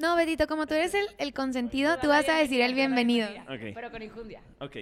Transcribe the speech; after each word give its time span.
No, 0.00 0.14
Betito, 0.14 0.46
como 0.46 0.68
tú 0.68 0.74
eres 0.74 0.94
el, 0.94 1.06
el 1.18 1.34
consentido, 1.34 1.98
tú 1.98 2.06
vas 2.06 2.28
a 2.28 2.36
decir 2.36 2.60
el 2.60 2.72
bienvenido. 2.72 3.28
Ok. 3.48 3.74
Pero 3.74 3.90
con 3.90 4.00
injundia. 4.00 4.40
Ok. 4.60 4.76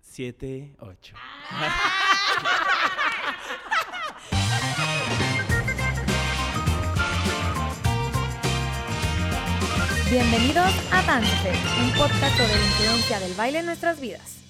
Siete, 0.00 0.74
ocho. 0.78 1.14
Bienvenidos 10.10 10.92
a 10.92 11.02
Dance, 11.02 11.52
un 11.82 11.90
podcast 11.90 12.36
sobre 12.38 12.54
la 12.54 12.64
influencia 12.64 13.20
del 13.20 13.34
baile 13.34 13.58
en 13.58 13.66
nuestras 13.66 14.00
vidas. 14.00 14.42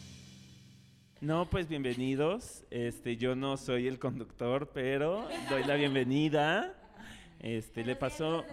No, 1.20 1.50
pues 1.50 1.66
bienvenidos. 1.66 2.62
Este, 2.70 3.16
yo 3.16 3.34
no 3.34 3.56
soy 3.56 3.88
el 3.88 3.98
conductor, 3.98 4.70
pero 4.72 5.28
doy 5.50 5.64
la 5.64 5.74
bienvenida. 5.74 6.72
Este, 7.40 7.84
le 7.84 7.96
pasó, 7.96 8.44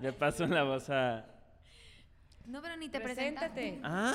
le 0.00 0.12
paso 0.12 0.46
la 0.46 0.62
voz 0.64 0.88
a. 0.90 1.24
No, 2.46 2.60
pero 2.62 2.76
ni 2.76 2.88
te. 2.88 3.00
Preséntate. 3.00 3.80
Ah, 3.82 4.14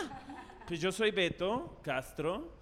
pues 0.67 0.79
yo 0.79 0.91
soy 0.91 1.11
Beto 1.11 1.79
Castro. 1.81 2.57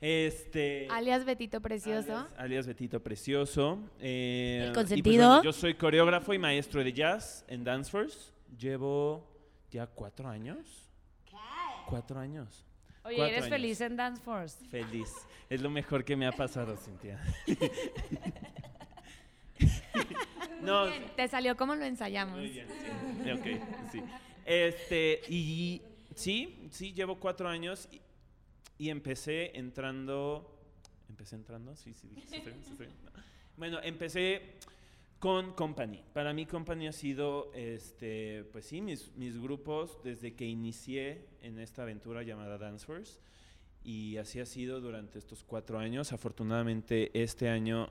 Este. 0.00 0.88
Alias 0.90 1.24
Betito 1.24 1.60
Precioso. 1.60 2.16
Alias, 2.16 2.34
alias 2.38 2.66
Betito 2.66 3.00
Precioso. 3.00 3.78
Eh, 4.00 4.58
El 4.64 4.70
y 4.70 4.72
pues 4.72 4.76
consentido. 4.78 5.28
bueno, 5.28 5.42
yo 5.44 5.52
soy 5.52 5.74
coreógrafo 5.74 6.34
y 6.34 6.38
maestro 6.38 6.82
de 6.82 6.92
jazz 6.92 7.44
en 7.48 7.62
Dance 7.62 7.90
Force. 7.90 8.32
Llevo 8.58 9.24
ya 9.70 9.86
cuatro 9.86 10.28
años. 10.28 10.90
Cuatro 11.86 12.18
años. 12.18 12.64
Oye, 13.04 13.16
Cuatro 13.16 13.24
¿eres 13.32 13.42
años. 13.44 13.54
feliz 13.54 13.80
en 13.80 13.96
Dance 13.96 14.22
Force? 14.22 14.64
Feliz. 14.66 15.12
Es 15.50 15.60
lo 15.60 15.68
mejor 15.70 16.04
que 16.04 16.16
me 16.16 16.26
ha 16.26 16.32
pasado, 16.32 16.76
Cintia. 16.76 17.20
no, 20.62 20.86
Bien, 20.86 21.04
Te 21.16 21.28
salió 21.28 21.56
como 21.56 21.74
lo 21.74 21.84
ensayamos. 21.84 22.38
muy 22.38 22.48
bien, 22.50 22.66
sí. 22.68 23.30
Ok, 23.30 23.90
sí. 23.92 24.02
Este, 24.44 25.20
y 25.28 25.82
sí, 26.14 26.68
sí, 26.70 26.92
llevo 26.92 27.18
cuatro 27.20 27.48
años 27.48 27.88
y, 27.92 28.00
y 28.78 28.90
empecé 28.90 29.56
entrando. 29.56 30.48
¿Empecé 31.08 31.36
entrando? 31.36 31.76
Sí, 31.76 31.92
sí, 31.94 32.08
sí, 32.26 32.36
estoy- 32.36 32.52
sí 32.64 32.70
estoy- 32.72 32.86
no. 33.04 33.10
Bueno, 33.56 33.80
empecé 33.82 34.54
con 35.18 35.52
Company. 35.52 36.02
Para 36.12 36.32
mí 36.32 36.46
Company 36.46 36.88
ha 36.88 36.92
sido, 36.92 37.52
este, 37.54 38.42
pues 38.52 38.66
sí, 38.66 38.80
mis, 38.80 39.14
mis 39.16 39.40
grupos 39.40 39.98
desde 40.02 40.34
que 40.34 40.44
inicié 40.46 41.26
en 41.42 41.58
esta 41.60 41.82
aventura 41.82 42.22
llamada 42.24 42.58
Dance 42.58 42.84
Force. 42.86 43.20
Y 43.84 44.16
así 44.16 44.40
ha 44.40 44.46
sido 44.46 44.80
durante 44.80 45.18
estos 45.18 45.44
cuatro 45.44 45.78
años. 45.78 46.12
Afortunadamente 46.12 47.10
este 47.20 47.48
año 47.48 47.90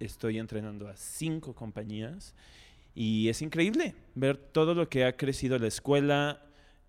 estoy 0.00 0.38
entrenando 0.38 0.88
a 0.88 0.96
cinco 0.96 1.54
compañías. 1.54 2.34
Y 2.94 3.28
es 3.28 3.42
increíble 3.42 3.94
ver 4.14 4.38
todo 4.38 4.74
lo 4.74 4.88
que 4.88 5.04
ha 5.04 5.16
crecido 5.16 5.58
la 5.58 5.66
escuela, 5.66 6.42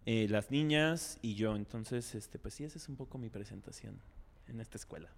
eh, 0.05 0.27
las 0.29 0.51
niñas 0.51 1.19
y 1.21 1.35
yo. 1.35 1.55
Entonces, 1.55 2.15
este, 2.15 2.39
pues 2.39 2.53
sí, 2.53 2.63
esa 2.63 2.77
es 2.77 2.87
un 2.87 2.95
poco 2.95 3.17
mi 3.17 3.29
presentación 3.29 3.99
en 4.47 4.61
esta 4.61 4.77
escuela. 4.77 5.09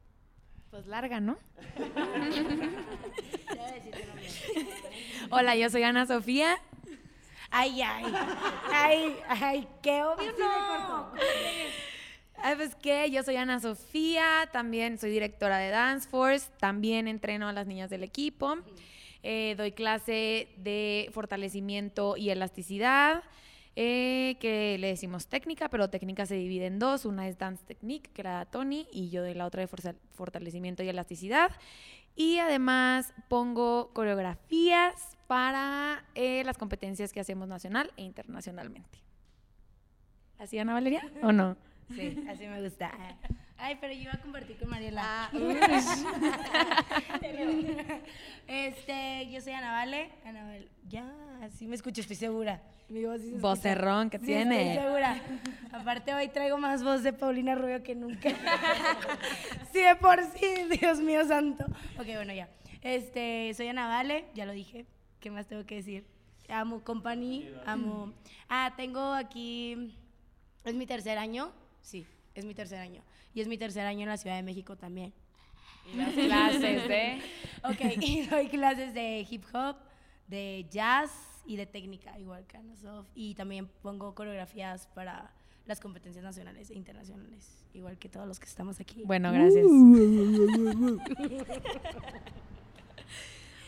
Pues 0.72 0.88
larga, 0.88 1.20
¿no? 1.20 1.38
Hola, 5.32 5.56
yo 5.56 5.70
soy 5.70 5.84
Ana 5.84 6.06
Sofía. 6.06 6.58
Ay, 7.52 7.82
ay, 7.82 8.06
ay, 8.72 9.16
ay, 9.28 9.68
qué 9.82 10.04
obvio 10.04 10.32
no. 10.38 11.12
Pues 12.42 12.76
qué, 12.76 13.10
yo 13.10 13.24
soy 13.24 13.36
Ana 13.36 13.60
Sofía, 13.60 14.50
también 14.52 14.98
soy 14.98 15.12
directora 15.12 15.58
de 15.58 15.70
Dance 15.70 16.10
Force, 16.10 16.50
también 16.60 17.08
entreno 17.08 17.48
a 17.48 17.54
las 17.54 17.68
niñas 17.68 17.90
del 17.90 18.04
equipo, 18.04 18.58
eh, 19.24 19.56
doy 19.58 19.72
clase 19.72 20.50
de 20.58 21.10
fortalecimiento 21.14 22.18
y 22.18 22.30
elasticidad, 22.30 23.24
eh, 23.76 24.38
que 24.40 24.78
le 24.78 24.88
decimos 24.88 25.28
técnica, 25.28 25.70
pero 25.70 25.90
técnica 25.90 26.26
se 26.26 26.36
divide 26.36 26.66
en 26.66 26.80
dos, 26.80 27.06
una 27.06 27.28
es 27.28 27.38
Dance 27.38 27.64
Technique, 27.66 28.12
que 28.12 28.22
era 28.22 28.46
Tony, 28.46 28.88
y 28.92 29.10
yo 29.10 29.22
doy 29.22 29.34
la 29.34 29.46
otra 29.46 29.66
de 29.66 29.96
fortalecimiento 30.12 30.84
y 30.84 30.90
elasticidad. 30.90 31.52
Y 32.16 32.40
además 32.40 33.14
pongo 33.30 33.92
coreografías 33.94 35.18
para 35.28 36.04
eh, 36.16 36.44
las 36.44 36.58
competencias 36.58 37.14
que 37.14 37.20
hacemos 37.20 37.48
nacional 37.48 37.92
e 37.96 38.04
internacionalmente. 38.04 39.00
¿Así, 40.38 40.58
Ana 40.60 40.74
Valeria? 40.74 41.10
¿O 41.22 41.32
no? 41.32 41.56
Sí, 41.96 42.24
así 42.30 42.48
me 42.48 42.62
gusta. 42.62 42.92
Ay, 43.58 43.78
pero 43.82 43.94
yo 43.94 44.02
iba 44.04 44.14
a 44.14 44.22
compartir 44.22 44.58
con 44.58 44.70
Mariela. 44.70 45.02
Ah, 45.04 45.30
este, 48.48 49.30
yo 49.32 49.42
soy 49.42 49.54
Ana 49.54 49.72
Vale. 49.72 50.10
Ana 50.26 50.44
Vale. 50.44 50.68
Ya, 50.88 51.12
así 51.44 51.68
me 51.68 51.76
escucho, 51.76 52.02
estoy 52.02 52.16
segura. 52.16 52.62
Mi 52.88 53.06
voz 53.06 53.22
sí 53.22 53.32
se. 53.32 53.38
Vocerrón 53.38 54.10
que 54.10 54.18
Sí, 54.20 54.26
tiene. 54.26 54.74
Estoy 54.74 54.86
segura. 54.86 55.22
Aparte, 55.72 56.14
hoy 56.14 56.28
traigo 56.30 56.58
más 56.58 56.84
voz 56.84 57.04
de 57.04 57.14
Paulina 57.14 57.56
Rubio 57.56 57.84
que 57.84 57.96
nunca. 57.96 58.30
sí, 59.74 59.80
de 59.82 59.96
por 59.96 60.24
sí, 60.24 60.48
Dios 60.80 61.00
mío 61.00 61.24
santo. 61.26 61.66
Ok, 62.00 62.06
bueno, 62.16 62.34
ya. 62.34 62.50
Este, 62.82 63.54
soy 63.56 63.68
Ana 63.68 63.88
Vale, 63.88 64.26
ya 64.34 64.46
lo 64.46 64.54
dije. 64.54 64.86
¿Qué 65.20 65.30
más 65.32 65.48
tengo 65.48 65.66
que 65.66 65.76
decir? 65.76 66.06
Amo 66.48 66.84
Company, 66.84 67.48
amo. 67.66 68.14
Ah, 68.48 68.74
tengo 68.76 69.14
aquí. 69.14 69.96
Es 70.64 70.74
mi 70.74 70.88
tercer 70.88 71.18
año. 71.18 71.52
Sí, 71.90 72.06
es 72.36 72.46
mi 72.46 72.54
tercer 72.54 72.80
año. 72.80 73.02
Y 73.34 73.42
es 73.42 73.48
mi 73.48 73.58
tercer 73.58 73.88
año 73.88 74.04
en 74.04 74.10
la 74.10 74.18
Ciudad 74.18 74.36
de 74.36 74.44
México 74.44 74.76
también. 74.76 75.12
Y 75.92 75.98
las 75.98 76.14
clases 76.14 76.88
de... 76.88 77.20
Ok, 77.64 77.82
y 78.00 78.28
doy 78.28 78.48
clases 78.48 78.94
de 78.94 79.26
hip 79.28 79.44
hop, 79.54 79.76
de 80.28 80.68
jazz 80.70 81.12
y 81.48 81.56
de 81.56 81.66
técnica, 81.66 82.18
igual 82.20 82.46
que 82.46 82.58
Ana 82.58 82.76
Sof. 82.76 83.08
Y 83.16 83.34
también 83.34 83.68
pongo 83.82 84.14
coreografías 84.14 84.86
para 84.94 85.34
las 85.66 85.80
competencias 85.80 86.24
nacionales 86.24 86.70
e 86.70 86.76
internacionales, 86.76 87.66
igual 87.74 87.98
que 87.98 88.08
todos 88.08 88.28
los 88.28 88.40
que 88.40 88.46
estamos 88.46 88.80
aquí. 88.80 89.02
Bueno, 89.04 89.32
gracias. 89.32 89.66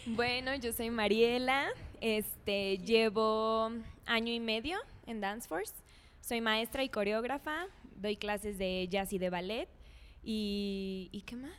Bueno, 0.08 0.56
yo 0.56 0.74
soy 0.74 0.90
Mariela, 0.90 1.68
este, 2.02 2.80
llevo 2.80 3.70
año 4.08 4.34
y 4.34 4.40
medio 4.40 4.80
en 5.06 5.22
Dance 5.22 5.48
Force, 5.48 5.76
soy 6.22 6.42
maestra 6.42 6.84
y 6.84 6.90
coreógrafa, 6.90 7.68
doy 8.01 8.17
clases 8.17 8.57
de 8.57 8.88
jazz 8.89 9.13
y 9.13 9.17
de 9.19 9.29
ballet 9.29 9.69
y, 10.23 11.09
¿y 11.12 11.22
qué 11.22 11.35
más? 11.35 11.51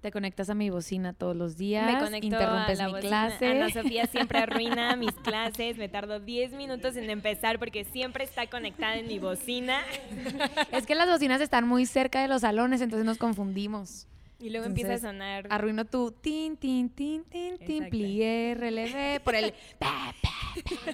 Te 0.00 0.10
conectas 0.10 0.50
a 0.50 0.54
mi 0.54 0.68
bocina 0.68 1.12
todos 1.12 1.36
los 1.36 1.56
días, 1.56 1.86
Me 1.86 1.96
conecto 2.00 2.26
interrumpes 2.26 2.80
a 2.80 2.82
la 2.82 2.86
mi 2.88 2.92
bocina. 2.94 3.26
clase. 3.28 3.46
Ana 3.46 3.70
Sofía 3.72 4.06
siempre 4.06 4.38
arruina 4.40 4.96
mis 4.96 5.12
clases, 5.12 5.76
me 5.76 5.88
tardo 5.88 6.18
10 6.18 6.52
minutos 6.54 6.96
en 6.96 7.08
empezar 7.08 7.60
porque 7.60 7.84
siempre 7.84 8.24
está 8.24 8.48
conectada 8.48 8.96
en 8.96 9.06
mi 9.06 9.20
bocina 9.20 9.80
Es 10.72 10.86
que 10.86 10.96
las 10.96 11.08
bocinas 11.08 11.40
están 11.40 11.68
muy 11.68 11.86
cerca 11.86 12.20
de 12.20 12.26
los 12.26 12.40
salones, 12.40 12.80
entonces 12.80 13.06
nos 13.06 13.16
confundimos. 13.18 14.08
y 14.40 14.50
luego 14.50 14.66
Entonces, 14.66 14.84
empieza 14.86 14.94
a 14.94 15.10
sonar... 15.12 15.46
Arruino 15.50 15.84
tu 15.84 16.10
tin, 16.10 16.56
tin, 16.56 16.88
tin, 16.90 17.22
tin, 17.22 17.58
tin, 17.58 17.88
plié, 17.88 18.56
relevé, 18.58 19.20
por 19.20 19.36
el 19.36 19.52
pa, 19.78 20.12
pa, 20.20 20.30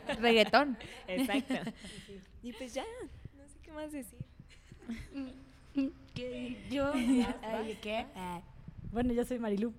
pa, 0.07 0.15
reggaetón. 0.17 0.77
Exacto. 1.07 1.55
Y 2.43 2.53
pues 2.53 2.75
ya, 2.75 2.85
no 3.39 3.49
sé 3.49 3.59
qué 3.63 3.73
más 3.73 3.91
decir. 3.91 4.19
Que 6.15 6.67
yo, 6.71 6.93
ay, 6.93 7.79
¿qué? 7.81 8.07
Ah, 8.17 8.41
bueno, 8.91 9.13
yo 9.13 9.25
soy 9.25 9.39
Marilu. 9.39 9.73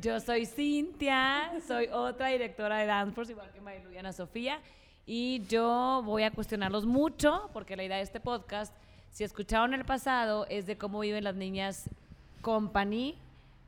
Yo 0.00 0.20
soy 0.20 0.46
Cintia, 0.46 1.52
soy 1.66 1.86
otra 1.86 2.28
directora 2.28 2.78
de 2.78 2.86
Dance 2.86 3.14
Force, 3.14 3.32
igual 3.32 3.50
que 3.52 3.60
Marilu 3.60 3.90
y 3.90 3.98
Ana 3.98 4.12
Sofía. 4.12 4.60
Y 5.06 5.42
yo 5.46 6.02
voy 6.04 6.22
a 6.22 6.30
cuestionarlos 6.30 6.86
mucho, 6.86 7.50
porque 7.52 7.76
la 7.76 7.84
idea 7.84 7.96
de 7.96 8.02
este 8.02 8.20
podcast, 8.20 8.74
si 9.10 9.24
escucharon 9.24 9.74
el 9.74 9.84
pasado, 9.84 10.46
es 10.48 10.66
de 10.66 10.78
cómo 10.78 11.00
viven 11.00 11.24
las 11.24 11.34
niñas 11.36 11.88
company 12.40 13.18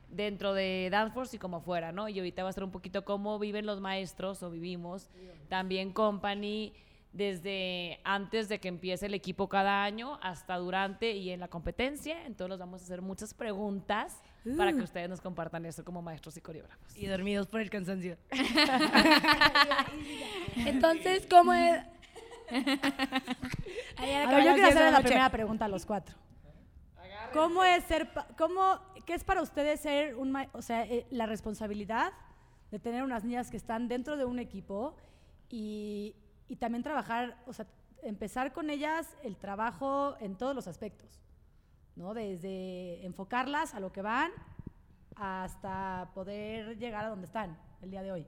dentro 0.09 0.53
de 0.53 0.89
Dance 0.91 1.13
Force 1.13 1.35
y 1.35 1.39
como 1.39 1.61
fuera, 1.61 1.91
¿no? 1.91 2.09
Y 2.09 2.19
ahorita 2.19 2.43
va 2.43 2.49
a 2.49 2.53
ser 2.53 2.63
un 2.63 2.71
poquito 2.71 3.05
cómo 3.05 3.39
viven 3.39 3.65
los 3.65 3.81
maestros 3.81 4.43
o 4.43 4.49
vivimos 4.49 5.09
también 5.49 5.91
company 5.91 6.73
desde 7.13 7.99
antes 8.03 8.47
de 8.47 8.59
que 8.59 8.67
empiece 8.67 9.07
el 9.07 9.13
equipo 9.13 9.49
cada 9.49 9.83
año 9.83 10.19
hasta 10.21 10.55
durante 10.57 11.11
y 11.11 11.31
en 11.31 11.39
la 11.39 11.47
competencia. 11.47 12.25
Entonces 12.25 12.51
les 12.51 12.59
vamos 12.59 12.81
a 12.81 12.85
hacer 12.85 13.01
muchas 13.01 13.33
preguntas 13.33 14.21
para 14.55 14.71
que 14.71 14.81
ustedes 14.81 15.09
nos 15.09 15.19
compartan 15.19 15.65
eso 15.65 15.83
como 15.83 16.01
maestros 16.01 16.37
y 16.37 16.41
coreógrafos. 16.41 16.95
Y 16.95 17.07
dormidos 17.07 17.47
por 17.47 17.59
el 17.59 17.69
cansancio. 17.69 18.17
Entonces, 20.55 21.27
¿cómo 21.29 21.53
es? 21.53 21.83
A 23.97 24.05
ver, 24.05 24.45
yo 24.45 24.53
quiero 24.53 24.53
10 24.53 24.55
de 24.55 24.63
hacer 24.63 24.93
la 24.93 25.01
primera 25.01 25.29
pregunta 25.29 25.65
a 25.65 25.67
los 25.67 25.85
cuatro. 25.85 26.15
¿Cómo 27.33 27.63
es 27.63 27.83
ser, 27.85 28.09
cómo, 28.37 28.79
qué 29.07 29.13
es 29.13 29.23
para 29.23 29.41
ustedes 29.41 29.79
ser 29.79 30.15
un, 30.15 30.35
o 30.51 30.61
sea, 30.61 30.85
eh, 30.85 31.07
la 31.09 31.25
responsabilidad 31.25 32.11
de 32.71 32.77
tener 32.77 33.03
unas 33.03 33.23
niñas 33.23 33.49
que 33.49 33.55
están 33.55 33.87
dentro 33.87 34.17
de 34.17 34.25
un 34.25 34.37
equipo 34.37 34.97
y, 35.49 36.13
y 36.49 36.57
también 36.57 36.83
trabajar, 36.83 37.41
o 37.47 37.53
sea, 37.53 37.65
empezar 38.03 38.51
con 38.51 38.69
ellas 38.69 39.17
el 39.23 39.37
trabajo 39.37 40.17
en 40.19 40.35
todos 40.35 40.53
los 40.53 40.67
aspectos? 40.67 41.21
¿no? 41.95 42.13
Desde 42.13 43.05
enfocarlas 43.05 43.73
a 43.73 43.79
lo 43.79 43.93
que 43.93 44.01
van 44.01 44.31
hasta 45.15 46.11
poder 46.13 46.77
llegar 46.77 47.05
a 47.05 47.09
donde 47.09 47.27
están 47.27 47.57
el 47.81 47.89
día 47.89 48.03
de 48.03 48.11
hoy. 48.11 48.25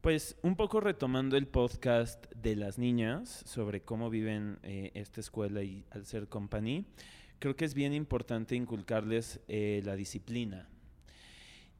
Pues 0.00 0.36
un 0.42 0.54
poco 0.54 0.80
retomando 0.80 1.36
el 1.36 1.48
podcast 1.48 2.26
de 2.32 2.54
las 2.54 2.78
niñas 2.78 3.42
sobre 3.44 3.82
cómo 3.82 4.08
viven 4.08 4.60
eh, 4.62 4.92
esta 4.94 5.20
escuela 5.20 5.62
y 5.62 5.84
al 5.90 6.06
ser 6.06 6.28
company, 6.28 6.86
creo 7.42 7.56
que 7.56 7.64
es 7.64 7.74
bien 7.74 7.92
importante 7.92 8.54
inculcarles 8.54 9.40
eh, 9.48 9.82
la 9.84 9.96
disciplina. 9.96 10.68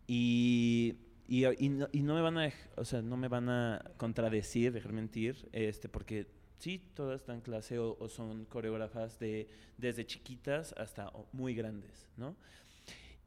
Y, 0.08 0.96
y, 1.28 1.46
y 1.46 1.68
no, 1.68 2.14
me 2.16 2.20
van 2.20 2.36
a, 2.36 2.52
o 2.74 2.84
sea, 2.84 3.00
no 3.00 3.16
me 3.16 3.28
van 3.28 3.48
a 3.48 3.92
contradecir, 3.96 4.72
dejar 4.72 4.92
mentir, 4.92 5.48
este, 5.52 5.88
porque 5.88 6.26
sí, 6.58 6.82
todas 6.94 7.20
están 7.20 7.36
en 7.36 7.40
clase 7.42 7.78
o, 7.78 8.08
son 8.08 8.44
coreógrafas 8.46 9.20
de, 9.20 9.46
desde 9.78 10.04
chiquitas 10.04 10.74
hasta 10.76 11.12
muy 11.30 11.54
grandes, 11.54 12.08
¿no? 12.16 12.34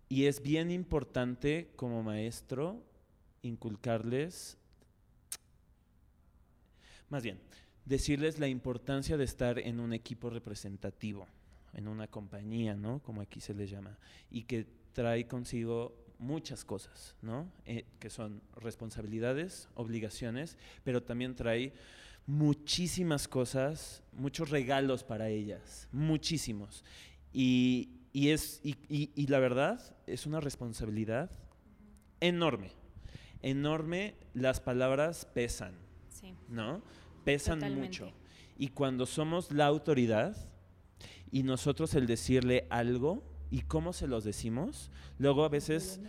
Y 0.09 0.25
es 0.25 0.43
bien 0.43 0.71
importante 0.71 1.71
como 1.77 2.03
maestro 2.03 2.83
inculcarles, 3.43 4.57
más 7.07 7.23
bien, 7.23 7.39
decirles 7.85 8.39
la 8.39 8.49
importancia 8.49 9.15
de 9.15 9.23
estar 9.23 9.57
en 9.57 9.79
un 9.79 9.93
equipo 9.93 10.29
representativo, 10.29 11.29
en 11.75 11.87
una 11.87 12.07
compañía, 12.07 12.75
¿no? 12.75 12.99
Como 13.03 13.21
aquí 13.21 13.39
se 13.39 13.53
les 13.53 13.69
llama, 13.69 13.97
y 14.31 14.43
que 14.43 14.65
trae 14.93 15.27
consigo 15.27 15.95
muchas 16.17 16.63
cosas, 16.65 17.15
¿no? 17.21 17.51
Eh, 17.65 17.85
que 17.99 18.09
son 18.09 18.41
responsabilidades, 18.55 19.67
obligaciones, 19.75 20.57
pero 20.83 21.03
también 21.03 21.35
trae 21.35 21.73
muchísimas 22.25 23.27
cosas, 23.27 24.01
muchos 24.13 24.49
regalos 24.49 25.03
para 25.03 25.29
ellas, 25.29 25.87
muchísimos. 25.91 26.83
Y, 27.33 27.89
y 28.13 28.29
es, 28.29 28.61
y, 28.63 28.77
y- 28.89 29.11
y 29.15 29.27
la 29.27 29.39
verdad, 29.39 29.95
es 30.07 30.25
una 30.25 30.39
responsabilidad 30.39 31.29
enorme, 32.21 32.71
enorme. 33.41 34.15
Las 34.33 34.59
palabras 34.59 35.25
pesan, 35.33 35.73
Sí. 36.09 36.33
¿no? 36.49 36.81
Pesan 37.25 37.59
Totalmente. 37.59 37.87
mucho. 37.87 38.11
Y 38.57 38.69
cuando 38.69 39.05
somos 39.05 39.51
la 39.51 39.65
autoridad 39.65 40.35
y 41.31 41.43
nosotros 41.43 41.93
el 41.95 42.07
decirle 42.07 42.67
algo 42.69 43.23
y 43.49 43.61
cómo 43.61 43.93
se 43.93 44.07
los 44.07 44.23
decimos, 44.23 44.91
luego 45.17 45.43
a 45.43 45.49
veces 45.49 45.99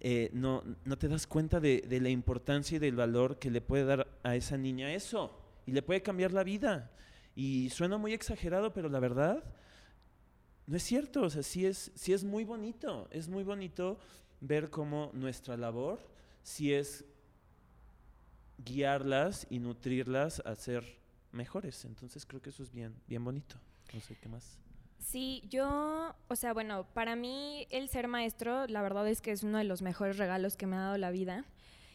eh, 0.00 0.30
no, 0.32 0.62
no 0.84 0.96
te 0.98 1.08
das 1.08 1.26
cuenta 1.26 1.60
de, 1.60 1.82
de 1.88 2.00
la 2.00 2.08
importancia 2.08 2.76
y 2.76 2.78
del 2.78 2.96
valor 2.96 3.38
que 3.38 3.50
le 3.50 3.60
puede 3.60 3.84
dar 3.84 4.08
a 4.22 4.36
esa 4.36 4.56
niña 4.56 4.92
eso. 4.92 5.36
Y 5.66 5.72
le 5.72 5.82
puede 5.82 6.02
cambiar 6.02 6.32
la 6.32 6.44
vida. 6.44 6.90
Y 7.34 7.70
suena 7.70 7.98
muy 7.98 8.12
exagerado, 8.12 8.72
pero 8.72 8.88
la 8.88 9.00
verdad 9.00 9.44
no 10.66 10.76
es 10.76 10.82
cierto. 10.82 11.22
O 11.22 11.30
sea, 11.30 11.42
sí 11.42 11.66
es, 11.66 11.92
sí 11.94 12.12
es 12.12 12.24
muy 12.24 12.44
bonito. 12.44 13.08
Es 13.10 13.28
muy 13.28 13.44
bonito 13.44 13.98
ver 14.40 14.70
cómo 14.70 15.10
nuestra 15.14 15.56
labor 15.56 16.00
sí 16.42 16.72
es 16.72 17.04
guiarlas 18.64 19.46
y 19.50 19.58
nutrirlas 19.58 20.40
a 20.44 20.54
ser 20.54 20.98
mejores. 21.32 21.84
Entonces 21.84 22.24
creo 22.24 22.40
que 22.40 22.50
eso 22.50 22.62
es 22.62 22.72
bien, 22.72 22.94
bien 23.06 23.24
bonito. 23.24 23.56
No 23.92 24.00
sé 24.00 24.16
qué 24.16 24.28
más. 24.28 24.58
Sí, 24.98 25.42
yo, 25.48 26.14
o 26.28 26.36
sea, 26.36 26.52
bueno, 26.52 26.86
para 26.92 27.16
mí 27.16 27.66
el 27.70 27.88
ser 27.88 28.08
maestro, 28.08 28.66
la 28.66 28.82
verdad 28.82 29.08
es 29.08 29.20
que 29.20 29.30
es 29.30 29.42
uno 29.42 29.58
de 29.58 29.64
los 29.64 29.80
mejores 29.80 30.18
regalos 30.18 30.56
que 30.56 30.66
me 30.66 30.76
ha 30.76 30.80
dado 30.80 30.98
la 30.98 31.10
vida. 31.10 31.44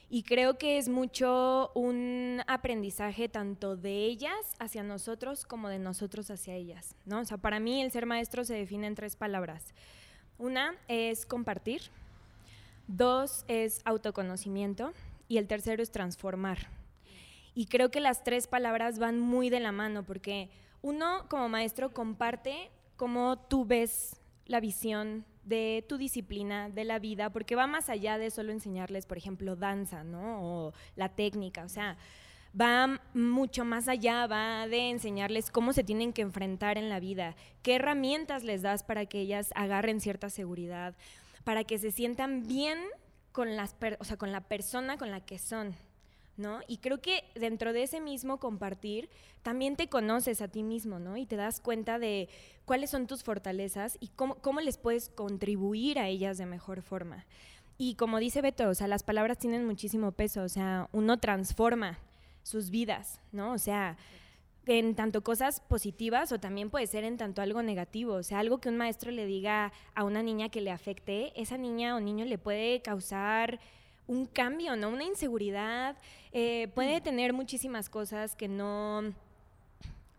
Y 0.10 0.24
creo 0.24 0.58
que 0.58 0.78
es 0.78 0.90
mucho 0.90 1.72
un 1.74 2.42
aprendizaje 2.48 3.30
tanto 3.30 3.76
de 3.76 4.06
ellas 4.06 4.56
hacia 4.60 4.84
nosotros 4.84 5.46
como 5.46 5.70
de 5.70 5.80
nosotros 5.80 6.30
hacia 6.30 6.54
ellas, 6.56 6.96
¿no? 7.06 7.20
O 7.20 7.26
sea, 7.26 7.38
para 7.38 7.60
mí 7.60 7.82
el 7.82 7.92
ser 7.92 8.06
maestro 8.06 8.44
se 8.46 8.54
define 8.54 8.88
en 8.88 8.96
tres 8.96 9.16
palabras. 9.16 9.74
Una 10.38 10.76
es 10.88 11.26
compartir, 11.26 11.82
dos 12.88 13.44
es 13.48 13.82
autoconocimiento 13.86 14.94
y 15.28 15.38
el 15.38 15.48
tercero 15.48 15.82
es 15.82 15.92
transformar. 15.92 16.68
Y 17.56 17.68
creo 17.68 17.92
que 17.92 18.00
las 18.00 18.24
tres 18.24 18.48
palabras 18.48 19.00
van 19.00 19.20
muy 19.20 19.50
de 19.50 19.60
la 19.60 19.72
mano 19.72 20.04
porque 20.04 20.50
uno 20.84 21.26
como 21.30 21.50
maestro 21.50 21.94
comparte 21.94 22.70
cómo 22.96 23.40
tú 23.40 23.66
ves 23.66 24.22
la 24.46 24.60
visión 24.60 25.26
de 25.44 25.84
tu 25.90 25.98
disciplina, 25.98 26.70
de 26.70 26.84
la 26.84 27.00
vida, 27.00 27.32
porque 27.32 27.56
va 27.56 27.66
más 27.68 27.90
allá 27.90 28.18
de 28.18 28.30
solo 28.30 28.52
enseñarles, 28.52 29.06
por 29.06 29.18
ejemplo, 29.18 29.56
danza, 29.56 30.04
¿no? 30.04 30.68
O 30.68 30.74
la 30.96 31.10
técnica, 31.10 31.64
o 31.64 31.70
sea, 31.70 31.98
va 32.60 33.02
mucho 33.14 33.66
más 33.66 33.88
allá, 33.88 34.28
va 34.28 34.68
de 34.68 34.90
enseñarles 34.90 35.52
cómo 35.52 35.74
se 35.74 35.84
tienen 35.84 36.14
que 36.14 36.22
enfrentar 36.22 36.78
en 36.78 36.90
la 36.90 37.00
vida, 37.00 37.36
qué 37.62 37.76
herramientas 37.76 38.44
les 38.44 38.62
das 38.62 38.84
para 38.84 39.06
que 39.06 39.22
ellas 39.22 39.52
agarren 39.56 40.02
cierta 40.02 40.30
seguridad, 40.30 40.96
para 41.44 41.64
que 41.64 41.78
se 41.78 41.92
sientan 41.92 42.46
bien 42.48 42.80
con, 43.32 43.56
las 43.56 43.76
o 44.00 44.04
sea, 44.04 44.18
con 44.18 44.32
la 44.32 44.42
persona 44.42 44.98
con 44.98 45.12
la 45.12 45.22
que 45.22 45.40
son. 45.40 45.76
¿No? 46.36 46.62
Y 46.68 46.78
creo 46.78 47.00
que 47.00 47.24
dentro 47.36 47.74
de 47.74 47.84
ese 47.84 48.02
mismo 48.02 48.40
compartir 48.40 49.08
también 49.44 49.76
te 49.76 49.88
conoces 49.88 50.42
a 50.42 50.48
ti 50.48 50.64
mismo, 50.64 50.98
¿no? 50.98 51.16
Y 51.16 51.28
te 51.28 51.36
das 51.36 51.60
cuenta 51.60 52.00
de 52.00 52.28
cuáles 52.66 52.90
son 52.90 53.06
tus 53.06 53.24
fortalezas 53.24 53.98
y 54.00 54.08
cómo, 54.08 54.36
cómo 54.36 54.60
les 54.60 54.80
puedes 54.80 55.10
contribuir 55.10 56.00
a 56.00 56.08
ellas 56.08 56.40
de 56.40 56.48
mejor 56.48 56.82
forma. 56.82 57.28
Y 57.78 57.96
como 57.96 58.20
dice 58.20 58.42
Beto, 58.42 58.70
o 58.70 58.74
sea, 58.74 58.88
las 58.88 59.04
palabras 59.04 59.38
tienen 59.38 59.66
muchísimo 59.66 60.12
peso, 60.12 60.42
o 60.44 60.50
sea, 60.50 60.90
uno 60.92 61.20
transforma 61.20 62.00
sus 62.42 62.70
vidas, 62.70 63.20
¿no? 63.32 63.54
O 63.54 63.58
sea, 63.58 63.98
en 64.66 64.96
tanto 64.96 65.24
cosas 65.24 65.60
positivas 65.60 66.32
o 66.32 66.40
también 66.40 66.70
puede 66.70 66.88
ser 66.88 67.04
en 67.04 67.18
tanto 67.18 67.42
algo 67.42 67.62
negativo, 67.64 68.14
o 68.14 68.24
sea, 68.24 68.40
algo 68.40 68.60
que 68.60 68.70
un 68.70 68.78
maestro 68.78 69.12
le 69.12 69.26
diga 69.26 69.74
a 69.96 70.04
una 70.04 70.24
niña 70.24 70.50
que 70.50 70.62
le 70.62 70.72
afecte, 70.72 71.34
esa 71.40 71.58
niña 71.58 71.96
o 71.96 72.00
niño 72.00 72.26
le 72.26 72.38
puede 72.38 72.82
causar 72.82 73.60
un 74.08 74.26
cambio, 74.26 74.76
¿no? 74.76 74.90
Una 74.90 75.04
inseguridad, 75.04 75.98
eh, 76.32 76.70
puede 76.74 77.02
tener 77.02 77.34
muchísimas 77.34 77.90
cosas 77.90 78.36
que 78.36 78.48
no, 78.48 79.14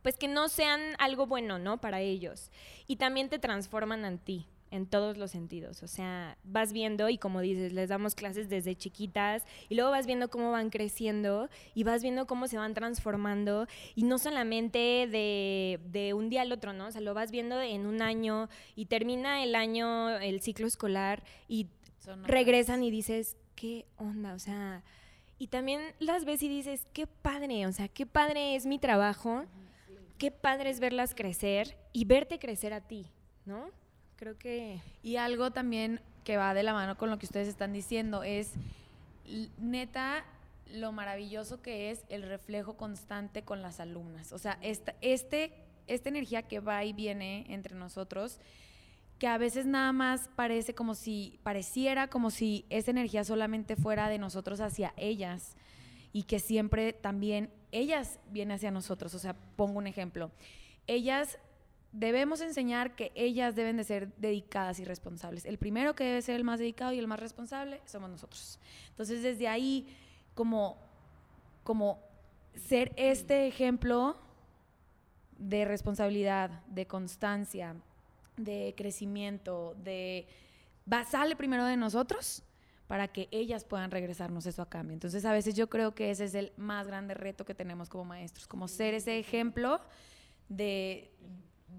pues 0.02 0.16
que 0.16 0.28
no 0.28 0.48
sean 0.48 0.80
algo 0.98 1.26
bueno, 1.26 1.58
¿no? 1.58 1.80
Para 1.80 2.00
ellos. 2.00 2.50
Y 2.86 2.96
también 2.96 3.28
te 3.28 3.38
transforman 3.38 4.04
en 4.04 4.18
ti, 4.18 4.46
en 4.70 4.86
todos 4.86 5.16
los 5.16 5.30
sentidos. 5.30 5.82
O 5.82 5.88
sea, 5.88 6.36
vas 6.44 6.72
viendo 6.72 7.08
y 7.08 7.18
como 7.18 7.40
dices, 7.40 7.72
les 7.72 7.88
damos 7.88 8.14
clases 8.14 8.48
desde 8.48 8.74
chiquitas 8.74 9.44
y 9.68 9.74
luego 9.74 9.90
vas 9.90 10.06
viendo 10.06 10.30
cómo 10.30 10.50
van 10.50 10.70
creciendo 10.70 11.48
y 11.74 11.84
vas 11.84 12.02
viendo 12.02 12.26
cómo 12.26 12.48
se 12.48 12.56
van 12.56 12.74
transformando 12.74 13.66
y 13.94 14.04
no 14.04 14.18
solamente 14.18 15.06
de, 15.10 15.80
de 15.90 16.14
un 16.14 16.30
día 16.30 16.42
al 16.42 16.52
otro, 16.52 16.72
¿no? 16.72 16.86
O 16.86 16.90
sea, 16.90 17.00
lo 17.00 17.14
vas 17.14 17.30
viendo 17.30 17.60
en 17.60 17.86
un 17.86 18.02
año 18.02 18.48
y 18.76 18.86
termina 18.86 19.42
el 19.42 19.54
año, 19.54 20.10
el 20.18 20.40
ciclo 20.40 20.66
escolar 20.66 21.22
y 21.48 21.68
regresan 22.26 22.82
y 22.82 22.90
dices, 22.90 23.36
¿qué 23.54 23.86
onda? 23.96 24.34
O 24.34 24.38
sea, 24.38 24.82
y 25.38 25.48
también 25.48 25.80
las 25.98 26.24
ves 26.24 26.42
y 26.42 26.48
dices, 26.48 26.86
qué 26.92 27.06
padre, 27.06 27.66
o 27.66 27.72
sea, 27.72 27.88
qué 27.88 28.06
padre 28.06 28.56
es 28.56 28.66
mi 28.66 28.78
trabajo, 28.78 29.44
qué 30.18 30.30
padre 30.30 30.70
es 30.70 30.80
verlas 30.80 31.14
crecer 31.14 31.76
y 31.92 32.04
verte 32.04 32.38
crecer 32.38 32.72
a 32.72 32.80
ti, 32.80 33.06
¿no? 33.44 33.70
Creo 34.16 34.38
que... 34.38 34.80
Y 35.02 35.16
algo 35.16 35.50
también 35.50 36.00
que 36.24 36.36
va 36.36 36.54
de 36.54 36.62
la 36.62 36.72
mano 36.72 36.96
con 36.96 37.10
lo 37.10 37.18
que 37.18 37.26
ustedes 37.26 37.48
están 37.48 37.72
diciendo 37.72 38.22
es, 38.22 38.52
neta, 39.58 40.24
lo 40.72 40.92
maravilloso 40.92 41.60
que 41.60 41.90
es 41.90 42.04
el 42.08 42.22
reflejo 42.22 42.76
constante 42.76 43.42
con 43.42 43.60
las 43.62 43.80
alumnas. 43.80 44.32
O 44.32 44.38
sea, 44.38 44.58
esta, 44.62 44.94
este, 45.00 45.52
esta 45.86 46.08
energía 46.08 46.42
que 46.42 46.60
va 46.60 46.84
y 46.84 46.92
viene 46.92 47.44
entre 47.48 47.74
nosotros, 47.74 48.40
que 49.18 49.26
a 49.26 49.38
veces 49.38 49.66
nada 49.66 49.92
más 49.92 50.28
parece 50.34 50.74
como 50.74 50.94
si, 50.94 51.38
pareciera 51.42 52.08
como 52.08 52.30
si 52.30 52.64
esa 52.68 52.90
energía 52.90 53.24
solamente 53.24 53.76
fuera 53.76 54.08
de 54.08 54.18
nosotros 54.18 54.60
hacia 54.60 54.92
ellas 54.96 55.56
y 56.12 56.24
que 56.24 56.40
siempre 56.40 56.92
también 56.92 57.50
ellas 57.72 58.18
vienen 58.30 58.56
hacia 58.56 58.70
nosotros. 58.70 59.14
O 59.14 59.18
sea, 59.18 59.34
pongo 59.56 59.78
un 59.78 59.86
ejemplo. 59.86 60.30
Ellas 60.86 61.38
debemos 61.92 62.40
enseñar 62.40 62.96
que 62.96 63.12
ellas 63.14 63.54
deben 63.54 63.76
de 63.76 63.84
ser 63.84 64.12
dedicadas 64.16 64.80
y 64.80 64.84
responsables. 64.84 65.44
El 65.44 65.58
primero 65.58 65.94
que 65.94 66.04
debe 66.04 66.22
ser 66.22 66.36
el 66.36 66.44
más 66.44 66.58
dedicado 66.58 66.92
y 66.92 66.98
el 66.98 67.06
más 67.06 67.20
responsable 67.20 67.80
somos 67.84 68.10
nosotros. 68.10 68.58
Entonces, 68.90 69.22
desde 69.22 69.48
ahí, 69.48 69.86
como, 70.34 70.76
como 71.62 72.00
ser 72.54 72.92
este 72.96 73.46
ejemplo 73.46 74.16
de 75.38 75.64
responsabilidad, 75.64 76.50
de 76.66 76.86
constancia, 76.86 77.76
de 78.36 78.74
crecimiento, 78.76 79.74
de 79.76 80.26
va, 80.90 81.04
sale 81.04 81.36
primero 81.36 81.64
de 81.64 81.76
nosotros 81.76 82.42
para 82.86 83.08
que 83.08 83.28
ellas 83.30 83.64
puedan 83.64 83.90
regresarnos 83.90 84.46
eso 84.46 84.62
a 84.62 84.68
cambio. 84.68 84.94
Entonces, 84.94 85.24
a 85.24 85.32
veces 85.32 85.54
yo 85.54 85.68
creo 85.68 85.94
que 85.94 86.10
ese 86.10 86.24
es 86.24 86.34
el 86.34 86.52
más 86.56 86.86
grande 86.86 87.14
reto 87.14 87.44
que 87.44 87.54
tenemos 87.54 87.88
como 87.88 88.04
maestros, 88.04 88.46
como 88.46 88.68
ser 88.68 88.94
ese 88.94 89.18
ejemplo 89.18 89.80
de 90.48 91.10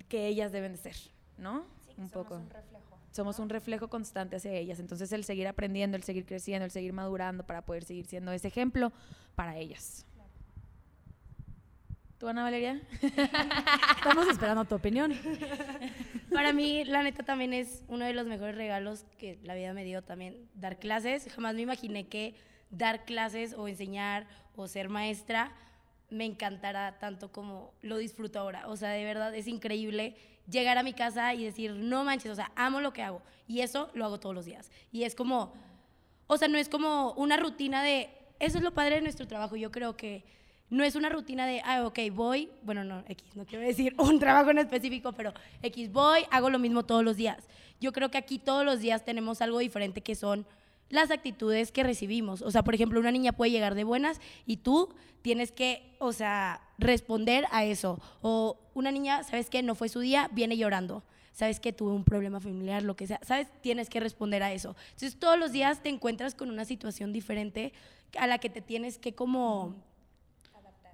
que 0.09 0.27
ellas 0.27 0.51
deben 0.51 0.73
de 0.73 0.77
ser, 0.77 0.95
¿no? 1.37 1.65
un 1.97 2.09
poco. 2.09 2.41
Somos 3.11 3.39
un 3.39 3.49
reflejo 3.49 3.87
constante 3.87 4.35
hacia 4.35 4.51
ellas. 4.51 4.79
Entonces, 4.79 5.11
el 5.11 5.23
seguir 5.23 5.47
aprendiendo, 5.47 5.95
el 5.95 6.03
seguir 6.03 6.25
creciendo, 6.25 6.65
el 6.65 6.71
seguir 6.71 6.91
madurando 6.91 7.45
para 7.45 7.63
poder 7.63 7.85
seguir 7.85 8.05
siendo 8.05 8.31
ese 8.31 8.49
ejemplo 8.49 8.91
para 9.35 9.57
ellas. 9.57 10.05
¿Tú, 12.25 12.29
Ana 12.29 12.41
Valeria? 12.41 12.81
Estamos 13.97 14.27
esperando 14.27 14.65
tu 14.65 14.73
opinión. 14.73 15.13
Para 16.33 16.53
mí, 16.53 16.83
la 16.83 17.03
neta, 17.03 17.21
también 17.21 17.53
es 17.53 17.83
uno 17.87 18.03
de 18.03 18.13
los 18.13 18.25
mejores 18.25 18.55
regalos 18.55 19.05
que 19.19 19.37
la 19.43 19.53
vida 19.53 19.73
me 19.73 19.83
dio 19.83 20.01
también, 20.01 20.49
dar 20.55 20.79
clases. 20.79 21.31
Jamás 21.31 21.53
me 21.53 21.61
imaginé 21.61 22.07
que 22.07 22.33
dar 22.71 23.05
clases 23.05 23.53
o 23.53 23.67
enseñar 23.67 24.25
o 24.55 24.67
ser 24.67 24.89
maestra 24.89 25.51
me 26.09 26.25
encantará 26.25 26.97
tanto 26.97 27.31
como 27.31 27.75
lo 27.83 27.97
disfruto 27.97 28.39
ahora. 28.39 28.67
O 28.69 28.75
sea, 28.75 28.89
de 28.89 29.03
verdad 29.03 29.35
es 29.35 29.45
increíble 29.45 30.15
llegar 30.49 30.79
a 30.79 30.83
mi 30.83 30.93
casa 30.93 31.31
y 31.35 31.43
decir, 31.43 31.73
no 31.73 32.05
manches, 32.05 32.31
o 32.31 32.35
sea, 32.35 32.51
amo 32.55 32.81
lo 32.81 32.91
que 32.91 33.03
hago. 33.03 33.21
Y 33.47 33.59
eso 33.59 33.91
lo 33.93 34.03
hago 34.03 34.19
todos 34.19 34.33
los 34.33 34.45
días. 34.45 34.71
Y 34.91 35.03
es 35.03 35.13
como, 35.13 35.53
o 36.25 36.39
sea, 36.39 36.47
no 36.47 36.57
es 36.57 36.69
como 36.69 37.11
una 37.17 37.37
rutina 37.37 37.83
de, 37.83 38.09
eso 38.39 38.57
es 38.57 38.63
lo 38.63 38.73
padre 38.73 38.95
de 38.95 39.01
nuestro 39.01 39.27
trabajo. 39.27 39.55
Yo 39.55 39.69
creo 39.69 39.95
que 39.95 40.23
no 40.69 40.83
es 40.83 40.95
una 40.95 41.09
rutina 41.09 41.45
de, 41.45 41.61
ah, 41.63 41.85
ok, 41.85 41.99
voy, 42.11 42.49
bueno, 42.63 42.83
no, 42.83 43.03
X, 43.07 43.35
no 43.35 43.45
quiero 43.45 43.65
decir 43.65 43.93
un 43.99 44.19
trabajo 44.19 44.51
en 44.51 44.59
específico, 44.59 45.13
pero 45.13 45.33
X, 45.61 45.91
voy, 45.91 46.21
hago 46.31 46.49
lo 46.49 46.59
mismo 46.59 46.83
todos 46.83 47.03
los 47.03 47.17
días. 47.17 47.43
Yo 47.79 47.91
creo 47.91 48.09
que 48.09 48.17
aquí 48.17 48.39
todos 48.39 48.65
los 48.65 48.79
días 48.79 49.05
tenemos 49.05 49.41
algo 49.41 49.59
diferente 49.59 50.01
que 50.01 50.15
son 50.15 50.45
las 50.89 51.11
actitudes 51.11 51.71
que 51.71 51.83
recibimos. 51.83 52.41
O 52.41 52.51
sea, 52.51 52.63
por 52.63 52.75
ejemplo, 52.75 52.99
una 52.99 53.11
niña 53.11 53.33
puede 53.33 53.51
llegar 53.51 53.75
de 53.75 53.83
buenas 53.83 54.19
y 54.45 54.57
tú 54.57 54.93
tienes 55.21 55.51
que, 55.51 55.95
o 55.99 56.13
sea, 56.13 56.61
responder 56.77 57.45
a 57.51 57.65
eso. 57.65 57.99
O 58.21 58.57
una 58.73 58.91
niña, 58.91 59.23
¿sabes 59.23 59.49
qué? 59.49 59.63
No 59.63 59.75
fue 59.75 59.89
su 59.89 59.99
día, 59.99 60.29
viene 60.31 60.57
llorando. 60.57 61.03
¿Sabes 61.33 61.59
que 61.59 61.73
tuve 61.73 61.91
un 61.91 62.05
problema 62.05 62.39
familiar, 62.39 62.81
lo 62.83 62.95
que 62.95 63.07
sea? 63.07 63.19
¿Sabes? 63.23 63.47
Tienes 63.61 63.89
que 63.89 63.99
responder 63.99 64.41
a 64.41 64.53
eso. 64.53 64.75
Entonces, 64.91 65.19
todos 65.19 65.37
los 65.37 65.51
días 65.51 65.83
te 65.83 65.89
encuentras 65.89 66.33
con 66.33 66.49
una 66.49 66.63
situación 66.63 67.11
diferente 67.11 67.73
a 68.17 68.25
la 68.25 68.37
que 68.37 68.49
te 68.49 68.61
tienes 68.61 68.97
que 68.97 69.13
como 69.13 69.75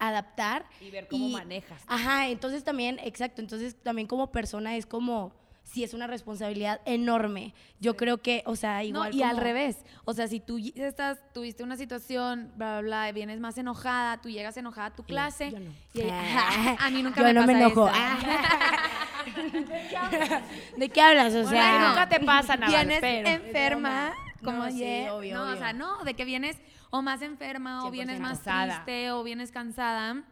adaptar. 0.07 0.65
Y 0.81 0.91
ver 0.91 1.07
cómo 1.07 1.29
manejas. 1.29 1.81
Ajá, 1.87 2.27
entonces 2.27 2.63
también, 2.63 2.99
exacto, 3.03 3.41
entonces 3.41 3.75
también 3.81 4.07
como 4.07 4.31
persona 4.31 4.75
es 4.75 4.85
como, 4.85 5.31
sí 5.63 5.83
es 5.83 5.93
una 5.93 6.07
responsabilidad 6.07 6.81
enorme. 6.85 7.53
Yo 7.79 7.95
creo 7.95 8.17
que, 8.17 8.43
o 8.45 8.55
sea, 8.55 8.77
No, 8.79 8.83
igual 8.83 9.15
y 9.15 9.23
al 9.23 9.37
revés. 9.37 9.77
O 10.05 10.13
sea, 10.13 10.27
si 10.27 10.39
tú 10.39 10.57
estás, 10.75 11.19
tuviste 11.33 11.63
una 11.63 11.77
situación, 11.77 12.51
bla, 12.55 12.81
bla, 12.81 13.03
bla, 13.03 13.11
vienes 13.13 13.39
más 13.39 13.57
enojada, 13.57 14.19
tú 14.21 14.29
llegas 14.29 14.57
enojada 14.57 14.87
a 14.87 14.95
tu 14.95 15.03
clase. 15.03 15.51
yo 15.51 15.59
no. 15.59 15.71
y 15.93 16.01
ella- 16.01 16.75
a 16.79 16.89
mí 16.89 17.03
nunca 17.03 17.21
Yo 17.21 17.27
me 17.27 17.33
no 17.33 17.45
me 17.45 17.53
enojo. 17.53 17.87
eso. 17.87 17.95
¿De 20.77 20.89
qué 20.89 21.01
hablas? 21.01 21.33
O 21.33 21.43
Bueno, 21.43 21.49
sea, 21.51 21.87
nunca 21.89 22.09
te 22.09 22.19
pasa 22.21 22.55
nada, 22.57 22.71
vienes 22.75 22.99
pero- 23.01 23.29
enferma, 23.29 24.13
No, 24.41 24.51
como 24.51 24.65
sí, 24.69 24.83
ayer. 24.83 25.11
obvio, 25.11 25.35
no, 25.35 25.51
o 25.51 25.55
sea, 25.57 25.73
no, 25.73 26.03
de 26.03 26.13
que 26.15 26.25
vienes 26.25 26.57
o 26.91 27.01
más 27.01 27.21
enferma, 27.23 27.85
o 27.85 27.89
vienes 27.91 28.19
100% 28.19 28.21
más 28.21 28.37
cansada. 28.39 28.83
triste, 28.85 29.11
o 29.11 29.23
vienes 29.23 29.51
cansada, 29.51 30.23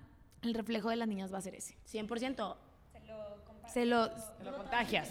el 0.44 0.54
reflejo 0.54 0.90
de 0.90 0.96
las 0.98 1.08
niñas 1.08 1.34
va 1.34 1.40
a 1.40 1.42
ser 1.42 1.56
ese. 1.56 1.76
100%. 1.92 2.56
Se 3.74 3.86
lo, 3.86 4.10
Te 4.12 4.44
lo 4.44 4.58
contagias. 4.58 5.10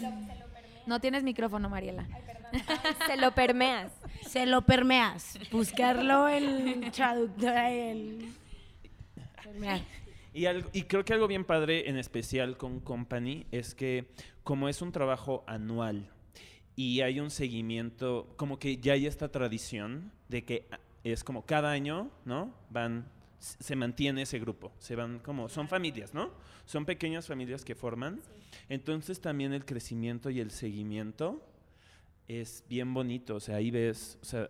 no 0.85 0.99
tienes 0.99 1.23
micrófono, 1.23 1.69
Mariela. 1.69 2.07
Se 3.07 3.15
lo 3.17 3.31
permeas. 3.33 3.91
Se 4.27 4.45
lo 4.45 4.63
permeas. 4.63 5.37
Buscarlo 5.51 6.27
en 6.27 6.89
traductor 6.91 7.53
en 7.55 8.33
permear. 9.43 9.81
Y, 10.33 10.45
algo- 10.45 10.69
y 10.73 10.83
creo 10.83 11.05
que 11.05 11.13
algo 11.13 11.27
bien 11.27 11.45
padre, 11.45 11.89
en 11.89 11.97
especial 11.97 12.57
con 12.57 12.79
Company, 12.79 13.45
es 13.51 13.75
que 13.75 14.11
como 14.43 14.67
es 14.67 14.81
un 14.81 14.91
trabajo 14.91 15.43
anual 15.47 16.09
y 16.75 17.01
hay 17.01 17.19
un 17.19 17.29
seguimiento, 17.31 18.33
como 18.35 18.57
que 18.59 18.77
ya 18.77 18.93
hay 18.93 19.05
esta 19.05 19.29
tradición 19.31 20.11
de 20.27 20.43
que 20.43 20.67
es 21.03 21.23
como 21.23 21.45
cada 21.45 21.71
año, 21.71 22.09
¿no? 22.25 22.53
Van, 22.69 23.07
se 23.39 23.75
mantiene 23.75 24.23
ese 24.23 24.39
grupo, 24.39 24.71
se 24.79 24.95
van 24.95 25.19
como, 25.19 25.49
son 25.49 25.67
familias, 25.67 26.13
¿no? 26.13 26.31
Son 26.65 26.85
pequeñas 26.85 27.27
familias 27.27 27.63
que 27.63 27.75
forman. 27.75 28.21
Entonces 28.67 29.21
también 29.21 29.53
el 29.53 29.65
crecimiento 29.65 30.29
y 30.29 30.39
el 30.39 30.51
seguimiento 30.51 31.45
es 32.27 32.63
bien 32.69 32.93
bonito, 32.93 33.35
o 33.35 33.39
sea, 33.39 33.55
ahí 33.55 33.71
ves, 33.71 34.17
o 34.21 34.25
sea, 34.25 34.49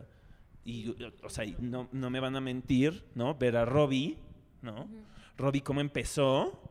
y, 0.65 0.95
o 1.23 1.29
sea, 1.29 1.45
no, 1.59 1.87
no 1.91 2.09
me 2.09 2.19
van 2.19 2.35
a 2.35 2.41
mentir, 2.41 3.03
¿no? 3.15 3.35
Ver 3.35 3.57
a 3.57 3.65
Robbie, 3.65 4.17
¿no? 4.61 4.87
Robbie 5.37 5.61
cómo 5.61 5.81
empezó 5.81 6.61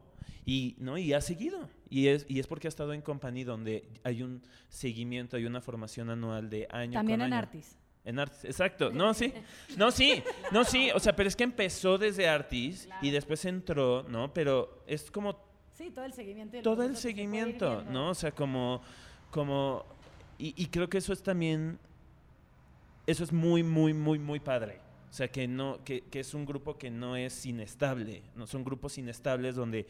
y, 0.45 0.77
¿no? 0.79 0.99
y 0.99 1.13
ha 1.15 1.21
seguido. 1.21 1.69
Y 1.91 2.09
es, 2.09 2.27
y 2.29 2.39
es 2.39 2.47
porque 2.47 2.69
ha 2.69 2.71
estado 2.71 2.93
en 2.93 3.01
Company 3.01 3.45
donde 3.45 3.89
hay 4.05 4.23
un 4.23 4.43
seguimiento, 4.69 5.37
hay 5.37 5.47
una 5.47 5.61
formación 5.61 6.11
anual 6.11 6.51
de 6.51 6.69
año 6.71 6.93
También 6.93 7.21
con 7.21 7.27
en 7.27 7.33
año. 7.33 7.43
Artis. 7.43 7.78
En 8.09 8.19
Artis, 8.19 8.45
exacto. 8.45 8.91
No, 8.91 9.13
sí. 9.13 9.33
No, 9.77 9.91
sí. 9.91 10.23
No, 10.51 10.65
sí. 10.65 10.91
O 10.95 10.99
sea, 10.99 11.15
pero 11.15 11.29
es 11.29 11.37
que 11.37 11.45
empezó 11.45 11.99
desde 11.99 12.27
Artis 12.27 12.89
y 13.03 13.11
después 13.11 13.45
entró, 13.45 14.03
¿no? 14.09 14.33
Pero 14.33 14.83
es 14.87 15.11
como 15.11 15.37
Sí, 15.75 15.91
todo 15.91 16.07
el 16.07 16.13
seguimiento. 16.15 16.61
todo 16.63 16.83
el 16.85 16.97
se 16.97 17.03
seguimiento. 17.03 17.85
¿no? 17.85 18.11
O 18.11 18.15
sea, 18.15 18.33
como, 18.33 18.81
como, 19.31 19.85
y, 20.39 20.55
y 20.57 20.67
creo 20.69 20.89
que 20.89 20.99
eso 20.99 21.13
es 21.13 21.23
también, 21.23 21.79
eso 23.07 23.23
es 23.23 23.33
muy, 23.33 23.63
muy, 23.63 23.93
muy, 23.93 24.19
muy 24.19 24.41
padre. 24.41 24.81
O 25.11 25.13
sea, 25.13 25.29
que 25.29 25.47
no, 25.47 25.85
que, 25.85 26.01
que 26.03 26.21
es 26.21 26.35
un 26.35 26.45
grupo 26.47 26.77
que 26.79 26.91
no 26.91 27.15
es 27.15 27.47
inestable, 27.47 28.23
no 28.35 28.47
son 28.47 28.65
grupos 28.65 28.99
inestables 28.99 29.55
donde, 29.55 29.87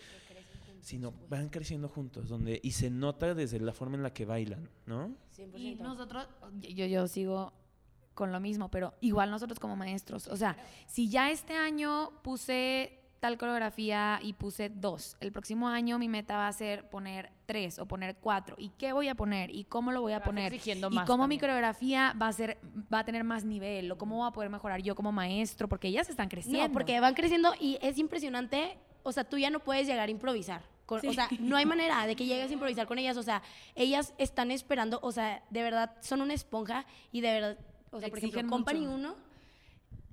sino 0.80 1.14
van 1.28 1.48
creciendo 1.48 1.88
juntos, 1.88 2.28
donde, 2.28 2.60
y 2.62 2.72
se 2.72 2.90
nota 2.90 3.34
desde 3.34 3.58
la 3.58 3.72
forma 3.72 3.96
en 3.96 4.02
la 4.02 4.12
que 4.12 4.25
bailan, 4.26 4.68
¿no? 4.87 5.16
100%. 5.37 5.58
Y 5.58 5.75
nosotros, 5.76 6.26
yo, 6.60 6.87
yo 6.87 7.08
sigo 7.08 7.52
con 8.18 8.32
lo 8.32 8.40
mismo, 8.40 8.68
pero 8.68 8.94
igual 9.00 9.30
nosotros 9.30 9.60
como 9.60 9.76
maestros, 9.76 10.26
o 10.26 10.37
sea, 10.37 10.56
si 10.87 11.08
ya 11.08 11.30
este 11.30 11.54
año 11.54 12.10
puse 12.22 12.98
tal 13.20 13.37
coreografía 13.38 14.18
y 14.22 14.32
puse 14.32 14.68
dos, 14.68 15.16
el 15.20 15.30
próximo 15.32 15.68
año 15.68 15.98
mi 15.98 16.08
meta 16.08 16.37
va 16.37 16.48
a 16.48 16.52
ser 16.52 16.88
poner 16.90 17.30
tres 17.46 17.78
o 17.78 17.87
poner 17.87 18.16
cuatro, 18.16 18.56
¿y 18.58 18.70
qué 18.70 18.92
voy 18.92 19.08
a 19.08 19.14
poner? 19.14 19.50
¿Y 19.54 19.64
cómo 19.64 19.92
lo 19.92 20.00
voy 20.00 20.12
a 20.14 20.22
poner? 20.22 20.52
exigiendo 20.52 20.88
¿Y 20.90 20.98
cómo 21.04 21.26
mi 21.28 21.38
coreografía 21.38 22.12
va 22.20 22.26
a 22.28 22.32
ser, 22.32 22.58
va 22.92 23.00
a 23.00 23.04
tener 23.04 23.22
más 23.25 23.44
nivel? 23.44 23.90
¿O 23.92 23.98
cómo 23.98 24.16
voy 24.16 24.28
a 24.28 24.32
poder 24.32 24.50
mejorar 24.50 24.82
yo 24.82 24.94
como 24.96 25.10
maestro? 25.12 25.68
Porque 25.68 25.88
ellas 25.88 26.08
están 26.10 26.28
creciendo. 26.28 26.66
No, 26.66 26.72
porque 26.72 26.98
van 27.00 27.14
creciendo 27.14 27.52
y 27.60 27.78
es 27.82 27.98
impresionante. 27.98 28.78
O 29.04 29.12
sea, 29.12 29.25
tú 29.25 29.38
ya 29.38 29.50
no 29.50 29.60
puedes 29.60 29.87
llegar 29.87 30.08
a 30.08 30.10
improvisar. 30.12 30.62
con- 30.87 31.06
O 31.06 31.12
sea, 31.12 31.28
no 31.40 31.56
hay 31.56 31.66
manera 31.75 32.06
de 32.06 32.14
que 32.16 32.25
llegues 32.26 32.50
a 32.50 32.52
improvisar 32.52 32.87
con 32.87 32.98
ellas. 32.98 33.16
O 33.16 33.22
sea, 33.22 33.42
ellas 33.75 34.14
están 34.18 34.50
esperando, 34.50 34.98
o 35.02 35.10
sea, 35.12 35.42
de 35.50 35.62
verdad 35.62 35.96
son 36.00 36.20
una 36.20 36.34
esponja 36.34 36.84
y 37.12 37.20
de 37.20 37.32
verdad, 37.32 37.58
o 37.90 38.00
sea, 38.00 38.09
por 38.09 38.18
ejemplo, 38.18 38.40
Exigen 38.40 38.49
Company 38.49 38.80
mucho. 38.80 38.95
1, 38.95 39.16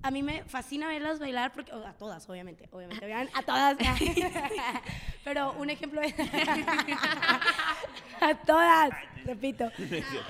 a 0.02 0.10
mí 0.10 0.22
me 0.22 0.44
fascina 0.44 0.88
verlas 0.88 1.18
bailar 1.18 1.52
porque, 1.52 1.72
o 1.72 1.84
a 1.84 1.94
todas, 1.94 2.28
obviamente, 2.28 2.68
obviamente, 2.70 3.04
vean, 3.06 3.28
a 3.34 3.42
todas. 3.42 3.76
Pero 5.24 5.52
un 5.54 5.70
ejemplo 5.70 6.00
es, 6.00 6.14
a 8.20 8.34
todas, 8.46 8.90
repito. 9.24 9.68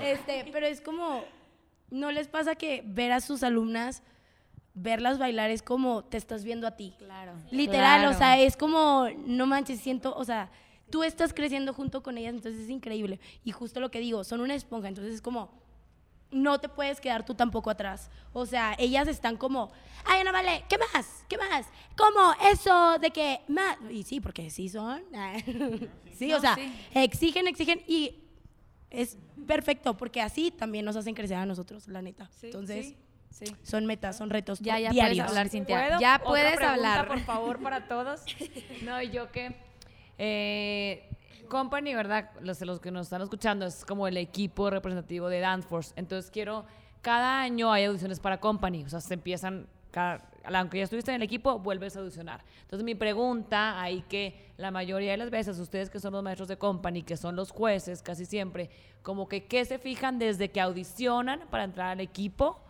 Este, 0.00 0.48
pero 0.50 0.66
es 0.66 0.80
como, 0.80 1.24
¿no 1.90 2.10
les 2.10 2.28
pasa 2.28 2.54
que 2.54 2.82
ver 2.86 3.12
a 3.12 3.20
sus 3.20 3.42
alumnas, 3.42 4.02
verlas 4.72 5.18
bailar 5.18 5.50
es 5.50 5.62
como 5.62 6.04
te 6.04 6.16
estás 6.16 6.44
viendo 6.44 6.66
a 6.66 6.76
ti? 6.76 6.94
Claro. 6.98 7.34
Literal, 7.50 8.00
Claro. 8.00 8.14
o 8.14 8.18
sea, 8.18 8.40
es 8.40 8.56
como, 8.56 9.08
no 9.26 9.46
manches, 9.46 9.80
siento, 9.80 10.14
o 10.16 10.24
sea, 10.24 10.50
tú 10.90 11.04
estás 11.04 11.34
creciendo 11.34 11.74
junto 11.74 12.02
con 12.02 12.16
ellas, 12.16 12.34
entonces 12.34 12.62
es 12.62 12.70
increíble. 12.70 13.20
Y 13.44 13.52
justo 13.52 13.80
lo 13.80 13.90
que 13.90 14.00
digo, 14.00 14.24
son 14.24 14.40
una 14.40 14.54
esponja, 14.54 14.88
entonces 14.88 15.12
es 15.14 15.20
como, 15.20 15.50
no 16.36 16.60
te 16.60 16.68
puedes 16.68 17.00
quedar 17.00 17.24
tú 17.24 17.34
tampoco 17.34 17.70
atrás. 17.70 18.10
O 18.32 18.46
sea, 18.46 18.74
ellas 18.78 19.08
están 19.08 19.36
como, 19.36 19.72
ay, 20.04 20.20
Ana, 20.20 20.32
vale, 20.32 20.64
¿qué 20.68 20.76
más? 20.78 21.24
¿Qué 21.28 21.36
más? 21.38 21.66
¿Cómo? 21.96 22.32
Eso 22.52 22.98
de 22.98 23.10
que 23.10 23.40
más. 23.48 23.76
Y 23.90 24.02
sí, 24.04 24.20
porque 24.20 24.50
sí 24.50 24.68
son. 24.68 25.02
sí, 26.16 26.32
o 26.32 26.36
No, 26.36 26.40
sea, 26.40 26.54
sí. 26.54 26.72
exigen, 26.94 27.46
exigen 27.48 27.82
y 27.86 28.16
es 28.90 29.18
perfecto 29.46 29.96
porque 29.96 30.20
así 30.20 30.50
también 30.50 30.84
nos 30.84 30.96
hacen 30.96 31.14
crecer 31.14 31.36
a 31.38 31.46
nosotros, 31.46 31.88
la 31.88 32.02
neta. 32.02 32.30
Entonces, 32.42 32.94
Sí. 33.28 33.44
son 33.64 33.84
metas, 33.84 34.16
son 34.16 34.30
retos 34.30 34.60
Ya, 34.60 34.78
ya 34.78 34.90
diarios. 34.90 35.18
puedes 35.18 35.28
hablar, 35.28 35.48
Cintia. 35.50 35.76
¿Puedo? 35.88 36.00
Ya 36.00 36.14
Otra 36.14 36.26
puedes 36.26 36.56
pregunta, 36.56 36.72
hablar. 36.74 37.08
por 37.08 37.20
favor, 37.20 37.60
para 37.62 37.86
todos. 37.88 38.22
No, 38.82 39.02
y 39.02 39.10
yo 39.10 39.30
que... 39.30 39.54
Eh, 40.16 41.10
Company, 41.48 41.94
¿verdad? 41.94 42.30
Los, 42.40 42.80
que 42.80 42.90
nos 42.90 43.06
están 43.06 43.22
escuchando 43.22 43.66
es 43.66 43.84
como 43.84 44.08
el 44.08 44.16
equipo 44.16 44.70
representativo 44.70 45.28
de 45.28 45.40
Dance 45.40 45.68
Force. 45.68 45.92
Entonces 45.96 46.30
quiero... 46.30 46.64
Cada 47.02 47.40
año 47.40 47.70
hay 47.70 47.84
audiciones 47.84 48.18
para 48.18 48.40
Company. 48.40 48.84
O 48.84 48.88
sea, 48.88 49.00
se 49.00 49.14
empiezan... 49.14 49.66
Aunque 50.44 50.78
ya 50.78 50.84
estuviste 50.84 51.10
en 51.10 51.16
el 51.16 51.22
equipo, 51.22 51.58
vuelves 51.58 51.96
a 51.96 52.00
audicionar. 52.00 52.44
Entonces 52.62 52.84
mi 52.84 52.94
pregunta 52.94 53.80
ahí 53.80 54.02
que 54.08 54.52
la 54.56 54.70
mayoría 54.70 55.12
de 55.12 55.16
las 55.16 55.30
veces 55.30 55.58
ustedes 55.58 55.88
que 55.88 56.00
son 56.00 56.12
los 56.12 56.22
maestros 56.22 56.48
de 56.48 56.58
Company, 56.58 57.02
que 57.02 57.16
son 57.16 57.34
los 57.34 57.50
jueces 57.50 58.02
casi 58.02 58.26
siempre, 58.26 58.70
como 59.02 59.28
que 59.28 59.46
qué 59.46 59.64
se 59.64 59.78
fijan 59.78 60.18
desde 60.18 60.50
que 60.50 60.60
audicionan 60.60 61.40
para 61.50 61.64
entrar 61.64 61.88
al 61.88 62.00
equipo 62.00 62.60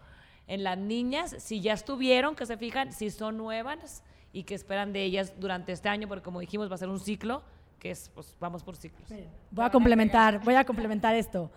en 0.46 0.62
las 0.62 0.78
niñas, 0.78 1.34
si 1.38 1.60
ya 1.60 1.72
estuvieron, 1.72 2.36
que 2.36 2.46
se 2.46 2.56
fijan, 2.56 2.92
si 2.92 3.10
son 3.10 3.36
nuevas 3.36 4.02
y 4.32 4.44
que 4.44 4.54
esperan 4.54 4.92
de 4.92 5.02
ellas 5.02 5.34
durante 5.38 5.72
este 5.72 5.88
año, 5.88 6.08
porque 6.08 6.22
como 6.22 6.40
dijimos 6.40 6.70
va 6.70 6.74
a 6.74 6.78
ser 6.78 6.88
un 6.88 7.00
ciclo, 7.00 7.42
que 7.78 7.90
es, 7.90 8.08
pues 8.14 8.36
vamos 8.40 8.62
por 8.62 8.76
ciclos. 8.76 9.08
Voy 9.50 9.64
a 9.64 9.70
complementar, 9.70 10.42
voy 10.44 10.54
a 10.54 10.64
complementar 10.64 11.14
esto. 11.14 11.50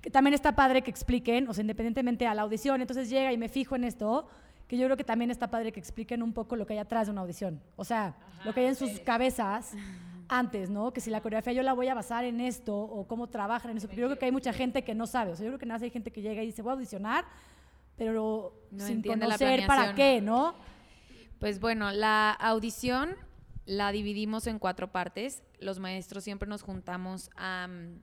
Que 0.00 0.10
también 0.10 0.34
está 0.34 0.54
padre 0.54 0.82
que 0.82 0.90
expliquen, 0.90 1.48
o 1.48 1.54
sea, 1.54 1.62
independientemente 1.62 2.26
a 2.26 2.34
la 2.34 2.42
audición, 2.42 2.80
entonces 2.80 3.10
llega 3.10 3.32
y 3.32 3.38
me 3.38 3.48
fijo 3.48 3.76
en 3.76 3.84
esto, 3.84 4.28
que 4.66 4.78
yo 4.78 4.86
creo 4.86 4.96
que 4.96 5.04
también 5.04 5.30
está 5.30 5.50
padre 5.50 5.72
que 5.72 5.80
expliquen 5.80 6.22
un 6.22 6.32
poco 6.32 6.56
lo 6.56 6.66
que 6.66 6.74
hay 6.74 6.78
atrás 6.78 7.06
de 7.06 7.12
una 7.12 7.20
audición. 7.20 7.60
O 7.76 7.84
sea, 7.84 8.14
lo 8.44 8.54
que 8.54 8.60
hay 8.60 8.66
en 8.66 8.76
sus 8.76 9.00
cabezas 9.00 9.72
antes, 10.28 10.70
¿no? 10.70 10.92
Que 10.92 11.00
si 11.00 11.10
la 11.10 11.20
coreografía 11.20 11.52
yo 11.52 11.62
la 11.62 11.72
voy 11.72 11.88
a 11.88 11.94
basar 11.94 12.24
en 12.24 12.40
esto 12.40 12.76
o 12.76 13.06
cómo 13.06 13.26
trabajan 13.26 13.72
en 13.72 13.78
eso. 13.78 13.88
Porque 13.88 14.00
yo 14.00 14.06
creo 14.06 14.18
que 14.18 14.26
hay 14.26 14.32
mucha 14.32 14.52
gente 14.52 14.82
que 14.84 14.94
no 14.94 15.06
sabe. 15.06 15.32
O 15.32 15.36
sea, 15.36 15.44
yo 15.44 15.50
creo 15.50 15.58
que 15.58 15.66
nada 15.66 15.78
más 15.78 15.82
hay 15.82 15.90
gente 15.90 16.10
que 16.12 16.22
llega 16.22 16.42
y 16.42 16.46
dice, 16.46 16.62
voy 16.62 16.70
a 16.70 16.74
audicionar, 16.74 17.24
pero 17.96 18.54
No 18.70 18.86
sin 18.86 18.96
entiende 18.96 19.26
la 19.26 19.36
conocer 19.36 19.66
para 19.66 19.94
qué, 19.94 20.20
¿no? 20.20 20.54
Pues 21.40 21.58
bueno, 21.58 21.90
la 21.90 22.30
audición 22.30 23.16
la 23.70 23.92
dividimos 23.92 24.48
en 24.48 24.58
cuatro 24.58 24.90
partes. 24.90 25.44
Los 25.60 25.78
maestros 25.78 26.24
siempre 26.24 26.48
nos 26.48 26.62
juntamos 26.62 27.30
a, 27.36 27.68
mm, 27.68 28.02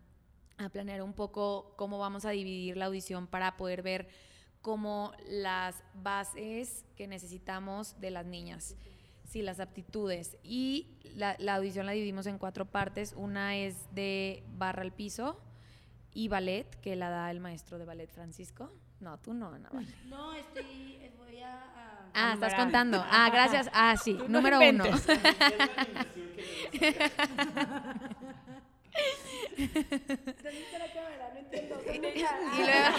a 0.59 0.69
planear 0.69 1.01
un 1.01 1.11
poco 1.11 1.73
cómo 1.75 1.99
vamos 1.99 2.23
a 2.23 2.29
dividir 2.29 2.77
la 2.77 2.85
audición 2.85 3.27
para 3.27 3.57
poder 3.57 3.81
ver 3.81 4.07
cómo 4.61 5.11
las 5.27 5.83
bases 5.93 6.85
que 6.95 7.05
necesitamos 7.05 7.99
de 7.99 8.11
las 8.11 8.25
niñas. 8.25 8.77
Sí, 9.25 9.41
las 9.41 9.59
aptitudes. 9.59 10.37
Y 10.41 10.99
la, 11.03 11.35
la 11.37 11.55
audición 11.55 11.85
la 11.85 11.91
dividimos 11.91 12.27
en 12.27 12.37
cuatro 12.37 12.71
partes. 12.71 13.13
Una 13.17 13.57
es 13.57 13.93
de 13.93 14.45
barra 14.55 14.83
al 14.83 14.93
piso 14.93 15.37
y 16.17 16.29
ballet, 16.29 16.65
que 16.81 16.95
la 16.95 17.09
da 17.11 17.29
el 17.29 17.39
maestro 17.39 17.77
de 17.77 17.85
ballet 17.85 18.09
Francisco. 18.09 18.71
No, 18.99 19.19
tú 19.19 19.35
no, 19.35 19.49
Ana. 19.53 19.69
Vale. 19.71 19.87
No, 20.05 20.33
estoy, 20.33 21.11
voy 21.17 21.39
a... 21.41 21.53
a- 21.53 22.09
Ah, 22.15 22.31
estás 22.33 22.55
contando. 22.55 23.05
Ah, 23.11 23.29
gracias. 23.31 23.69
Ah, 23.73 23.95
sí, 23.97 24.13
no 24.13 24.27
número 24.27 24.57
uno. 24.57 24.65
inventes. 24.87 25.05
Y 31.57 31.99
luego, 31.99 32.97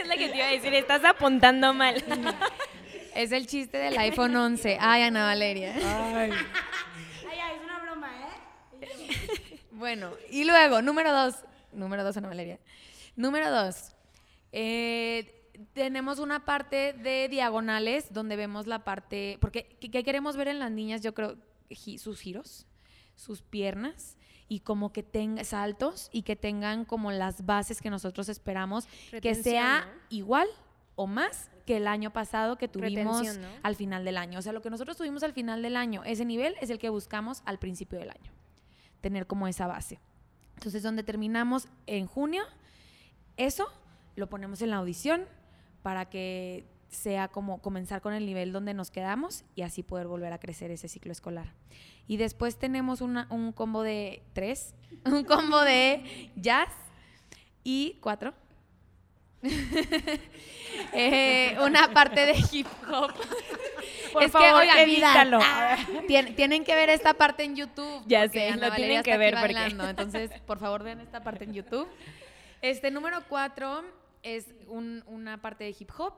es 0.00 0.06
la 0.08 0.16
que 0.16 0.28
te 0.28 0.36
iba 0.36 0.46
a 0.46 0.50
decir, 0.50 0.74
estás 0.74 1.04
apuntando 1.04 1.74
mal. 1.74 2.02
es 3.14 3.32
el 3.32 3.46
chiste 3.46 3.78
del 3.78 3.96
iPhone 3.98 4.34
11. 4.36 4.78
Ay, 4.80 5.02
Ana 5.02 5.24
Valeria. 5.26 5.72
Ay, 5.74 6.30
es 6.30 7.62
una 7.62 7.78
broma, 7.80 8.08
¿eh? 8.20 9.60
Bueno, 9.84 10.12
y 10.30 10.44
luego, 10.44 10.80
número 10.80 11.12
dos. 11.12 11.34
Número 11.70 12.02
dos, 12.02 12.16
Ana 12.16 12.28
Valeria. 12.28 12.58
Número 13.16 13.50
dos. 13.50 13.92
eh, 14.50 15.30
tenemos 15.74 16.18
una 16.20 16.46
parte 16.46 16.94
de 16.94 17.28
diagonales 17.28 18.10
donde 18.10 18.34
vemos 18.34 18.66
la 18.66 18.82
parte. 18.82 19.36
Porque, 19.42 19.76
¿qué, 19.78 20.02
queremos 20.02 20.38
ver 20.38 20.48
en 20.48 20.58
las 20.58 20.70
niñas? 20.70 21.02
Yo 21.02 21.12
creo 21.12 21.36
sus 21.98 22.18
giros, 22.18 22.66
sus 23.14 23.42
piernas 23.42 24.16
y 24.48 24.60
como 24.60 24.90
que 24.90 25.02
tengan 25.02 25.44
saltos 25.44 26.08
y 26.12 26.22
que 26.22 26.34
tengan 26.34 26.86
como 26.86 27.12
las 27.12 27.44
bases 27.44 27.82
que 27.82 27.90
nosotros 27.90 28.30
esperamos 28.30 28.88
que 29.20 29.34
sea 29.34 29.82
¿no? 29.82 30.00
igual 30.08 30.48
o 30.94 31.06
más 31.06 31.50
que 31.66 31.76
el 31.76 31.88
año 31.88 32.10
pasado 32.10 32.56
que 32.56 32.68
tuvimos 32.68 33.38
al 33.62 33.76
final 33.76 34.06
del 34.06 34.16
año. 34.16 34.38
O 34.38 34.42
sea, 34.42 34.54
lo 34.54 34.62
que 34.62 34.70
nosotros 34.70 34.96
tuvimos 34.96 35.22
al 35.24 35.34
final 35.34 35.60
del 35.60 35.76
año, 35.76 36.02
ese 36.06 36.24
nivel 36.24 36.56
es 36.62 36.70
el 36.70 36.78
que 36.78 36.88
buscamos 36.88 37.42
al 37.44 37.58
principio 37.58 37.98
del 37.98 38.08
año. 38.08 38.32
Tener 39.04 39.26
como 39.26 39.46
esa 39.46 39.66
base. 39.66 40.00
Entonces, 40.54 40.82
donde 40.82 41.02
terminamos 41.02 41.68
en 41.86 42.06
junio, 42.06 42.42
eso 43.36 43.66
lo 44.16 44.30
ponemos 44.30 44.62
en 44.62 44.70
la 44.70 44.76
audición 44.76 45.26
para 45.82 46.08
que 46.08 46.64
sea 46.88 47.28
como 47.28 47.60
comenzar 47.60 48.00
con 48.00 48.14
el 48.14 48.24
nivel 48.24 48.50
donde 48.50 48.72
nos 48.72 48.90
quedamos 48.90 49.44
y 49.56 49.60
así 49.60 49.82
poder 49.82 50.06
volver 50.06 50.32
a 50.32 50.38
crecer 50.38 50.70
ese 50.70 50.88
ciclo 50.88 51.12
escolar. 51.12 51.52
Y 52.08 52.16
después 52.16 52.56
tenemos 52.56 53.02
un 53.02 53.52
combo 53.54 53.82
de 53.82 54.22
tres, 54.32 54.72
un 55.04 55.22
combo 55.24 55.60
de 55.60 56.30
jazz 56.36 56.70
y 57.62 57.98
cuatro. 58.00 58.32
Eh, 60.92 61.56
una 61.64 61.92
parte 61.92 62.26
de 62.26 62.34
hip 62.52 62.66
hop. 62.90 63.12
Por 64.12 64.22
es 64.24 64.30
favor, 64.32 64.62
que, 64.62 64.68
oigan, 64.68 64.78
edítalo. 64.78 65.38
ah, 65.42 65.76
tien- 66.08 66.34
tienen 66.36 66.64
que 66.64 66.74
ver 66.74 66.88
esta 66.90 67.14
parte 67.14 67.44
en 67.44 67.56
YouTube. 67.56 68.02
Ya 68.06 68.28
sé, 68.28 68.48
Ana 68.48 68.68
lo 68.68 68.74
tienen 68.74 69.02
que 69.02 69.16
ver 69.16 69.34
porque-. 69.40 69.66
Entonces, 69.88 70.30
por 70.46 70.58
favor, 70.58 70.82
vean 70.84 71.00
esta 71.00 71.22
parte 71.22 71.44
en 71.44 71.52
YouTube. 71.54 71.88
Este 72.60 72.90
número 72.90 73.22
cuatro 73.28 73.84
es 74.22 74.46
un- 74.68 75.02
una 75.06 75.40
parte 75.40 75.64
de 75.64 75.74
hip 75.78 75.90
hop 75.98 76.14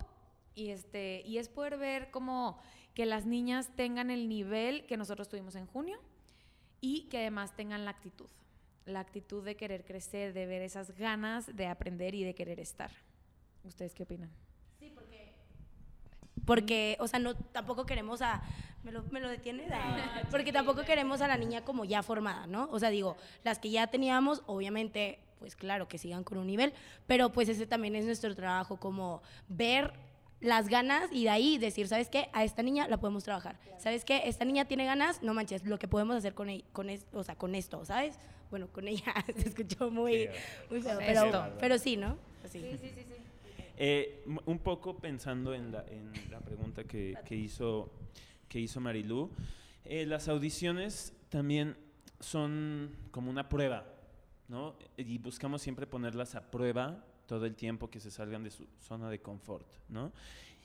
y 0.54 0.70
este 0.70 1.22
y 1.26 1.38
es 1.38 1.48
poder 1.48 1.76
ver 1.78 2.10
como 2.10 2.58
que 2.94 3.04
las 3.06 3.26
niñas 3.26 3.70
tengan 3.76 4.10
el 4.10 4.28
nivel 4.28 4.86
que 4.86 4.96
nosotros 4.96 5.28
tuvimos 5.28 5.54
en 5.54 5.66
junio 5.66 5.98
y 6.80 7.08
que 7.08 7.18
además 7.18 7.54
tengan 7.56 7.84
la 7.84 7.90
actitud, 7.90 8.28
la 8.84 9.00
actitud 9.00 9.44
de 9.44 9.56
querer 9.56 9.84
crecer, 9.84 10.32
de 10.32 10.46
ver 10.46 10.62
esas 10.62 10.92
ganas 10.96 11.54
de 11.56 11.66
aprender 11.66 12.14
y 12.14 12.24
de 12.24 12.34
querer 12.34 12.58
estar. 12.60 12.90
¿Ustedes 13.66 13.94
qué 13.94 14.04
opinan? 14.04 14.30
Porque, 16.44 16.96
o 17.00 17.08
sea, 17.08 17.18
no, 17.18 17.34
tampoco 17.34 17.86
queremos 17.86 18.22
a... 18.22 18.42
¿Me 18.84 18.92
lo, 18.92 19.02
me 19.10 19.20
lo 19.20 19.28
detienes? 19.28 19.68
Ah, 19.72 20.22
Porque 20.30 20.52
tampoco 20.52 20.82
queremos 20.84 21.20
a 21.20 21.28
la 21.28 21.36
niña 21.36 21.64
como 21.64 21.84
ya 21.84 22.02
formada, 22.02 22.46
¿no? 22.46 22.68
O 22.70 22.78
sea, 22.78 22.90
digo, 22.90 23.16
las 23.42 23.58
que 23.58 23.70
ya 23.70 23.88
teníamos, 23.88 24.42
obviamente, 24.46 25.18
pues 25.40 25.56
claro, 25.56 25.88
que 25.88 25.98
sigan 25.98 26.22
con 26.24 26.38
un 26.38 26.46
nivel, 26.46 26.72
pero 27.06 27.30
pues 27.32 27.48
ese 27.48 27.66
también 27.66 27.96
es 27.96 28.04
nuestro 28.04 28.34
trabajo, 28.36 28.76
como 28.78 29.22
ver 29.48 29.92
las 30.40 30.68
ganas 30.68 31.10
y 31.10 31.24
de 31.24 31.30
ahí 31.30 31.58
decir, 31.58 31.88
¿sabes 31.88 32.08
qué? 32.10 32.28
A 32.32 32.44
esta 32.44 32.62
niña 32.62 32.86
la 32.86 32.98
podemos 32.98 33.24
trabajar. 33.24 33.58
¿Sabes 33.78 34.04
qué? 34.04 34.22
Esta 34.26 34.44
niña 34.44 34.66
tiene 34.66 34.84
ganas, 34.84 35.22
no 35.22 35.34
manches, 35.34 35.64
lo 35.64 35.78
que 35.78 35.88
podemos 35.88 36.14
hacer 36.14 36.34
con, 36.34 36.48
ell- 36.48 36.64
con, 36.72 36.88
es- 36.90 37.06
o 37.12 37.24
sea, 37.24 37.34
con 37.34 37.54
esto, 37.56 37.84
¿sabes? 37.84 38.18
Bueno, 38.50 38.68
con 38.68 38.86
ella 38.86 39.12
se 39.36 39.48
escuchó 39.48 39.90
muy, 39.90 40.28
muy 40.70 40.80
feo, 40.80 40.98
pero, 41.06 41.22
pero 41.58 41.78
sí, 41.78 41.96
¿no? 41.96 42.16
Así. 42.44 42.60
Eh, 43.76 44.24
un 44.46 44.58
poco 44.60 44.98
pensando 44.98 45.52
en 45.52 45.70
la, 45.72 45.84
pregunta 46.44 46.84
que, 46.84 47.14
que 47.24 47.36
hizo, 47.36 47.92
que 48.48 48.58
hizo 48.58 48.80
Marilú, 48.80 49.30
eh, 49.84 50.06
las 50.06 50.28
audiciones 50.28 51.12
también 51.28 51.76
son 52.18 52.96
como 53.10 53.30
una 53.30 53.48
prueba, 53.48 53.84
¿no? 54.48 54.76
Y 54.96 55.18
buscamos 55.18 55.62
siempre 55.62 55.86
ponerlas 55.86 56.34
a 56.34 56.50
prueba 56.50 57.04
todo 57.26 57.46
el 57.46 57.54
tiempo 57.54 57.90
que 57.90 58.00
se 58.00 58.10
salgan 58.10 58.42
de 58.42 58.50
su 58.50 58.66
zona 58.80 59.10
de 59.10 59.20
confort, 59.20 59.66
¿no? 59.88 60.12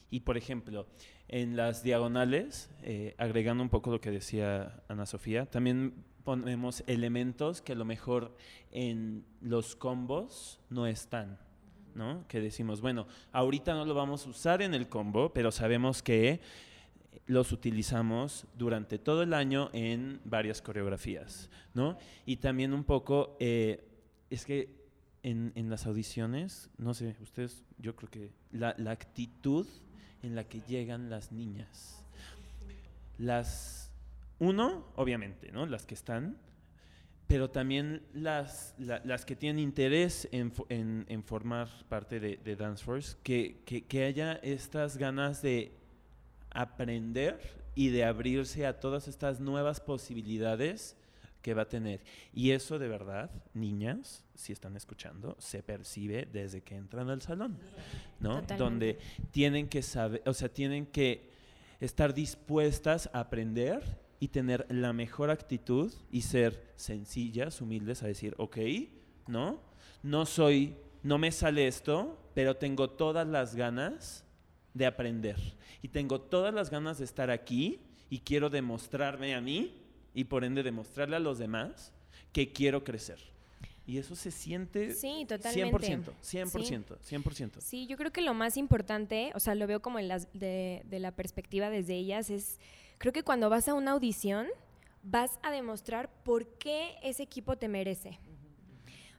Y 0.10 0.22
por 0.22 0.38
ejemplo, 0.38 0.88
en 1.28 1.56
las 1.56 1.84
diagonales, 1.84 2.70
eh, 2.84 3.16
agregando 3.18 3.64
un 3.64 3.70
poco 3.70 3.92
lo 3.92 4.02
que 4.02 4.12
decía 4.12 4.84
Ana 4.88 5.06
Sofía, 5.06 5.46
también 5.46 6.04
ponemos 6.24 6.84
elementos 6.88 7.62
que 7.62 7.74
a 7.74 7.76
lo 7.76 7.86
mejor 7.86 8.36
en 8.72 9.26
los 9.40 9.76
combos 9.76 10.60
no 10.70 10.88
están, 10.88 11.40
Que 12.28 12.40
decimos, 12.40 12.82
bueno, 12.82 13.08
ahorita 13.32 13.74
no 13.74 13.86
lo 13.86 13.94
vamos 13.94 14.26
a 14.26 14.30
usar 14.30 14.62
en 14.62 14.74
el 14.74 14.88
combo, 14.88 15.34
pero 15.34 15.52
sabemos 15.52 16.02
que 16.02 16.42
los 17.28 17.52
utilizamos 17.52 18.46
durante 18.58 18.98
todo 18.98 19.24
el 19.24 19.34
año 19.34 19.70
en 19.74 20.20
varias 20.26 20.62
coreografías, 20.62 21.50
¿no? 21.74 21.98
Y 22.26 22.38
también 22.38 22.74
un 22.74 22.84
poco, 22.84 23.38
eh, 23.40 23.84
es 24.30 24.46
que 24.46 24.70
en, 25.24 25.52
en 25.56 25.70
las 25.70 25.86
audiciones, 25.86 26.70
no 26.78 26.94
sé, 26.94 27.16
ustedes, 27.22 27.64
yo 27.78 27.96
creo 27.96 28.10
que 28.10 28.32
la, 28.52 28.76
la 28.78 28.92
actitud 28.92 29.68
en 30.24 30.36
la 30.36 30.44
que 30.46 30.62
llegan 30.62 31.10
las 31.10 31.32
niñas. 31.32 32.04
Las, 33.18 33.92
uno, 34.40 34.86
obviamente, 34.96 35.52
¿no? 35.52 35.66
Las 35.66 35.86
que 35.86 35.94
están, 35.94 36.38
pero 37.32 37.50
también 37.50 38.02
las, 38.14 38.76
la- 38.78 39.02
las 39.06 39.24
que 39.26 39.38
tienen 39.38 39.60
interés 39.64 40.28
en, 40.34 40.52
en- 40.68 41.06
en 41.08 41.24
formar 41.24 41.70
parte 41.88 42.20
de, 42.20 42.36
de 42.44 42.56
Dance 42.58 42.84
Force, 42.84 43.16
que, 43.24 43.62
que- 43.66 43.84
que 43.86 44.04
haya 44.04 44.34
estas 44.44 44.98
ganas 44.98 45.42
de 45.42 45.72
aprender 46.50 47.40
y 47.74 47.90
de 47.90 48.04
abrirse 48.04 48.66
a 48.66 48.80
todas 48.80 49.08
estas 49.08 49.40
nuevas 49.40 49.80
posibilidades 49.80 50.98
que 51.42 51.54
va 51.54 51.62
a 51.64 51.70
tener. 51.70 52.02
Y 52.34 52.52
eso 52.52 52.78
de 52.78 52.88
verdad, 52.90 53.32
niñas, 53.54 54.24
si 54.36 54.52
están 54.52 54.76
escuchando, 54.76 55.36
se 55.40 55.64
percibe 55.64 56.28
desde 56.32 56.62
que 56.62 56.76
entran 56.76 57.10
al 57.10 57.22
salón, 57.22 57.58
¿no? 58.20 58.42
Totalmente. 58.42 58.58
Donde 58.58 58.98
tienen 59.32 59.70
que 59.70 59.82
saber, 59.82 60.22
o 60.26 60.34
sea, 60.34 60.50
tienen 60.50 60.86
que 60.86 61.30
estar 61.80 62.14
dispuestas 62.14 63.10
a 63.14 63.22
aprender 63.22 63.82
y 64.22 64.28
tener 64.28 64.68
la 64.70 64.94
mejor 64.94 65.32
actitud 65.32 65.92
y 66.12 66.22
ser 66.22 66.72
sencillas, 66.76 67.60
humildes, 67.60 68.04
a 68.04 68.08
decir, 68.08 68.36
ok, 68.38 68.58
¿no? 69.26 69.60
No 70.04 70.28
soy, 70.28 70.76
no 71.02 71.18
me 71.18 71.32
sale 71.32 71.68
esto, 71.68 72.22
pero 72.36 72.56
tengo 72.56 72.92
todas 72.92 73.28
las 73.28 73.56
ganas 73.56 74.24
de 74.76 74.86
aprender. 74.86 75.38
Y 75.82 75.88
tengo 75.88 76.22
todas 76.22 76.54
las 76.54 76.70
ganas 76.70 77.00
de 77.00 77.06
estar 77.06 77.32
aquí 77.32 77.80
y 78.12 78.20
quiero 78.20 78.52
demostrarme 78.52 79.34
a 79.34 79.42
mí 79.42 79.74
y 80.14 80.26
por 80.26 80.44
ende 80.44 80.62
demostrarle 80.62 81.16
a 81.16 81.20
los 81.20 81.40
demás 81.40 81.92
que 82.32 82.54
quiero 82.54 82.84
crecer. 82.84 83.18
Y 83.88 83.98
eso 83.98 84.16
se 84.16 84.30
siente 84.30 84.94
Sí, 84.94 85.26
totalmente. 85.28 85.76
100%, 85.76 86.14
100%, 86.22 87.24
100%. 87.24 87.60
Sí, 87.60 87.88
yo 87.88 87.98
creo 87.98 88.12
que 88.12 88.22
lo 88.22 88.36
más 88.36 88.56
importante, 88.56 89.32
o 89.34 89.40
sea, 89.40 89.56
lo 89.56 89.66
veo 89.66 89.82
como 89.82 89.98
en 89.98 90.08
las, 90.08 90.32
de, 90.34 90.84
de 90.86 91.00
la 91.00 91.12
perspectiva 91.16 91.72
desde 91.72 91.96
ellas, 91.96 92.30
es, 92.30 92.60
creo 93.02 93.12
que 93.14 93.24
cuando 93.24 93.50
vas 93.50 93.68
a 93.68 93.74
una 93.74 93.92
audición, 93.92 94.48
vas 95.02 95.40
a 95.42 95.50
demostrar 95.50 96.08
por 96.24 96.46
qué 96.60 96.98
ese 97.02 97.24
equipo 97.24 97.58
te 97.58 97.68
merece. 97.68 98.20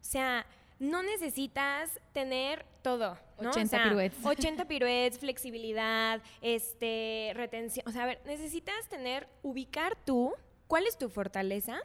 O 0.01 0.05
sea, 0.05 0.47
no 0.79 1.03
necesitas 1.03 1.99
tener 2.13 2.65
todo, 2.83 3.19
¿no? 3.41 3.51
80 3.51 3.63
O 3.65 3.67
sea, 3.69 3.83
piruetes. 3.89 4.19
80 4.25 4.69
piruetes, 4.69 5.19
flexibilidad, 5.19 6.23
este, 6.41 7.33
retención. 7.35 7.85
O 7.89 7.91
sea, 7.91 8.05
a 8.05 8.07
ver, 8.07 8.21
necesitas 8.25 8.89
tener, 8.89 9.29
ubicar 9.43 9.97
tú 10.05 10.33
cuál 10.69 10.87
es 10.87 10.97
tu 10.97 11.09
fortaleza 11.09 11.81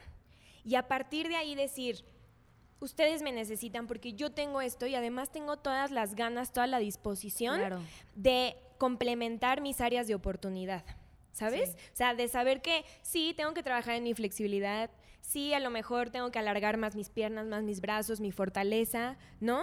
y 0.63 0.75
a 0.75 0.87
partir 0.87 1.27
de 1.29 1.35
ahí 1.35 1.55
decir, 1.55 2.05
ustedes 2.79 3.23
me 3.23 3.31
necesitan 3.31 3.87
porque 3.87 4.13
yo 4.13 4.31
tengo 4.31 4.61
esto 4.61 4.85
y 4.85 4.93
además 4.93 5.31
tengo 5.31 5.57
todas 5.57 5.89
las 5.89 6.13
ganas, 6.13 6.53
toda 6.53 6.67
la 6.67 6.77
disposición 6.77 7.57
Claro. 7.57 7.81
de 8.13 8.55
complementar 8.77 9.61
mis 9.61 9.81
áreas 9.81 10.07
de 10.07 10.13
oportunidad. 10.13 10.83
¿Sabes? 11.37 11.75
O 11.93 11.95
sea, 11.95 12.15
de 12.15 12.27
saber 12.27 12.61
que 12.61 12.83
sí, 13.03 13.33
tengo 13.37 13.53
que 13.53 13.61
trabajar 13.61 13.95
en 13.95 14.03
mi 14.03 14.13
flexibilidad, 14.15 14.89
sí, 15.21 15.53
a 15.53 15.59
lo 15.59 15.69
mejor 15.69 16.09
tengo 16.09 16.31
que 16.31 16.39
alargar 16.39 16.77
más 16.77 16.95
mis 16.95 17.09
piernas, 17.09 17.45
más 17.45 17.61
mis 17.63 17.79
brazos, 17.79 18.19
mi 18.19 18.31
fortaleza, 18.31 19.17
¿no? 19.39 19.61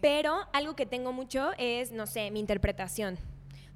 Pero 0.00 0.34
algo 0.52 0.74
que 0.74 0.86
tengo 0.86 1.12
mucho 1.12 1.52
es, 1.58 1.92
no 1.92 2.06
sé, 2.06 2.30
mi 2.30 2.40
interpretación, 2.40 3.18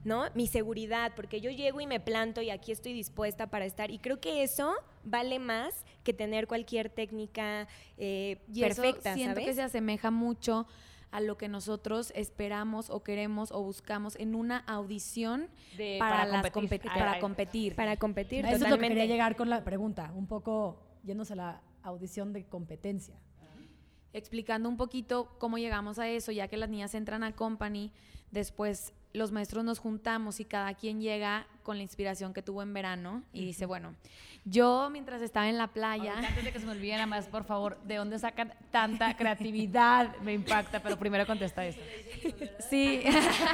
¿no? 0.04 0.24
Mi 0.34 0.46
seguridad, 0.46 1.12
porque 1.14 1.40
yo 1.40 1.50
llego 1.50 1.80
y 1.80 1.86
me 1.86 2.00
planto 2.00 2.40
y 2.40 2.50
aquí 2.50 2.72
estoy 2.72 2.92
dispuesta 2.92 3.48
para 3.48 3.66
estar. 3.66 3.90
Y 3.90 3.98
creo 3.98 4.20
que 4.20 4.42
eso 4.42 4.74
vale 5.04 5.38
más 5.38 5.84
que 6.02 6.12
tener 6.12 6.46
cualquier 6.48 6.88
técnica 6.88 7.68
eh, 7.98 8.38
Y 8.52 8.64
eso 8.64 8.82
perfecta, 8.82 9.14
siento 9.14 9.34
¿sabes? 9.34 9.46
que 9.46 9.54
se 9.54 9.62
asemeja 9.62 10.10
mucho 10.10 10.66
a 11.10 11.20
lo 11.20 11.38
que 11.38 11.48
nosotros 11.48 12.12
esperamos 12.14 12.90
o 12.90 13.02
queremos 13.02 13.50
o 13.52 13.62
buscamos 13.62 14.14
en 14.16 14.34
una 14.34 14.58
audición 14.58 15.48
De- 15.76 15.96
para, 15.98 16.16
para 16.18 16.26
las 16.42 16.50
competir. 16.50 16.80
competi- 16.82 16.92
Ay, 16.92 16.98
para 17.00 17.12
ay. 17.12 17.20
competir. 17.20 17.74
Para 17.76 17.96
competir, 17.96 18.44
Eso 18.44 18.54
es 18.56 18.60
lo 18.60 18.66
que 18.66 18.70
totalmente. 18.70 18.94
quería 18.96 19.06
llegar 19.14 19.34
con 19.36 19.48
la 19.48 19.64
pregunta, 19.64 20.12
un 20.14 20.26
poco 20.26 20.82
yéndose 21.04 21.32
a 21.32 21.36
la 21.36 21.62
audición 21.82 22.32
de 22.32 22.44
competencia. 22.46 23.14
explicando 24.14 24.68
un 24.70 24.76
poquito 24.78 25.36
cómo 25.38 25.58
llegamos 25.58 25.98
a 25.98 26.08
eso, 26.08 26.32
ya 26.32 26.48
que 26.48 26.56
las 26.56 26.70
niñas 26.70 26.94
entran 26.94 27.22
a 27.22 27.36
company, 27.36 27.92
después 28.30 28.92
los 29.12 29.32
maestros 29.32 29.64
nos 29.64 29.78
juntamos 29.78 30.40
y 30.40 30.44
cada 30.44 30.74
quien 30.74 31.00
llega 31.00 31.46
con 31.62 31.76
la 31.76 31.82
inspiración 31.82 32.34
que 32.34 32.42
tuvo 32.42 32.62
en 32.62 32.72
verano 32.72 33.22
y 33.32 33.44
dice, 33.44 33.66
bueno, 33.66 33.94
yo 34.44 34.88
mientras 34.90 35.20
estaba 35.22 35.48
en 35.48 35.58
la 35.58 35.68
playa, 35.68 36.12
Ahorita, 36.14 36.28
Antes 36.28 36.44
de 36.44 36.52
que 36.52 36.60
se 36.60 36.66
me 36.66 36.72
olvide 36.72 36.92
nada 36.92 37.06
más, 37.06 37.26
por 37.26 37.44
favor, 37.44 37.78
¿de 37.82 37.96
dónde 37.96 38.18
sacan 38.18 38.54
tanta 38.70 39.14
creatividad? 39.16 40.16
Me 40.18 40.32
impacta, 40.32 40.80
pero 40.80 40.98
primero 40.98 41.26
contesta 41.26 41.66
eso. 41.66 41.80
sí, 42.70 43.02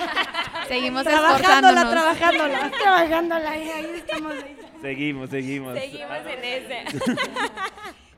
seguimos 0.69 1.05
Trabajándola, 1.05 1.91
trabajándola, 1.91 2.71
trabajándola. 2.83 3.51
Ahí, 3.51 3.69
ahí 3.69 3.87
estamos. 3.97 4.35
ahí. 4.35 4.57
Seguimos, 4.81 5.31
seguimos. 5.31 5.79
Seguimos 5.79 6.19
en 6.27 6.45
ese. 6.45 6.85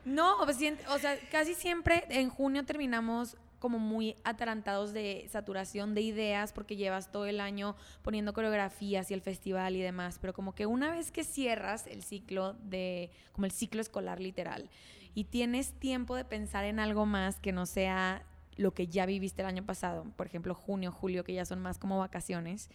No, 0.04 0.36
pues, 0.44 0.58
o 0.88 0.98
sea, 0.98 1.18
casi 1.30 1.54
siempre 1.54 2.04
en 2.10 2.28
junio 2.30 2.64
terminamos 2.64 3.36
como 3.58 3.78
muy 3.78 4.16
atarantados 4.24 4.92
de 4.92 5.26
saturación 5.30 5.94
de 5.94 6.02
ideas 6.02 6.52
porque 6.52 6.76
llevas 6.76 7.10
todo 7.10 7.26
el 7.26 7.40
año 7.40 7.76
poniendo 8.02 8.32
coreografías 8.32 9.10
y 9.10 9.14
el 9.14 9.20
festival 9.20 9.76
y 9.76 9.80
demás, 9.80 10.18
pero 10.20 10.32
como 10.32 10.54
que 10.54 10.66
una 10.66 10.90
vez 10.90 11.10
que 11.10 11.24
cierras 11.24 11.86
el 11.86 12.02
ciclo 12.02 12.54
de 12.64 13.10
como 13.32 13.46
el 13.46 13.52
ciclo 13.52 13.80
escolar 13.80 14.20
literal 14.20 14.68
y 15.14 15.24
tienes 15.24 15.72
tiempo 15.72 16.14
de 16.14 16.24
pensar 16.24 16.64
en 16.64 16.78
algo 16.78 17.06
más 17.06 17.40
que 17.40 17.52
no 17.52 17.66
sea 17.66 18.22
lo 18.56 18.72
que 18.74 18.86
ya 18.86 19.06
viviste 19.06 19.42
el 19.42 19.48
año 19.48 19.64
pasado, 19.64 20.04
por 20.16 20.26
ejemplo, 20.26 20.54
junio, 20.54 20.92
julio 20.92 21.24
que 21.24 21.34
ya 21.34 21.44
son 21.44 21.60
más 21.60 21.78
como 21.78 21.98
vacaciones. 21.98 22.70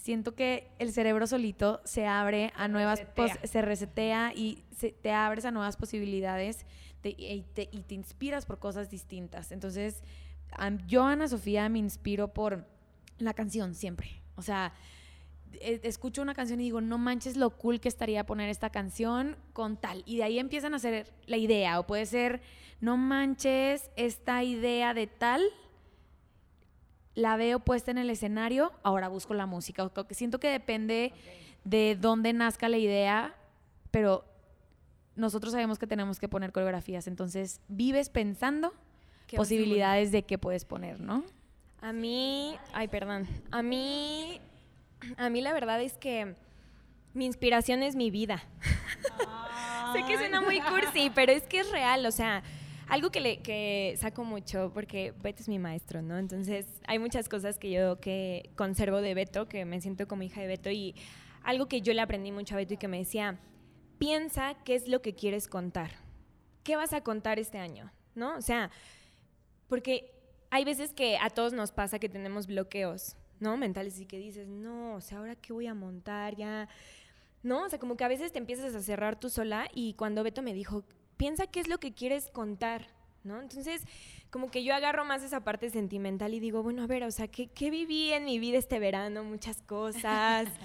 Siento 0.00 0.34
que 0.34 0.68
el 0.78 0.92
cerebro 0.92 1.26
solito 1.26 1.80
se 1.84 2.06
abre 2.06 2.52
a 2.56 2.68
nuevas 2.68 3.00
resetea. 3.00 3.38
se 3.46 3.62
resetea 3.62 4.32
y 4.34 4.64
se- 4.74 4.92
te 4.92 5.12
abres 5.12 5.44
a 5.44 5.50
nuevas 5.50 5.76
posibilidades 5.76 6.64
te- 7.02 7.10
y, 7.18 7.42
te, 7.54 7.68
y 7.70 7.82
te 7.82 7.94
inspiras 7.94 8.46
por 8.46 8.58
cosas 8.58 8.88
distintas. 8.90 9.52
Entonces, 9.52 10.02
yo, 10.86 11.04
Ana 11.04 11.28
Sofía, 11.28 11.68
me 11.68 11.78
inspiro 11.78 12.28
por 12.32 12.66
la 13.18 13.34
canción 13.34 13.74
siempre. 13.74 14.22
O 14.36 14.42
sea, 14.42 14.72
e- 15.60 15.80
escucho 15.84 16.22
una 16.22 16.34
canción 16.34 16.60
y 16.60 16.64
digo, 16.64 16.80
no 16.80 16.96
manches 16.96 17.36
lo 17.36 17.50
cool 17.58 17.78
que 17.80 17.88
estaría 17.88 18.24
poner 18.24 18.48
esta 18.48 18.70
canción 18.70 19.36
con 19.52 19.76
tal. 19.76 20.02
Y 20.06 20.16
de 20.16 20.24
ahí 20.24 20.38
empiezan 20.38 20.72
a 20.72 20.76
hacer 20.76 21.12
la 21.26 21.36
idea. 21.36 21.78
O 21.78 21.86
puede 21.86 22.06
ser, 22.06 22.40
no 22.80 22.96
manches 22.96 23.90
esta 23.96 24.42
idea 24.44 24.94
de 24.94 25.06
tal 25.06 25.42
la 27.14 27.36
veo 27.36 27.60
puesta 27.60 27.90
en 27.90 27.98
el 27.98 28.10
escenario, 28.10 28.72
ahora 28.82 29.08
busco 29.08 29.34
la 29.34 29.46
música. 29.46 29.90
Siento 30.10 30.38
que 30.40 30.48
depende 30.48 31.12
de 31.64 31.96
dónde 32.00 32.32
nazca 32.32 32.68
la 32.68 32.78
idea, 32.78 33.34
pero 33.90 34.24
nosotros 35.16 35.52
sabemos 35.52 35.78
que 35.78 35.86
tenemos 35.86 36.18
que 36.18 36.28
poner 36.28 36.52
coreografías, 36.52 37.06
entonces 37.06 37.60
vives 37.68 38.08
pensando 38.08 38.72
Qué 39.26 39.36
posibilidades 39.36 40.12
de 40.12 40.22
qué 40.24 40.38
puedes 40.38 40.64
poner, 40.64 41.00
¿no? 41.00 41.24
A 41.80 41.92
mí, 41.92 42.56
ay, 42.72 42.88
perdón. 42.88 43.26
A 43.50 43.62
mí, 43.62 44.40
a 45.16 45.30
mí 45.30 45.40
la 45.40 45.52
verdad 45.52 45.80
es 45.80 45.94
que 45.94 46.34
mi 47.14 47.26
inspiración 47.26 47.82
es 47.82 47.96
mi 47.96 48.10
vida. 48.10 48.42
sé 49.92 50.04
que 50.06 50.18
suena 50.18 50.40
muy 50.40 50.60
cursi, 50.60 51.10
pero 51.14 51.32
es 51.32 51.42
que 51.44 51.60
es 51.60 51.70
real, 51.70 52.04
o 52.06 52.10
sea, 52.10 52.42
algo 52.90 53.10
que, 53.10 53.20
le, 53.20 53.40
que 53.40 53.94
saco 53.98 54.24
mucho, 54.24 54.72
porque 54.74 55.14
Beto 55.22 55.42
es 55.42 55.48
mi 55.48 55.58
maestro, 55.58 56.02
¿no? 56.02 56.18
Entonces, 56.18 56.66
hay 56.86 56.98
muchas 56.98 57.28
cosas 57.28 57.58
que 57.58 57.70
yo 57.70 58.00
que 58.00 58.50
conservo 58.56 59.00
de 59.00 59.14
Beto, 59.14 59.48
que 59.48 59.64
me 59.64 59.80
siento 59.80 60.08
como 60.08 60.24
hija 60.24 60.40
de 60.40 60.48
Beto, 60.48 60.70
y 60.70 60.96
algo 61.42 61.66
que 61.66 61.80
yo 61.80 61.94
le 61.94 62.00
aprendí 62.00 62.32
mucho 62.32 62.54
a 62.54 62.58
Beto 62.58 62.74
y 62.74 62.78
que 62.78 62.88
me 62.88 62.98
decía, 62.98 63.38
piensa 63.98 64.56
qué 64.64 64.74
es 64.74 64.88
lo 64.88 65.02
que 65.02 65.14
quieres 65.14 65.46
contar. 65.46 65.92
¿Qué 66.64 66.74
vas 66.76 66.92
a 66.92 67.02
contar 67.02 67.38
este 67.38 67.58
año? 67.58 67.92
¿No? 68.14 68.36
O 68.36 68.42
sea, 68.42 68.70
porque 69.68 70.12
hay 70.50 70.64
veces 70.64 70.92
que 70.92 71.16
a 71.16 71.30
todos 71.30 71.52
nos 71.52 71.70
pasa 71.70 72.00
que 72.00 72.08
tenemos 72.08 72.48
bloqueos, 72.48 73.16
¿no? 73.38 73.56
Mentales 73.56 74.00
y 74.00 74.06
que 74.06 74.18
dices, 74.18 74.48
no, 74.48 74.96
o 74.96 75.00
sea, 75.00 75.18
ahora 75.18 75.36
qué 75.36 75.52
voy 75.52 75.68
a 75.68 75.74
montar, 75.74 76.34
ya. 76.34 76.68
¿No? 77.42 77.62
O 77.62 77.68
sea, 77.68 77.78
como 77.78 77.96
que 77.96 78.04
a 78.04 78.08
veces 78.08 78.32
te 78.32 78.38
empiezas 78.38 78.74
a 78.74 78.82
cerrar 78.82 79.18
tú 79.18 79.30
sola 79.30 79.68
y 79.72 79.94
cuando 79.94 80.24
Beto 80.24 80.42
me 80.42 80.52
dijo, 80.52 80.84
piensa 81.20 81.46
qué 81.46 81.60
es 81.60 81.68
lo 81.68 81.78
que 81.78 81.92
quieres 81.92 82.30
contar, 82.30 82.86
¿no? 83.24 83.42
Entonces, 83.42 83.82
como 84.30 84.50
que 84.50 84.64
yo 84.64 84.74
agarro 84.74 85.04
más 85.04 85.22
esa 85.22 85.44
parte 85.44 85.68
sentimental 85.68 86.32
y 86.32 86.40
digo, 86.40 86.62
bueno, 86.62 86.82
a 86.82 86.86
ver, 86.86 87.04
o 87.04 87.10
sea, 87.10 87.28
¿qué, 87.28 87.48
qué 87.48 87.70
viví 87.70 88.10
en 88.10 88.24
mi 88.24 88.38
vida 88.38 88.56
este 88.56 88.78
verano? 88.78 89.22
Muchas 89.22 89.60
cosas. 89.62 90.48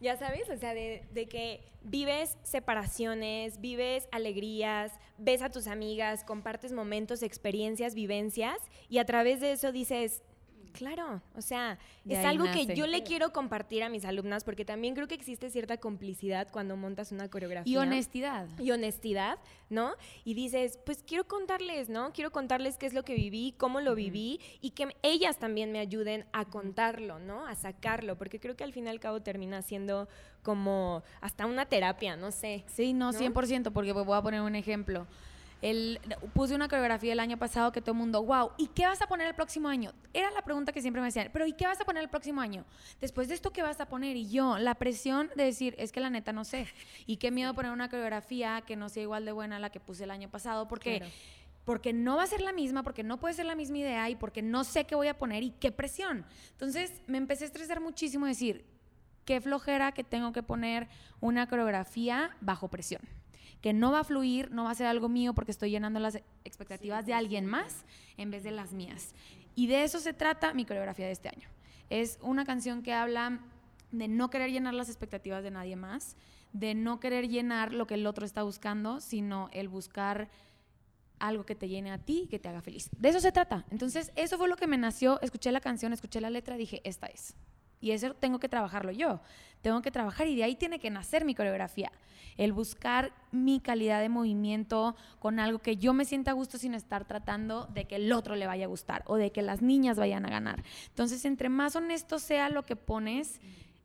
Ya 0.00 0.16
sabes, 0.16 0.50
o 0.50 0.56
sea, 0.56 0.74
de, 0.74 1.04
de 1.12 1.28
que 1.28 1.60
vives 1.84 2.36
separaciones, 2.42 3.60
vives 3.60 4.08
alegrías, 4.10 4.90
ves 5.16 5.42
a 5.42 5.48
tus 5.48 5.68
amigas, 5.68 6.24
compartes 6.24 6.72
momentos, 6.72 7.22
experiencias, 7.22 7.94
vivencias, 7.94 8.58
y 8.88 8.98
a 8.98 9.04
través 9.04 9.38
de 9.38 9.52
eso 9.52 9.70
dices, 9.70 10.24
claro, 10.72 11.22
o 11.36 11.42
sea, 11.42 11.78
De 12.04 12.14
es 12.18 12.24
algo 12.24 12.44
nace. 12.44 12.66
que 12.66 12.74
yo 12.74 12.86
le 12.86 13.02
quiero 13.02 13.32
compartir 13.32 13.82
a 13.82 13.88
mis 13.88 14.04
alumnas, 14.04 14.42
porque 14.44 14.64
también 14.64 14.94
creo 14.94 15.06
que 15.06 15.14
existe 15.14 15.50
cierta 15.50 15.76
complicidad 15.76 16.48
cuando 16.50 16.76
montas 16.76 17.12
una 17.12 17.28
coreografía 17.28 17.72
Y 17.72 17.76
honestidad. 17.76 18.46
y 18.58 18.70
honestidad, 18.70 19.38
¿no? 19.70 19.92
Y 20.24 20.34
dices, 20.34 20.78
pues 20.84 21.02
quiero 21.06 21.24
contarles, 21.28 21.88
¿no? 21.88 22.12
Quiero 22.12 22.32
contarles 22.32 22.76
qué 22.78 22.86
es 22.86 22.94
lo 22.94 23.04
que 23.04 23.14
viví, 23.14 23.54
cómo 23.58 23.80
lo 23.80 23.94
viví 23.94 24.40
y 24.60 24.70
que 24.70 24.88
ellas 25.02 25.38
también 25.38 25.70
me 25.72 25.78
ayuden 25.78 26.24
a 26.32 26.44
contarlo, 26.46 27.18
¿no? 27.18 27.46
A 27.46 27.54
sacarlo, 27.54 28.16
porque 28.16 28.40
creo 28.40 28.56
que 28.56 28.64
al 28.64 28.72
fin 28.72 28.86
y 28.86 28.90
al 28.90 29.00
cabo 29.00 29.20
termina 29.22 29.62
siendo 29.62 30.08
como 30.42 31.02
hasta 31.20 31.46
una 31.46 31.66
terapia, 31.66 32.16
no 32.16 32.32
sé. 32.32 32.64
Sí, 32.66 32.92
no, 32.92 33.12
¿No? 33.12 33.18
100%, 33.18 33.72
porque 33.72 33.92
voy 33.92 34.16
a 34.18 34.22
poner 34.22 34.40
un 34.40 34.56
ejemplo. 34.56 35.06
El, 35.62 36.00
puse 36.34 36.56
una 36.56 36.66
coreografía 36.68 37.12
el 37.12 37.20
año 37.20 37.38
pasado 37.38 37.70
que 37.70 37.80
todo 37.80 37.92
el 37.92 37.98
mundo, 37.98 38.22
wow, 38.24 38.50
¿y 38.58 38.66
qué 38.66 38.84
vas 38.84 39.00
a 39.00 39.06
poner 39.06 39.28
el 39.28 39.34
próximo 39.34 39.68
año? 39.68 39.92
Era 40.12 40.30
la 40.32 40.42
pregunta 40.42 40.72
que 40.72 40.82
siempre 40.82 41.00
me 41.00 41.08
hacían, 41.08 41.30
pero 41.32 41.46
¿y 41.46 41.52
qué 41.52 41.66
vas 41.66 41.80
a 41.80 41.84
poner 41.84 42.02
el 42.02 42.08
próximo 42.10 42.40
año? 42.40 42.64
Después 43.00 43.28
de 43.28 43.34
esto, 43.34 43.52
¿qué 43.52 43.62
vas 43.62 43.80
a 43.80 43.86
poner? 43.86 44.16
Y 44.16 44.28
yo, 44.28 44.58
la 44.58 44.74
presión 44.74 45.30
de 45.36 45.44
decir, 45.44 45.76
es 45.78 45.92
que 45.92 46.00
la 46.00 46.10
neta 46.10 46.32
no 46.32 46.44
sé. 46.44 46.66
Y 47.06 47.18
qué 47.18 47.30
miedo 47.30 47.54
poner 47.54 47.70
una 47.70 47.88
coreografía 47.88 48.62
que 48.66 48.74
no 48.74 48.88
sea 48.88 49.04
igual 49.04 49.24
de 49.24 49.32
buena 49.32 49.56
a 49.56 49.58
la 49.60 49.70
que 49.70 49.78
puse 49.80 50.04
el 50.04 50.10
año 50.10 50.28
pasado, 50.28 50.68
porque... 50.68 50.98
Claro. 50.98 51.12
Porque 51.64 51.92
no 51.92 52.16
va 52.16 52.24
a 52.24 52.26
ser 52.26 52.40
la 52.40 52.52
misma, 52.52 52.82
porque 52.82 53.04
no 53.04 53.20
puede 53.20 53.34
ser 53.34 53.46
la 53.46 53.54
misma 53.54 53.78
idea 53.78 54.10
y 54.10 54.16
porque 54.16 54.42
no 54.42 54.64
sé 54.64 54.84
qué 54.84 54.96
voy 54.96 55.06
a 55.06 55.16
poner 55.16 55.44
y 55.44 55.52
qué 55.52 55.70
presión. 55.70 56.26
Entonces 56.50 57.02
me 57.06 57.18
empecé 57.18 57.44
a 57.44 57.46
estresar 57.46 57.80
muchísimo 57.80 58.26
decir, 58.26 58.64
qué 59.24 59.40
flojera 59.40 59.92
que 59.92 60.04
tengo 60.04 60.32
que 60.32 60.42
poner 60.42 60.88
una 61.20 61.48
coreografía 61.48 62.36
bajo 62.40 62.68
presión. 62.68 63.02
Que 63.62 63.72
no 63.72 63.92
va 63.92 64.00
a 64.00 64.04
fluir, 64.04 64.50
no 64.50 64.64
va 64.64 64.72
a 64.72 64.74
ser 64.74 64.86
algo 64.86 65.08
mío 65.08 65.32
porque 65.32 65.52
estoy 65.52 65.70
llenando 65.70 65.98
las 66.00 66.20
expectativas 66.44 67.06
de 67.06 67.14
alguien 67.14 67.46
más 67.46 67.84
en 68.18 68.30
vez 68.30 68.42
de 68.42 68.50
las 68.50 68.72
mías. 68.72 69.14
Y 69.54 69.68
de 69.68 69.84
eso 69.84 69.98
se 70.00 70.12
trata 70.12 70.52
mi 70.52 70.66
coreografía 70.66 71.06
de 71.06 71.12
este 71.12 71.28
año. 71.28 71.48
Es 71.88 72.18
una 72.20 72.44
canción 72.44 72.82
que 72.82 72.92
habla 72.92 73.40
de 73.90 74.08
no 74.08 74.28
querer 74.28 74.50
llenar 74.50 74.74
las 74.74 74.88
expectativas 74.88 75.42
de 75.42 75.50
nadie 75.50 75.76
más, 75.76 76.16
de 76.52 76.74
no 76.74 77.00
querer 77.00 77.28
llenar 77.28 77.72
lo 77.72 77.86
que 77.86 77.94
el 77.94 78.06
otro 78.06 78.26
está 78.26 78.42
buscando, 78.42 79.00
sino 79.00 79.48
el 79.52 79.68
buscar 79.68 80.28
algo 81.18 81.46
que 81.46 81.54
te 81.54 81.68
llene 81.68 81.92
a 81.92 81.98
ti 81.98 82.22
y 82.24 82.26
que 82.26 82.38
te 82.38 82.48
haga 82.48 82.60
feliz. 82.60 82.90
De 82.98 83.08
eso 83.08 83.20
se 83.20 83.30
trata. 83.30 83.64
Entonces, 83.70 84.12
eso 84.16 84.36
fue 84.38 84.48
lo 84.48 84.56
que 84.56 84.66
me 84.66 84.76
nació. 84.76 85.20
Escuché 85.22 85.52
la 85.52 85.60
canción, 85.60 85.92
escuché 85.92 86.20
la 86.20 86.30
letra, 86.30 86.56
dije, 86.56 86.80
esta 86.84 87.06
es. 87.06 87.34
Y 87.82 87.90
eso 87.90 88.14
tengo 88.14 88.38
que 88.38 88.48
trabajarlo 88.48 88.92
yo. 88.92 89.20
Tengo 89.60 89.82
que 89.82 89.90
trabajar 89.90 90.26
y 90.26 90.36
de 90.36 90.44
ahí 90.44 90.56
tiene 90.56 90.78
que 90.78 90.88
nacer 90.88 91.26
mi 91.26 91.34
coreografía. 91.34 91.92
El 92.38 92.54
buscar 92.54 93.12
mi 93.30 93.60
calidad 93.60 94.00
de 94.00 94.08
movimiento 94.08 94.96
con 95.18 95.38
algo 95.38 95.58
que 95.58 95.76
yo 95.76 95.92
me 95.92 96.06
sienta 96.06 96.30
a 96.30 96.34
gusto 96.34 96.56
sin 96.56 96.72
estar 96.72 97.04
tratando 97.04 97.66
de 97.66 97.84
que 97.84 97.96
el 97.96 98.10
otro 98.12 98.36
le 98.36 98.46
vaya 98.46 98.64
a 98.64 98.68
gustar 98.68 99.04
o 99.06 99.16
de 99.16 99.30
que 99.32 99.42
las 99.42 99.60
niñas 99.60 99.98
vayan 99.98 100.24
a 100.24 100.30
ganar. 100.30 100.62
Entonces, 100.88 101.26
entre 101.26 101.50
más 101.50 101.76
honesto 101.76 102.18
sea 102.18 102.48
lo 102.48 102.62
que 102.62 102.76
pones, 102.76 103.38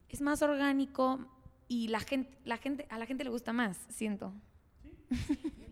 es 0.08 0.22
más 0.22 0.42
orgánico, 0.42 1.20
y 1.68 1.90
la 1.90 2.00
gente, 2.00 2.38
la 2.46 2.58
gente, 2.58 2.86
a 2.90 2.98
la 2.98 3.06
gente 3.06 3.24
le 3.24 3.30
gusta 3.30 3.54
más, 3.54 3.78
siento. 3.90 4.34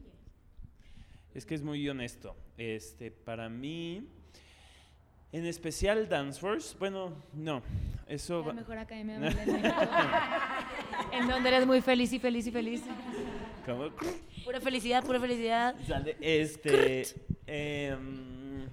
Es 1.33 1.45
que 1.45 1.53
es 1.53 1.63
muy 1.63 1.87
honesto. 1.89 2.33
Este, 2.57 3.11
para 3.11 3.49
mí, 3.49 4.07
en 5.37 5.45
especial 5.45 6.07
Danceforce, 6.07 6.75
bueno, 6.79 7.13
no, 7.33 7.61
eso 8.07 8.39
La 8.41 8.47
va- 8.47 8.53
mejor 8.53 8.77
academia 8.77 9.19
de. 9.19 9.29
En 11.11 11.27
donde 11.27 11.49
eres 11.49 11.65
muy 11.67 11.81
feliz 11.81 12.11
y 12.13 12.19
feliz 12.19 12.47
y 12.47 12.51
feliz. 12.51 12.83
¿cómo? 13.65 13.89
Pura 14.43 14.59
felicidad, 14.61 15.03
pura 15.03 15.19
felicidad. 15.19 15.75
Sale, 15.87 16.15
este, 16.21 17.03
em, 17.47 18.65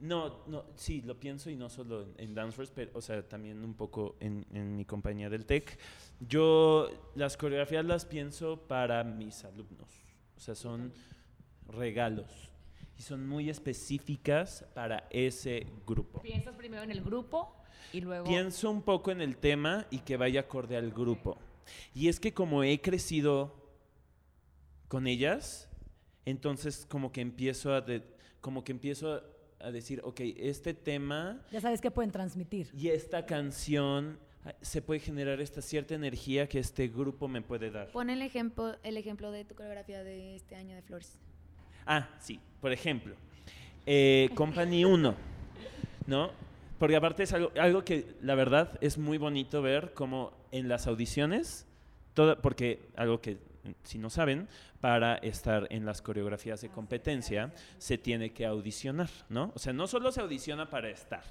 no, 0.00 0.44
no, 0.46 0.64
sí, 0.74 1.02
lo 1.02 1.18
pienso 1.18 1.50
y 1.50 1.56
no 1.56 1.68
solo 1.68 2.02
en, 2.02 2.14
en 2.18 2.34
Danceforce, 2.34 2.72
pero, 2.74 2.90
o 2.94 3.00
sea, 3.00 3.22
también 3.28 3.62
un 3.64 3.74
poco 3.74 4.16
en, 4.20 4.46
en 4.52 4.76
mi 4.76 4.84
compañía 4.84 5.28
del 5.30 5.46
TEC. 5.46 5.78
Yo 6.20 6.88
las 7.14 7.36
coreografías 7.36 7.84
las 7.84 8.04
pienso 8.04 8.56
para 8.66 9.04
mis 9.04 9.44
alumnos, 9.44 9.88
o 10.36 10.40
sea, 10.40 10.54
son 10.54 10.92
regalos 11.68 12.49
y 13.00 13.02
son 13.02 13.26
muy 13.26 13.48
específicas 13.48 14.66
para 14.74 15.06
ese 15.08 15.66
grupo. 15.86 16.20
Piensas 16.20 16.54
primero 16.54 16.82
en 16.82 16.90
el 16.90 17.00
grupo 17.00 17.50
y 17.94 18.02
luego... 18.02 18.26
Pienso 18.26 18.70
un 18.70 18.82
poco 18.82 19.10
en 19.10 19.22
el 19.22 19.38
tema 19.38 19.86
y 19.90 20.00
que 20.00 20.18
vaya 20.18 20.40
acorde 20.40 20.76
al 20.76 20.90
grupo. 20.90 21.38
Y 21.94 22.08
es 22.08 22.20
que 22.20 22.34
como 22.34 22.62
he 22.62 22.78
crecido 22.82 23.54
con 24.88 25.06
ellas, 25.06 25.70
entonces 26.26 26.84
como 26.90 27.10
que 27.10 27.22
empiezo 27.22 27.72
a, 27.72 27.80
de- 27.80 28.04
como 28.42 28.64
que 28.64 28.72
empiezo 28.72 29.14
a, 29.14 29.22
a 29.66 29.70
decir, 29.70 30.02
ok, 30.04 30.20
este 30.36 30.74
tema 30.74 31.40
Ya 31.50 31.62
sabes 31.62 31.80
qué 31.80 31.90
pueden 31.90 32.10
transmitir. 32.12 32.68
y 32.76 32.88
esta 32.88 33.24
canción 33.24 34.18
ah, 34.44 34.52
se 34.60 34.82
puede 34.82 35.00
generar 35.00 35.40
esta 35.40 35.62
cierta 35.62 35.94
energía 35.94 36.50
que 36.50 36.58
este 36.58 36.88
grupo 36.88 37.28
me 37.28 37.40
puede 37.40 37.70
dar. 37.70 37.90
Pon 37.92 38.10
el 38.10 38.20
ejemplo, 38.20 38.76
el 38.82 38.98
ejemplo 38.98 39.30
de 39.30 39.46
tu 39.46 39.54
coreografía 39.54 40.04
de 40.04 40.36
este 40.36 40.54
año 40.54 40.74
de 40.76 40.82
Flores. 40.82 41.16
Ah, 41.86 42.08
sí, 42.20 42.38
por 42.60 42.72
ejemplo, 42.72 43.14
eh, 43.86 44.30
Company 44.34 44.84
1, 44.84 45.14
¿no? 46.06 46.30
Porque 46.78 46.96
aparte 46.96 47.24
es 47.24 47.32
algo, 47.32 47.52
algo 47.60 47.84
que 47.84 48.14
la 48.22 48.34
verdad 48.34 48.78
es 48.80 48.98
muy 48.98 49.18
bonito 49.18 49.60
ver 49.62 49.92
como 49.94 50.32
en 50.50 50.68
las 50.68 50.86
audiciones, 50.86 51.66
todo, 52.14 52.40
porque 52.40 52.88
algo 52.96 53.20
que 53.20 53.38
si 53.84 53.98
no 53.98 54.10
saben, 54.10 54.48
para 54.80 55.16
estar 55.16 55.66
en 55.70 55.84
las 55.84 56.00
coreografías 56.02 56.60
de 56.60 56.70
competencia 56.70 57.52
se 57.78 57.98
tiene 57.98 58.32
que 58.32 58.46
audicionar, 58.46 59.10
¿no? 59.28 59.52
O 59.54 59.58
sea, 59.58 59.72
no 59.72 59.86
solo 59.86 60.10
se 60.12 60.20
audiciona 60.20 60.70
para 60.70 60.88
estar, 60.88 61.22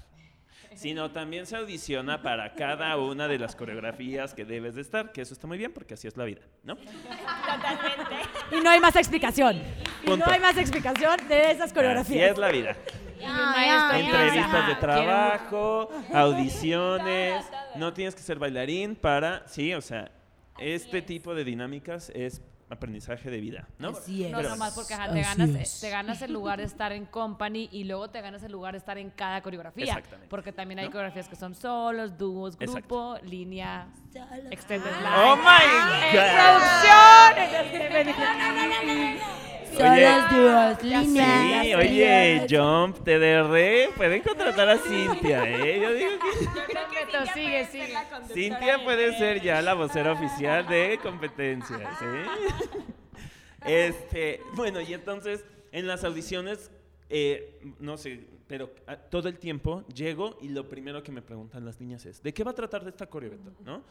sino 0.74 1.10
también 1.10 1.46
se 1.46 1.56
audiciona 1.56 2.22
para 2.22 2.54
cada 2.54 2.96
una 2.96 3.28
de 3.28 3.38
las 3.38 3.56
coreografías 3.56 4.34
que 4.34 4.44
debes 4.44 4.74
de 4.74 4.80
estar, 4.82 5.12
que 5.12 5.20
eso 5.22 5.34
está 5.34 5.46
muy 5.46 5.58
bien 5.58 5.72
porque 5.72 5.94
así 5.94 6.06
es 6.08 6.16
la 6.16 6.24
vida, 6.24 6.42
¿no? 6.62 6.76
Y 8.52 8.60
no 8.60 8.70
hay 8.70 8.80
más 8.80 8.96
explicación. 8.96 9.62
Y 10.06 10.16
no 10.16 10.24
hay 10.26 10.40
más 10.40 10.56
explicación 10.56 11.16
de 11.28 11.50
esas 11.50 11.66
Así 11.66 11.74
coreografías. 11.74 12.30
es 12.32 12.38
la 12.38 12.48
vida. 12.50 12.76
Entrevistas 13.20 14.66
de 14.68 14.72
"Quiero- 14.74 14.80
trabajo, 14.80 15.90
audiciones, 16.12 17.44
no 17.76 17.92
tienes 17.92 18.14
que 18.14 18.22
ser 18.22 18.38
bailarín 18.38 18.96
para, 18.96 19.46
sí, 19.46 19.74
o 19.74 19.80
sea, 19.80 20.10
este 20.58 21.02
tipo 21.02 21.34
de 21.34 21.44
dinámicas 21.44 22.10
es 22.14 22.40
aprendizaje 22.70 23.30
de 23.30 23.40
vida, 23.40 23.68
¿no? 23.78 23.90
Así 23.90 24.24
es. 24.24 24.30
No, 24.30 24.40
nomás 24.42 24.74
porque 24.74 24.94
ajá, 24.94 25.04
Así 25.04 25.14
te, 25.14 25.22
ganas, 25.22 25.48
es. 25.50 25.80
te 25.80 25.90
ganas 25.90 26.22
el 26.22 26.32
lugar 26.32 26.58
de 26.58 26.64
estar 26.64 26.92
en 26.92 27.04
company 27.04 27.68
y 27.72 27.84
luego 27.84 28.08
te 28.10 28.20
ganas 28.20 28.42
el 28.42 28.52
lugar 28.52 28.72
de 28.72 28.78
estar 28.78 28.96
en 28.98 29.10
cada 29.10 29.42
coreografía. 29.42 29.84
Exactamente. 29.84 30.28
Porque 30.28 30.52
también 30.52 30.78
hay 30.78 30.86
¿No? 30.86 30.92
coreografías 30.92 31.28
que 31.28 31.36
son 31.36 31.54
solos, 31.54 32.16
dúos, 32.16 32.56
grupo, 32.56 33.16
línea, 33.22 33.88
extended 34.50 34.90
line. 34.90 35.08
¡Oh, 35.16 35.36
my 35.36 36.50
Solos, 39.76 40.30
dúos, 40.30 40.76
God! 40.78 40.82
líneas. 40.82 41.62
Sí, 41.64 41.74
oye, 41.74 42.46
Jump, 42.50 42.98
TDR, 43.04 43.94
pueden 43.96 44.22
contratar 44.22 44.68
a 44.68 44.78
Cintia, 44.78 45.44
¿eh? 45.48 45.80
Yo 45.80 45.92
digo 45.94 46.10
que 46.20 47.06
Beto, 47.06 47.32
sigue, 47.32 47.64
sigue. 47.66 47.94
Cintia 48.34 48.82
puede 48.82 49.16
ser 49.16 49.40
ya 49.40 49.62
la 49.62 49.74
vocera 49.74 50.12
oficial 50.12 50.66
de 50.66 50.98
competencias, 51.02 52.02
¿eh? 52.02 52.24
Este, 53.66 54.40
bueno, 54.54 54.80
y 54.80 54.94
entonces 54.94 55.44
en 55.70 55.86
las 55.86 56.02
audiciones, 56.04 56.70
eh, 57.10 57.60
no 57.78 57.98
sé, 57.98 58.26
pero 58.46 58.70
ah, 58.86 58.96
todo 58.96 59.28
el 59.28 59.38
tiempo 59.38 59.84
llego 59.88 60.38
y 60.40 60.48
lo 60.48 60.68
primero 60.68 61.02
que 61.02 61.12
me 61.12 61.22
preguntan 61.22 61.64
las 61.64 61.80
niñas 61.80 62.06
es, 62.06 62.22
¿de 62.22 62.32
qué 62.32 62.42
va 62.42 62.52
a 62.52 62.54
tratar 62.54 62.84
de 62.84 62.90
esta 62.90 63.06
coreografía? 63.06 63.52
¿No? 63.64 63.82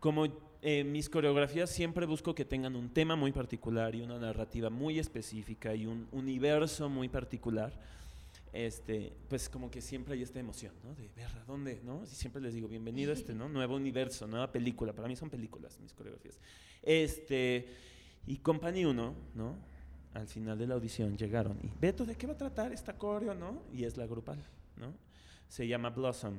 Como 0.00 0.26
eh, 0.62 0.82
mis 0.82 1.10
coreografías 1.10 1.70
siempre 1.70 2.06
busco 2.06 2.34
que 2.34 2.44
tengan 2.44 2.74
un 2.74 2.88
tema 2.88 3.14
muy 3.14 3.32
particular 3.32 3.94
y 3.94 4.00
una 4.00 4.18
narrativa 4.18 4.70
muy 4.70 4.98
específica 4.98 5.74
y 5.74 5.86
un 5.86 6.08
universo 6.12 6.88
muy 6.88 7.08
particular, 7.08 7.72
este, 8.52 9.12
pues 9.28 9.48
como 9.48 9.70
que 9.70 9.80
siempre 9.80 10.14
hay 10.14 10.22
esta 10.22 10.40
emoción, 10.40 10.74
¿no? 10.82 10.94
De 10.94 11.08
ver 11.14 11.28
a 11.28 11.44
dónde, 11.44 11.80
¿no? 11.84 12.02
Y 12.02 12.14
siempre 12.14 12.42
les 12.42 12.54
digo, 12.54 12.66
bienvenido 12.66 13.10
a 13.10 13.14
este, 13.14 13.34
¿no? 13.34 13.48
Nuevo 13.48 13.76
universo, 13.76 14.26
nueva 14.26 14.50
película. 14.50 14.92
Para 14.92 15.06
mí 15.06 15.14
son 15.14 15.30
películas 15.30 15.78
mis 15.78 15.92
coreografías. 15.92 16.40
Este, 16.82 17.68
y 18.26 18.38
Company 18.38 18.84
1, 18.84 19.14
¿no? 19.34 19.56
Al 20.14 20.26
final 20.26 20.58
de 20.58 20.66
la 20.66 20.74
audición 20.74 21.16
llegaron 21.16 21.58
y, 21.62 21.70
Beto, 21.80 22.04
¿de 22.04 22.16
qué 22.16 22.26
va 22.26 22.32
a 22.32 22.38
tratar 22.38 22.72
esta 22.72 22.96
coreo, 22.96 23.34
no? 23.34 23.62
Y 23.72 23.84
es 23.84 23.96
la 23.96 24.06
grupal, 24.06 24.42
¿no? 24.76 24.92
Se 25.48 25.66
llama 25.66 25.90
Blossom. 25.90 26.34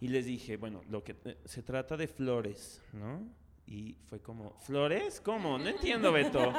Y 0.00 0.08
les 0.08 0.24
dije, 0.24 0.56
bueno, 0.56 0.82
lo 0.88 1.04
que 1.04 1.16
eh, 1.24 1.38
se 1.44 1.62
trata 1.62 1.96
de 1.96 2.06
flores, 2.06 2.80
¿no? 2.92 3.22
Y 3.66 3.96
fue 4.06 4.20
como, 4.20 4.54
¿flores? 4.58 5.20
¿Cómo? 5.20 5.58
No 5.58 5.68
entiendo, 5.68 6.10
Beto. 6.10 6.52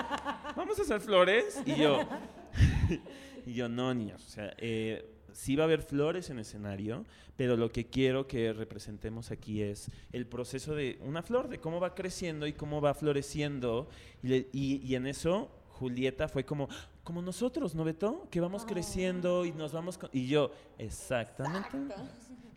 ¿Vamos 0.55 0.79
a 0.79 0.83
hacer 0.83 1.01
flores? 1.01 1.61
Y 1.65 1.75
yo, 1.75 1.99
y 3.45 3.53
yo, 3.53 3.67
no, 3.67 3.93
niños. 3.93 4.25
O 4.25 4.29
sea, 4.29 4.53
eh, 4.57 5.20
sí 5.33 5.55
va 5.55 5.63
a 5.63 5.65
haber 5.65 5.81
flores 5.81 6.29
en 6.29 6.39
escenario, 6.39 7.05
pero 7.35 7.57
lo 7.57 7.71
que 7.71 7.87
quiero 7.87 8.27
que 8.27 8.53
representemos 8.53 9.31
aquí 9.31 9.61
es 9.61 9.89
el 10.11 10.25
proceso 10.27 10.75
de 10.75 10.99
una 11.01 11.21
flor, 11.23 11.47
de 11.47 11.59
cómo 11.59 11.79
va 11.79 11.95
creciendo 11.95 12.45
y 12.47 12.53
cómo 12.53 12.81
va 12.81 12.93
floreciendo. 12.93 13.87
Y, 14.23 14.27
le- 14.27 14.47
y- 14.53 14.77
y 14.85 14.95
en 14.95 15.07
eso, 15.07 15.49
Julieta 15.69 16.27
fue 16.27 16.45
como, 16.45 16.67
como 17.03 17.21
nosotros, 17.21 17.73
¿no, 17.75 17.83
Beto? 17.83 18.27
Que 18.29 18.39
vamos 18.39 18.65
creciendo 18.65 19.45
y 19.45 19.51
nos 19.51 19.71
vamos... 19.73 19.97
con-". 19.97 20.09
Y 20.13 20.27
yo, 20.27 20.51
exactamente. 20.77 21.69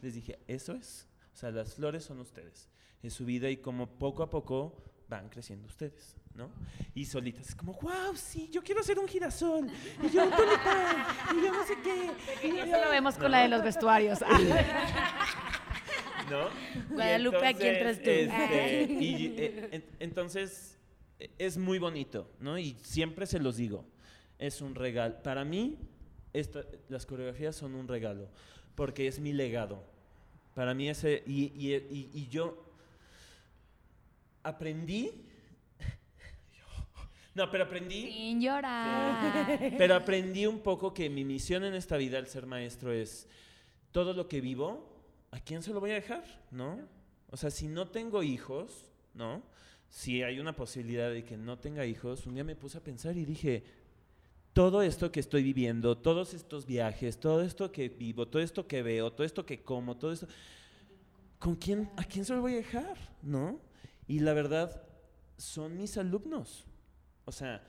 Les 0.02 0.14
dije, 0.14 0.38
eso 0.46 0.74
es. 0.74 1.06
O 1.32 1.36
sea, 1.36 1.50
las 1.50 1.74
flores 1.74 2.04
son 2.04 2.20
ustedes. 2.20 2.68
En 3.02 3.10
su 3.10 3.24
vida 3.24 3.48
y 3.50 3.56
como 3.56 3.86
poco 3.88 4.22
a 4.22 4.30
poco 4.30 4.74
van 5.08 5.28
creciendo 5.28 5.66
ustedes, 5.66 6.16
¿no? 6.34 6.50
Y 6.94 7.04
solitas, 7.04 7.48
es 7.48 7.54
como, 7.54 7.74
wow, 7.74 8.14
sí, 8.16 8.48
yo 8.50 8.62
quiero 8.62 8.80
hacer 8.80 8.98
un 8.98 9.06
girasol, 9.06 9.66
y 10.02 10.10
yo 10.10 10.24
un 10.24 10.30
tulipán, 10.30 11.06
y 11.36 11.42
yo 11.44 11.52
no 11.52 11.64
sé 11.66 11.74
qué. 11.82 12.46
y 12.48 12.50
Eso 12.58 12.66
lo 12.76 12.84
yo-". 12.84 12.90
vemos 12.90 13.14
con 13.14 13.24
¿No? 13.24 13.28
la 13.30 13.42
de 13.42 13.48
los 13.48 13.62
vestuarios. 13.62 14.18
Guadalupe, 16.90 17.46
aquí 17.46 17.66
entras 17.66 17.96
tú. 18.02 18.08
este, 18.10 18.82
y, 19.00 19.34
eh, 19.38 19.68
en- 19.72 19.84
entonces, 20.00 20.78
eh, 21.18 21.30
es 21.38 21.58
muy 21.58 21.78
bonito, 21.78 22.30
¿no? 22.40 22.58
Y 22.58 22.76
siempre 22.82 23.26
se 23.26 23.38
los 23.38 23.56
digo, 23.56 23.84
es 24.38 24.60
un 24.60 24.74
regalo. 24.74 25.22
Para 25.22 25.44
mí, 25.44 25.78
esta- 26.32 26.64
las 26.88 27.04
coreografías 27.06 27.54
son 27.56 27.74
un 27.74 27.86
regalo, 27.88 28.28
porque 28.74 29.06
es 29.06 29.18
mi 29.20 29.32
legado. 29.32 29.84
Para 30.54 30.72
mí 30.74 30.88
ese, 30.88 31.22
y, 31.26 31.52
y- 31.54 31.74
y- 31.74 32.10
y 32.14 32.28
yo 32.28 32.64
aprendí, 34.44 35.10
no, 37.34 37.50
pero 37.50 37.64
aprendí... 37.64 38.12
Sin 38.12 38.40
llorar. 38.40 39.74
Pero 39.76 39.96
aprendí 39.96 40.46
un 40.46 40.60
poco 40.60 40.94
que 40.94 41.10
mi 41.10 41.24
misión 41.24 41.64
en 41.64 41.74
esta 41.74 41.96
vida 41.96 42.18
al 42.18 42.28
ser 42.28 42.46
maestro 42.46 42.92
es 42.92 43.26
todo 43.90 44.12
lo 44.12 44.28
que 44.28 44.40
vivo, 44.40 44.88
¿a 45.32 45.40
quién 45.40 45.62
se 45.62 45.72
lo 45.72 45.80
voy 45.80 45.90
a 45.90 45.94
dejar? 45.94 46.24
¿No? 46.50 46.78
O 47.30 47.36
sea, 47.36 47.50
si 47.50 47.66
no 47.66 47.88
tengo 47.88 48.22
hijos, 48.22 48.90
¿no? 49.14 49.42
Si 49.88 50.22
hay 50.22 50.38
una 50.38 50.54
posibilidad 50.54 51.10
de 51.10 51.24
que 51.24 51.36
no 51.36 51.58
tenga 51.58 51.86
hijos, 51.86 52.26
un 52.26 52.34
día 52.34 52.44
me 52.44 52.56
puse 52.56 52.78
a 52.78 52.80
pensar 52.80 53.16
y 53.16 53.24
dije, 53.24 53.64
todo 54.52 54.82
esto 54.82 55.10
que 55.10 55.20
estoy 55.20 55.42
viviendo, 55.42 55.98
todos 55.98 56.32
estos 56.32 56.64
viajes, 56.64 57.18
todo 57.18 57.42
esto 57.42 57.72
que 57.72 57.88
vivo, 57.88 58.26
todo 58.26 58.40
esto 58.40 58.66
que 58.66 58.82
veo, 58.82 59.12
todo 59.12 59.26
esto 59.26 59.44
que 59.44 59.62
como, 59.62 59.96
todo 59.96 60.12
esto, 60.12 60.28
¿con 61.40 61.56
quién, 61.56 61.90
a 61.96 62.04
quién 62.04 62.24
se 62.24 62.34
lo 62.34 62.40
voy 62.40 62.54
a 62.54 62.56
dejar? 62.56 62.96
¿No? 63.22 63.58
Y 64.06 64.20
la 64.20 64.34
verdad, 64.34 64.82
son 65.36 65.76
mis 65.76 65.96
alumnos. 65.96 66.66
O 67.24 67.32
sea, 67.32 67.62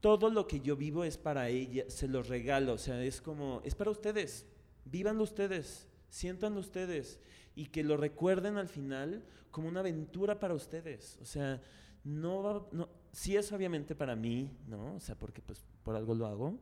todo 0.00 0.30
lo 0.30 0.46
que 0.46 0.60
yo 0.60 0.76
vivo 0.76 1.04
es 1.04 1.18
para 1.18 1.48
ella, 1.48 1.84
se 1.88 2.08
los 2.08 2.28
regalo, 2.28 2.74
o 2.74 2.78
sea, 2.78 3.02
es 3.02 3.20
como, 3.20 3.60
es 3.64 3.74
para 3.74 3.90
ustedes, 3.90 4.46
vívanlo 4.84 5.24
ustedes, 5.24 5.88
siéntanlo 6.08 6.60
ustedes. 6.60 7.20
Y 7.54 7.66
que 7.66 7.82
lo 7.82 7.96
recuerden 7.96 8.56
al 8.56 8.68
final 8.68 9.24
como 9.50 9.68
una 9.68 9.80
aventura 9.80 10.38
para 10.38 10.54
ustedes, 10.54 11.18
o 11.20 11.24
sea, 11.24 11.60
no 12.04 12.42
va, 12.42 12.68
no, 12.70 12.88
sí 13.10 13.36
es 13.36 13.50
obviamente 13.52 13.96
para 13.96 14.14
mí, 14.14 14.56
¿no? 14.68 14.94
O 14.94 15.00
sea, 15.00 15.16
porque 15.18 15.42
pues 15.42 15.64
por 15.82 15.96
algo 15.96 16.14
lo 16.14 16.26
hago, 16.26 16.60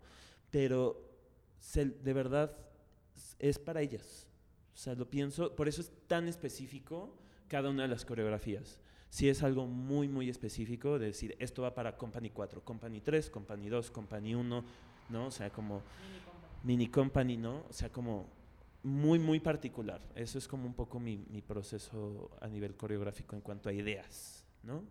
pero 0.51 1.05
de 1.75 2.13
verdad 2.13 2.57
es 3.39 3.59
para 3.59 3.83
ellas, 3.83 4.27
o 4.73 4.77
sea, 4.77 4.95
lo 4.95 5.11
pienso, 5.11 5.55
por 5.55 5.69
eso 5.69 5.83
es 5.83 5.93
tan 6.07 6.29
específico 6.29 7.19
cada 7.49 7.71
una 7.71 7.83
de 7.83 7.89
las 7.89 8.05
coreografías, 8.05 8.79
Si 9.09 9.29
es 9.29 9.43
algo 9.43 9.67
muy, 9.67 10.09
muy 10.09 10.29
específico, 10.29 10.99
de 10.99 11.07
decir, 11.07 11.37
esto 11.39 11.63
va 11.63 11.75
para 11.75 11.97
Company 11.97 12.31
4, 12.31 12.63
Company 12.65 13.01
3, 13.01 13.31
Company 13.31 13.69
2, 13.69 13.91
Company 13.91 14.35
1, 14.35 14.65
¿no? 15.09 15.27
O 15.27 15.31
sea, 15.31 15.49
como 15.51 15.83
mini 16.65 16.89
company, 16.89 17.37
¿no? 17.37 17.65
O 17.69 17.73
sea, 17.73 17.91
como 17.91 18.29
muy, 18.83 19.19
muy 19.19 19.41
particular. 19.41 20.03
Eso 20.15 20.39
es 20.39 20.49
como 20.49 20.67
un 20.67 20.75
poco 20.75 20.99
mi, 20.99 21.25
mi 21.31 21.41
proceso 21.41 22.37
a 22.41 22.49
nivel 22.49 22.77
coreográfico 22.77 23.37
en 23.37 23.43
cuanto 23.43 23.69
a 23.69 23.73
ideas, 23.73 24.45
¿no? 24.63 24.83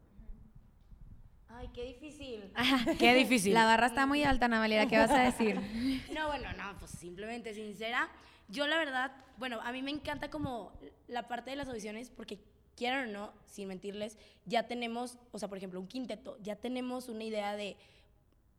Ay, 1.57 1.69
qué 1.73 1.85
difícil. 1.85 2.51
Qué 2.99 3.15
difícil. 3.15 3.53
La 3.53 3.65
barra 3.65 3.87
está 3.87 4.05
muy 4.05 4.23
alta, 4.23 4.47
Ana 4.47 4.87
¿qué 4.87 4.97
vas 4.97 5.11
a 5.11 5.19
decir? 5.19 5.55
No, 6.13 6.27
bueno, 6.27 6.51
no, 6.57 6.77
pues 6.79 6.91
simplemente 6.91 7.53
sincera. 7.53 8.09
Yo 8.47 8.67
la 8.67 8.77
verdad, 8.77 9.11
bueno, 9.37 9.59
a 9.61 9.71
mí 9.71 9.81
me 9.81 9.91
encanta 9.91 10.29
como 10.29 10.71
la 11.07 11.27
parte 11.27 11.49
de 11.49 11.55
las 11.55 11.67
audiciones 11.67 12.09
porque 12.09 12.39
quieran 12.75 13.09
o 13.09 13.11
no, 13.11 13.33
sin 13.45 13.67
mentirles, 13.67 14.17
ya 14.45 14.67
tenemos, 14.67 15.17
o 15.31 15.39
sea, 15.39 15.47
por 15.47 15.57
ejemplo, 15.57 15.79
un 15.79 15.87
quinteto, 15.87 16.37
ya 16.41 16.55
tenemos 16.55 17.07
una 17.09 17.23
idea 17.23 17.55
de, 17.55 17.77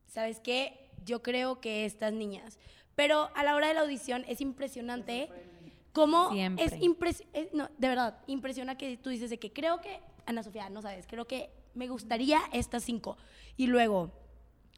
¿sabes 0.06 0.40
qué? 0.40 0.88
Yo 1.04 1.22
creo 1.22 1.60
que 1.60 1.84
estas 1.84 2.12
niñas. 2.12 2.58
Pero 2.94 3.30
a 3.34 3.44
la 3.44 3.54
hora 3.54 3.68
de 3.68 3.74
la 3.74 3.80
audición 3.82 4.24
es 4.26 4.40
impresionante 4.40 5.28
cómo 5.92 6.30
Siempre. 6.32 6.64
es 6.64 6.72
impresionante, 6.82 7.50
no, 7.52 7.68
de 7.76 7.88
verdad, 7.88 8.18
impresiona 8.26 8.78
que 8.78 8.96
tú 8.96 9.10
dices 9.10 9.30
de 9.30 9.38
que 9.38 9.52
creo 9.52 9.80
que, 9.80 10.00
Ana 10.24 10.42
Sofía, 10.42 10.70
no 10.70 10.82
sabes, 10.82 11.06
creo 11.06 11.26
que 11.26 11.50
me 11.74 11.88
gustaría 11.88 12.40
estas 12.52 12.84
cinco. 12.84 13.18
Y 13.56 13.66
luego 13.66 14.10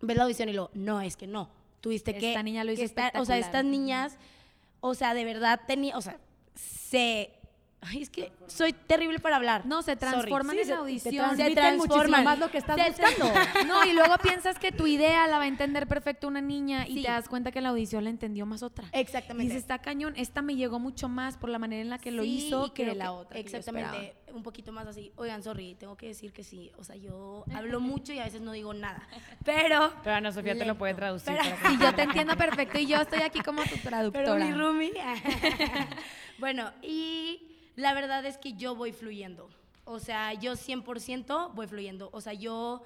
ves 0.03 0.17
la 0.17 0.25
audición 0.25 0.49
y 0.49 0.53
lo, 0.53 0.71
no, 0.75 1.01
es 1.01 1.17
que 1.17 1.27
no. 1.29 1.49
Tuviste 1.81 2.17
que. 2.17 2.31
Esta 2.31 2.43
niña 2.43 2.65
lo 2.65 2.73
hizo 2.73 2.81
que 2.81 2.87
esta- 2.87 3.13
O 3.15 3.25
sea, 3.25 3.39
estas 3.39 3.65
niñas, 3.65 4.19
o 4.81 4.95
sea, 4.95 5.15
de 5.15 5.25
verdad 5.25 5.61
tenía, 5.67 5.97
o 5.97 6.01
sea, 6.01 6.19
se. 6.55 7.33
Ay, 7.81 8.03
es 8.03 8.11
que 8.11 8.33
soy 8.49 8.73
terrible 8.73 9.21
para 9.21 9.37
hablar. 9.37 9.65
No, 9.65 9.83
se 9.83 9.95
transforman 9.95 10.57
Sí, 10.57 10.63
en 10.63 10.67
se- 10.67 10.73
audición. 10.73 11.15
transmiten 11.15 11.55
transforman. 11.55 11.97
muchísimo 12.01 12.25
más 12.25 12.39
lo 12.41 12.51
que 12.51 12.59
estás 12.59 12.77
Se- 12.77 12.91
buscando. 12.91 13.33
No, 13.69 13.85
y 13.85 13.93
luego 13.93 14.19
piensas 14.19 14.59
que 14.59 14.73
tu 14.73 14.89
idea 14.89 15.29
la 15.29 15.39
va 15.39 15.45
a 15.45 15.47
entender 15.47 15.87
perfecto 15.87 16.27
una 16.27 16.41
niña 16.41 16.89
y 16.89 17.03
te 17.05 17.09
das 17.09 17.29
cuenta 17.29 17.53
que 17.53 17.61
la 17.61 17.69
audición 17.69 18.03
la 18.03 18.11
entendió 18.11 18.47
más 18.47 18.65
otra. 18.65 18.89
Y 18.93 18.99
Exactamente. 18.99 19.45
dices, 19.45 19.59
está 19.63 19.79
cañón, 19.79 20.15
esta 20.17 20.43
me 20.43 20.57
llegó 20.57 20.81
mucho 20.81 21.09
más 21.09 21.37
por 21.37 21.51
la 21.51 21.61
manera 21.61 21.81
en 21.81 21.89
la 21.89 21.99
que 21.99 22.11
lo 22.11 22.25
hizo 22.25 22.67
y 22.67 22.71
que 22.71 22.93
la 22.97 23.13
otra. 23.13 23.37
que 23.41 23.49
yo 23.49 23.57
Exactamente. 23.57 24.17
Un 24.33 24.43
poquito 24.43 24.73
más 24.73 24.87
así. 24.87 25.13
Oigan, 25.17 25.43
sorry, 25.43 25.75
tengo 25.75 25.97
que 25.97 26.09
decir 26.09 26.33
que 26.33 26.45
sí. 26.45 26.71
O 26.79 26.85
sea, 26.85 26.97
yo 26.97 27.45
hablo 27.55 27.81
mucho 27.81 28.13
y 28.13 28.19
a 28.19 28.25
veces 28.25 28.41
no 28.41 28.53
digo 28.53 28.73
nada. 28.75 29.07
Pero. 29.45 29.93
Pero 30.05 30.17
Ana 30.17 30.33
Sofía 30.33 30.57
te 30.57 30.65
lo 30.67 30.77
puede 30.79 30.95
traducir. 30.95 31.35
Pero- 31.41 31.57
para 31.57 31.71
Sí, 31.71 31.79
yo 31.83 31.95
te 31.95 32.03
entiendo 32.03 32.37
perfecto 32.37 32.79
y 32.79 32.87
yo 32.87 33.01
estoy 33.01 33.23
aquí 33.23 33.41
como 33.41 33.63
tu 33.65 33.71
Pero 33.71 33.83
traductora. 33.83 34.45
mi 34.45 34.53
roomie. 34.53 34.93
bueno, 36.39 36.73
y 36.83 37.41
la 37.77 37.95
verdad 37.95 38.25
es 38.27 38.39
que 38.39 38.53
yo 38.55 38.75
voy 38.75 38.93
fluyendo. 38.93 39.49
O 39.85 39.99
sea, 40.01 40.35
yo 40.35 40.53
100% 40.53 41.55
voy 41.55 41.67
fluyendo. 41.67 42.11
O 42.13 42.21
sea, 42.21 42.33
yo. 42.35 42.83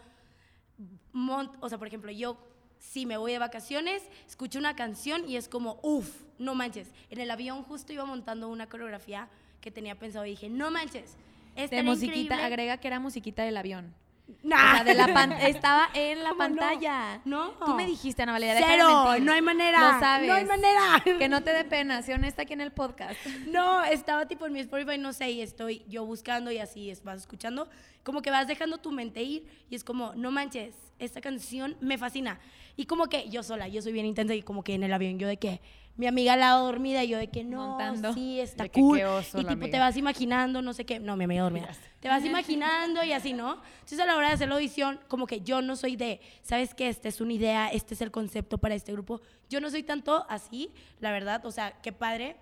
mont- 1.13 1.57
o 1.61 1.69
sea, 1.69 1.79
por 1.79 1.87
ejemplo, 1.89 2.11
yo. 2.11 2.37
Si 2.79 3.07
me 3.07 3.17
voy 3.17 3.31
de 3.31 3.39
vacaciones, 3.39 4.03
escucho 4.27 4.59
una 4.59 4.75
canción 4.75 5.29
y 5.29 5.37
es 5.37 5.49
como, 5.49 5.79
uff, 5.85 6.23
no 6.39 6.57
manches. 6.57 6.89
En 7.11 7.21
el 7.21 7.31
avión 7.31 7.63
justo 7.63 7.93
iba 7.93 8.05
montando 8.05 8.49
una 8.49 8.69
coreografía 8.69 9.29
que 9.61 9.71
tenía 9.71 9.97
pensado 9.97 10.27
y 10.27 10.31
dije, 10.31 10.49
no 10.49 10.73
manches. 10.73 11.17
De 11.57 11.83
musiquita, 11.83 12.19
increíble". 12.19 12.45
agrega 12.45 12.77
que 12.79 12.89
era 12.89 13.01
musiquita 13.01 13.43
del 13.43 13.57
avión. 13.57 13.95
Nah. 14.43 14.57
O 14.57 14.75
sea, 14.77 14.85
de 14.85 14.95
la 14.95 15.13
pan- 15.13 15.33
estaba 15.41 15.89
en 15.95 16.23
la 16.23 16.35
pantalla. 16.35 17.21
No. 17.25 17.51
Tú 17.65 17.75
me 17.75 17.87
dijiste, 17.87 18.23
Ana 18.23 18.33
Valeria, 18.33 18.65
Cero, 18.67 19.19
no 19.21 19.33
hay 19.33 19.43
manera. 19.43 19.93
Lo 19.93 20.01
sabes. 20.01 20.29
No 20.29 20.35
hay 20.35 20.45
manera. 20.45 21.03
Que 21.19 21.29
no 21.29 21.43
te 21.43 21.53
dé 21.53 21.65
pena, 21.65 22.03
sé 22.03 22.15
honesta 22.15 22.43
aquí 22.43 22.53
en 22.53 22.61
el 22.61 22.73
podcast. 22.73 23.19
No, 23.47 23.85
estaba 23.85 24.27
tipo 24.27 24.47
en 24.47 24.53
mi 24.53 24.61
Spotify, 24.61 24.99
no 24.99 25.13
sé, 25.13 25.31
y 25.31 25.43
estoy 25.43 25.85
yo 25.89 26.05
buscando 26.07 26.51
y 26.51 26.59
así 26.59 26.93
vas 27.05 27.19
escuchando, 27.19 27.69
como 28.03 28.23
que 28.23 28.31
vas 28.31 28.47
dejando 28.47 28.79
tu 28.79 28.91
mente 28.91 29.23
ir 29.23 29.47
y 29.69 29.75
es 29.75 29.85
como, 29.85 30.15
no 30.15 30.31
manches, 30.31 30.75
esta 30.99 31.21
canción 31.21 31.77
me 31.81 31.99
fascina. 31.99 32.41
Y 32.77 32.87
como 32.87 33.07
que 33.07 33.29
yo 33.29 33.43
sola, 33.43 33.69
yo 33.69 33.83
soy 33.83 33.93
bien 33.93 34.07
intensa 34.07 34.35
y 34.35 34.43
como 34.43 34.65
que 34.65 34.75
en 34.75 34.83
el 34.83 34.93
avión 34.93 35.19
yo 35.19 35.29
de 35.29 35.37
que 35.37 35.61
mi 35.97 36.07
amiga 36.07 36.33
al 36.33 36.41
lado 36.41 36.65
dormida 36.67 37.05
y 37.05 37.09
yo 37.09 37.19
de 37.19 37.29
que 37.29 37.45
no, 37.45 37.69
Montando. 37.69 38.13
sí, 38.15 38.41
está 38.41 38.69
cool. 38.71 39.01
oso 39.03 39.41
y 39.41 39.45
tipo 39.45 39.69
te 39.69 39.79
vas 39.79 39.97
imaginando, 39.97 40.63
no 40.63 40.73
sé 40.73 40.85
qué, 40.87 40.99
no, 40.99 41.17
mi 41.17 41.25
amiga 41.25 41.43
dormida. 41.43 41.69
Te 42.01 42.09
vas 42.09 42.25
imaginando 42.25 43.05
y 43.05 43.13
así, 43.13 43.33
¿no? 43.33 43.63
Entonces 43.75 44.01
a 44.01 44.07
la 44.07 44.17
hora 44.17 44.29
de 44.29 44.35
hacer 44.35 44.49
la 44.49 44.55
audición, 44.57 44.99
como 45.09 45.27
que 45.27 45.43
yo 45.43 45.61
no 45.63 45.77
soy 45.77 45.97
de, 45.97 46.21
¿sabes 46.43 46.75
qué? 46.75 46.89
Esta 46.89 47.09
es 47.09 47.21
una 47.21 47.35
idea, 47.35 47.69
este 47.69 47.95
es 47.95 48.01
el 48.01 48.11
concepto 48.11 48.59
para 48.59 48.75
este 48.75 48.91
grupo. 48.93 49.21
Yo 49.49 49.61
no 49.61 49.71
soy 49.71 49.83
tanto 49.83 50.25
así, 50.29 50.71
la 50.99 51.13
verdad, 51.13 51.45
o 51.47 51.51
sea, 51.53 51.73
qué 51.83 51.93
padre. 51.93 52.37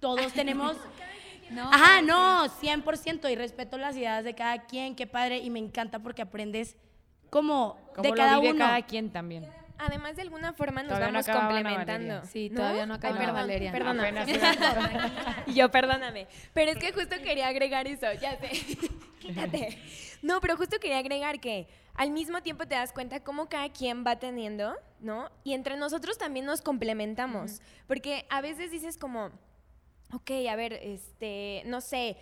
Todos 0.00 0.32
tenemos 0.32 0.76
No, 1.50 1.62
Ajá, 1.72 2.02
no, 2.02 2.44
100% 2.60 3.30
y 3.32 3.34
respeto 3.34 3.78
las 3.78 3.96
ideas 3.96 4.22
de 4.22 4.34
cada 4.34 4.66
quien, 4.66 4.94
qué 4.94 5.06
padre 5.06 5.38
y 5.38 5.48
me 5.48 5.58
encanta 5.58 5.98
porque 5.98 6.20
aprendes 6.20 6.76
como 7.30 7.78
Como 7.94 8.02
de 8.02 8.08
lo 8.10 8.14
cada 8.16 8.38
vive 8.38 8.52
uno. 8.52 8.58
cada 8.66 8.82
quien 8.82 9.10
también. 9.10 9.46
Además, 9.78 10.16
de 10.16 10.22
alguna 10.22 10.52
forma 10.52 10.82
nos 10.82 10.94
Todavía 10.94 11.12
no 11.12 11.22
vamos 11.22 11.40
complementando. 11.40 12.26
Sí, 12.26 12.50
todavía 12.50 12.84
no 12.86 12.94
acaba 12.94 13.14
Ay, 13.14 13.24
Ana 13.24 13.26
perdón, 13.26 13.46
Valeria. 13.46 13.72
Perdóname. 13.72 14.24
Y 15.46 15.54
yo, 15.54 15.70
perdóname. 15.70 16.26
Pero 16.52 16.72
es 16.72 16.78
que 16.78 16.92
justo 16.92 17.16
quería 17.22 17.48
agregar 17.48 17.86
eso, 17.86 18.12
ya 18.20 18.36
sé. 18.38 18.50
Quítate. 19.20 19.78
No, 20.22 20.40
pero 20.40 20.56
justo 20.56 20.78
quería 20.80 20.98
agregar 20.98 21.40
que 21.40 21.68
al 21.94 22.10
mismo 22.10 22.42
tiempo 22.42 22.66
te 22.66 22.74
das 22.74 22.92
cuenta 22.92 23.20
cómo 23.20 23.48
cada 23.48 23.68
quien 23.70 24.04
va 24.04 24.18
teniendo, 24.18 24.74
¿no? 25.00 25.30
Y 25.44 25.54
entre 25.54 25.76
nosotros 25.76 26.18
también 26.18 26.44
nos 26.44 26.60
complementamos. 26.60 27.60
Porque 27.86 28.26
a 28.30 28.40
veces 28.40 28.70
dices 28.70 28.96
como, 28.96 29.30
ok, 30.12 30.30
a 30.50 30.56
ver, 30.56 30.72
este, 30.74 31.62
no 31.66 31.80
sé, 31.80 32.16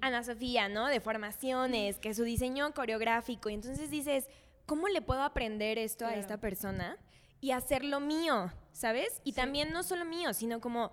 Ana 0.00 0.22
Sofía, 0.22 0.68
¿no? 0.68 0.88
De 0.88 1.00
formaciones, 1.00 1.98
que 1.98 2.14
su 2.14 2.24
diseño 2.24 2.72
coreográfico. 2.72 3.50
Y 3.50 3.54
entonces 3.54 3.90
dices, 3.90 4.28
¿cómo 4.70 4.86
le 4.86 5.02
puedo 5.02 5.24
aprender 5.24 5.78
esto 5.78 6.06
a 6.06 6.14
esta 6.14 6.36
persona 6.36 6.96
y 7.40 7.50
hacerlo 7.50 7.98
mío? 7.98 8.52
¿Sabes? 8.70 9.20
Y 9.24 9.32
también 9.32 9.72
no 9.72 9.82
solo 9.82 10.04
mío, 10.04 10.32
sino 10.32 10.60
como, 10.60 10.92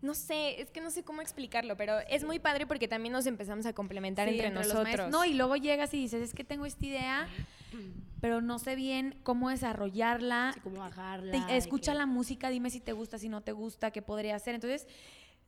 no 0.00 0.14
sé, 0.14 0.60
es 0.60 0.70
que 0.70 0.80
no 0.80 0.92
sé 0.92 1.02
cómo 1.02 1.20
explicarlo, 1.20 1.76
pero 1.76 1.98
es 2.08 2.22
muy 2.22 2.38
padre 2.38 2.68
porque 2.68 2.86
también 2.86 3.12
nos 3.12 3.26
empezamos 3.26 3.66
a 3.66 3.72
complementar 3.72 4.28
Sí, 4.28 4.34
entre, 4.34 4.50
nosotros. 4.50 5.10
No, 5.10 5.24
y 5.24 5.34
luego 5.34 5.56
llegas 5.56 5.92
y 5.92 5.96
dices, 5.96 6.22
es 6.22 6.34
que 6.34 6.44
tengo 6.44 6.66
esta 6.66 6.86
idea, 6.86 7.26
pero 8.20 8.40
no 8.42 8.60
sé 8.60 8.76
bien 8.76 9.18
cómo 9.24 9.50
desarrollarla. 9.50 10.52
Sí, 10.54 10.60
cómo 10.60 10.78
bajarla. 10.78 11.46
Te- 11.48 11.56
escucha 11.56 11.90
que- 11.90 11.98
la 11.98 12.06
música, 12.06 12.48
dime 12.48 12.70
si 12.70 12.78
te 12.78 12.92
gusta, 12.92 13.18
si 13.18 13.28
no 13.28 13.40
te 13.40 13.50
gusta, 13.50 13.90
qué 13.90 14.02
podría 14.02 14.36
hacer. 14.36 14.54
Entonces, 14.54 14.86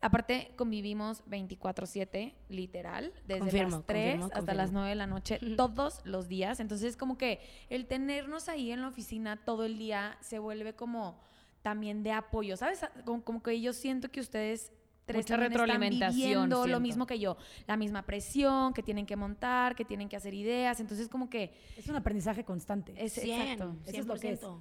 aparte 0.03 0.53
convivimos 0.57 1.25
24/7, 1.27 2.35
literal, 2.51 3.13
desde 3.27 3.41
Confirmo, 3.41 3.77
las 3.79 3.87
3 3.87 4.05
confirmo, 4.05 4.25
hasta 4.27 4.37
confirmo. 4.41 4.57
las 4.59 4.73
9 4.73 4.89
de 4.91 4.95
la 4.97 5.07
noche, 5.07 5.39
todos 5.57 6.01
los 6.05 6.29
días. 6.29 6.61
Entonces, 6.61 6.97
como 6.97 7.17
que 7.17 7.41
el 7.71 7.87
tenernos 7.87 8.49
ahí 8.49 8.71
en 8.73 8.83
la 8.83 8.89
oficina 8.89 9.43
todo 9.45 9.65
el 9.65 9.79
día 9.79 10.19
se 10.21 10.39
vuelve 10.39 10.75
como 10.75 11.19
también 11.63 12.03
de 12.03 12.13
apoyo, 12.13 12.57
¿sabes? 12.57 12.81
Como, 13.05 13.23
como 13.25 13.43
que 13.43 13.59
yo 13.61 13.73
siento 13.73 14.11
que 14.11 14.21
ustedes 14.21 14.73
tres 15.05 15.25
Mucha 15.25 15.35
están 15.35 15.49
retroalimentación, 15.49 16.15
viviendo 16.21 16.67
lo 16.67 16.81
mismo 16.81 17.07
que 17.07 17.19
yo, 17.19 17.37
la 17.67 17.77
misma 17.77 18.03
presión, 18.03 18.73
que 18.73 18.83
tienen 18.83 19.07
que 19.07 19.17
montar, 19.17 19.75
que 19.75 19.85
tienen 19.85 20.09
que 20.09 20.17
hacer 20.17 20.35
ideas. 20.35 20.81
Entonces, 20.81 21.09
como 21.09 21.29
que 21.31 21.55
Es 21.77 21.89
un 21.89 21.97
aprendizaje 21.97 22.45
constante. 22.45 22.95
es 22.97 23.13
100, 23.15 23.41
exacto. 23.41 23.77
Eso 23.87 24.01
es 24.01 24.07
lo 24.07 24.15
que 24.17 24.33
es. 24.33 24.41
100%. 24.41 24.61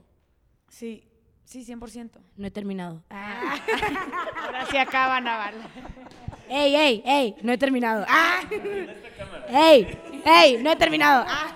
Sí, 0.67 1.03
sí, 1.51 1.65
100%. 1.65 2.09
No 2.37 2.47
he 2.47 2.51
terminado. 2.51 3.03
Ahora 3.09 4.65
sí 4.69 4.77
acaba 4.77 5.19
Naval. 5.19 5.55
¡Ey, 6.49 6.75
ey, 6.75 7.03
ey! 7.05 7.35
No 7.41 7.51
he 7.51 7.57
terminado. 7.57 8.05
¡Ah! 8.09 8.41
¡Ey, 9.49 9.97
ey! 10.25 10.61
No 10.63 10.71
he 10.71 10.75
terminado. 10.75 11.25
¡Ah! 11.27 11.55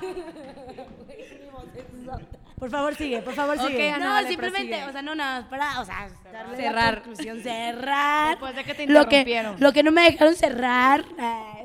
Por 2.58 2.69
favor, 2.69 2.95
sigue, 2.95 3.21
por 3.21 3.34
favor, 3.34 3.60
sigue. 3.60 3.91
No, 3.99 4.10
vale, 4.10 4.29
simplemente, 4.29 4.69
prosigue. 4.69 4.89
o 4.89 4.91
sea, 4.93 5.01
no 5.01 5.13
nada 5.13 5.41
más 5.41 5.49
para, 5.49 5.81
o 5.81 5.86
sea, 5.86 6.10
darle 6.31 6.55
Cerrar. 6.55 6.95
la 6.95 7.01
conclusión, 7.03 7.41
cerrar. 7.41 8.29
Después 8.29 8.55
de 8.55 8.63
que 8.63 8.73
te 8.73 8.88
lo 8.88 9.08
que, 9.08 9.19
interrumpieron. 9.19 9.55
lo 9.60 9.73
que 9.73 9.84
no 9.84 9.91
me 9.91 10.03
dejaron 10.03 10.36
cerrar. 10.36 11.03
Ah. 11.19 11.58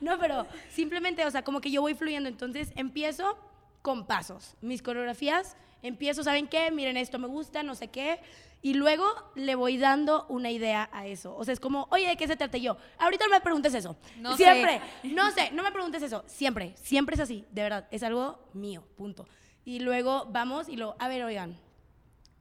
No, 0.00 0.18
pero 0.18 0.46
simplemente, 0.68 1.24
o 1.24 1.30
sea, 1.30 1.42
como 1.42 1.60
que 1.60 1.70
yo 1.70 1.80
voy 1.80 1.94
fluyendo, 1.94 2.28
entonces 2.28 2.72
empiezo 2.76 3.38
con 3.82 4.06
pasos. 4.06 4.54
Mis 4.60 4.82
coreografías, 4.82 5.56
empiezo, 5.82 6.22
¿saben 6.22 6.48
qué? 6.48 6.70
Miren, 6.70 6.96
esto 6.96 7.18
me 7.18 7.26
gusta, 7.26 7.62
no 7.62 7.74
sé 7.74 7.88
qué. 7.88 8.20
Y 8.60 8.74
luego 8.74 9.06
le 9.36 9.54
voy 9.54 9.78
dando 9.78 10.26
una 10.28 10.50
idea 10.50 10.88
a 10.92 11.06
eso. 11.06 11.36
O 11.36 11.44
sea, 11.44 11.54
es 11.54 11.60
como, 11.60 11.86
oye, 11.90 12.08
¿de 12.08 12.16
qué 12.16 12.26
se 12.26 12.36
trata 12.36 12.58
yo? 12.58 12.76
Ahorita 12.98 13.24
no 13.26 13.30
me 13.30 13.40
preguntes 13.40 13.72
eso. 13.72 13.96
No 14.18 14.36
siempre. 14.36 14.80
No 15.04 15.30
sé, 15.30 15.50
no 15.52 15.62
me 15.62 15.70
preguntes 15.70 16.02
eso. 16.02 16.24
Siempre, 16.26 16.74
siempre 16.76 17.14
es 17.14 17.20
así. 17.20 17.44
De 17.52 17.62
verdad, 17.62 17.86
es 17.90 18.02
algo 18.02 18.40
mío, 18.54 18.82
punto. 18.96 19.26
Y 19.64 19.80
luego 19.80 20.26
vamos 20.30 20.68
y 20.68 20.76
lo, 20.76 20.96
a 20.98 21.08
ver, 21.08 21.22
oigan, 21.22 21.56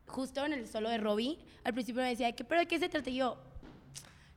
justo 0.08 0.46
en 0.46 0.54
el 0.54 0.68
solo 0.68 0.90
de 0.90 0.98
Robbie, 0.98 1.38
al 1.64 1.74
principio 1.74 2.02
me 2.02 2.10
decía, 2.10 2.32
¿qué, 2.32 2.44
¿pero 2.44 2.62
de 2.62 2.68
qué 2.68 2.80
se 2.80 2.90
trata? 2.90 3.10
Yo, 3.10 3.38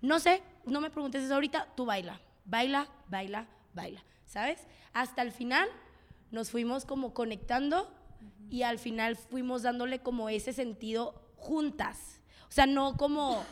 no 0.03 0.19
sé, 0.19 0.43
no 0.67 0.81
me 0.81 0.91
preguntes 0.91 1.23
eso 1.23 1.35
ahorita, 1.35 1.69
tú 1.77 1.87
baila, 1.87 2.21
baila, 2.45 2.89
baila, 3.09 3.47
baila, 3.73 4.03
¿sabes? 4.27 4.67
Hasta 4.93 5.23
el 5.23 5.33
final 5.33 5.69
nos 6.31 6.51
fuimos 6.51 6.85
como 6.85 7.15
conectando 7.15 7.93
y 8.51 8.63
al 8.63 8.79
final 8.79 9.17
fuimos 9.17 9.63
dándole 9.63 10.01
como 10.01 10.29
ese 10.29 10.53
sentido 10.53 11.15
juntas. 11.37 12.21
O 12.49 12.53
sea, 12.53 12.67
no 12.67 12.97
como, 12.97 13.43